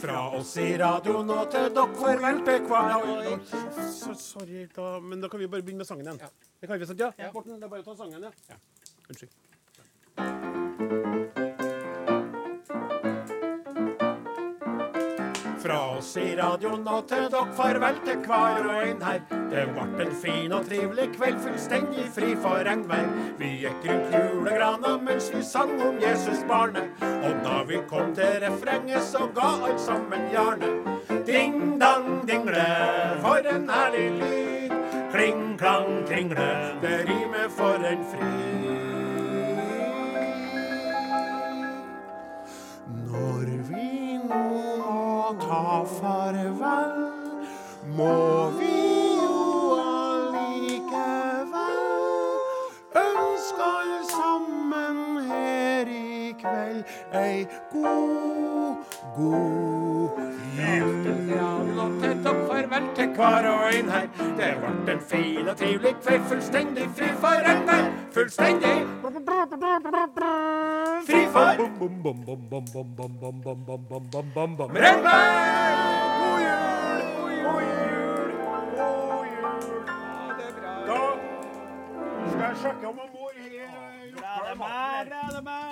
Fra 0.00 0.20
oss 0.36 0.54
i 0.56 0.70
radioen 0.80 1.28
og 1.34 1.50
til 1.52 1.68
dere 1.76 1.94
farvel 1.98 2.40
til 2.46 2.60
hver 2.70 2.90
Så- 3.90 4.14
Sorry, 4.14 4.66
da. 4.76 4.98
Men 5.00 5.20
da 5.20 5.28
kan 5.28 5.40
vi 5.40 5.46
bare 5.46 5.62
begynne 5.62 5.78
med 5.78 5.86
sangen 5.86 6.06
igjen. 6.06 6.18
Det 6.60 6.68
kan 6.68 6.80
vi, 6.80 6.86
sant? 6.86 7.00
Ja? 7.00 7.30
Morten, 7.34 7.54
det 7.60 7.64
er 7.64 7.68
bare 7.68 7.80
å 7.80 7.84
ta 7.84 7.94
sangen, 7.96 8.22
ja. 8.22 8.30
ja. 8.48 8.56
Unnskyld. 9.08 9.30
Fra 15.62 15.96
oss 15.98 16.16
i 16.16 16.30
radioen 16.36 16.86
og 16.88 17.02
til 17.10 17.26
dere 17.28 17.52
farvel 17.56 17.98
til 18.06 18.22
hver 18.24 18.64
og 18.64 18.78
en 18.80 19.02
her. 19.04 19.18
Det 19.50 19.64
vart 19.76 19.98
en 20.00 20.14
fin 20.22 20.54
og 20.56 20.64
trivelig 20.68 21.10
kveld, 21.18 21.36
fullstendig 21.44 22.06
fri 22.14 22.30
for 22.40 22.64
regnvær. 22.64 23.10
Vi 23.36 23.50
gikk 23.64 23.84
rundt 23.90 24.14
julegrana 24.16 24.94
mens 25.04 25.28
vi 25.34 25.42
sang 25.44 25.74
om 25.84 25.98
Jesus 26.00 26.40
barnet. 26.48 26.88
Og 27.04 27.42
da 27.44 27.58
vi 27.68 27.82
kom 27.90 28.14
til 28.16 28.40
refrenget, 28.46 29.04
så 29.04 29.28
ga 29.36 29.50
alt 29.68 29.84
sammen 29.84 30.30
jernet. 30.32 30.88
Ding 31.28 31.76
dang 31.82 32.08
dingle, 32.30 32.64
for 33.20 33.52
en 33.56 33.68
herlig 33.68 34.08
lyd. 34.16 34.76
Kling 35.12 35.58
klang 35.58 36.06
kringle, 36.08 36.78
det 36.80 37.04
rimer 37.08 37.48
for 37.52 37.84
en 37.92 38.04
fryd. 38.14 38.59
Ta 45.38 45.84
farvel, 46.00 47.10
må 47.96 48.50
vi 48.58 48.79
kveld 56.40 56.84
ei 57.22 57.46
god, 57.72 58.76
god 59.16 60.10
jul. 60.58 61.00
Takk 62.24 62.40
farvel 62.48 62.84
til 62.96 63.08
Hver 63.16 63.46
og 63.50 63.74
en 63.74 63.88
her, 63.90 64.06
det 64.38 64.50
ble 64.60 64.92
en 64.92 65.00
fin 65.10 65.48
og 65.48 65.56
trivelig 65.56 65.94
kveld, 66.02 66.22
fullstendig 66.28 66.86
fri 66.96 67.08
for 67.22 67.50
enhver. 67.52 67.84
Fullstendig 68.12 68.76
fri 71.06 71.26
for 71.32 71.50
regnvær. 74.84 75.76
God 76.20 76.40
jul, 76.46 77.00
god 77.44 77.60
jul, 77.62 78.30
god 78.76 79.26
jul. 79.40 79.70
Da 80.86 81.00
skal 82.30 82.44
jeg 82.48 82.56
sjekke 82.62 82.86
om 82.88 82.94
mor 83.14 83.32
har 83.34 83.90
Gleder 84.10 84.18
klar 84.18 84.42
meg, 84.48 84.58
maten. 84.58 85.06
gleder 85.08 85.42
meg. 85.42 85.69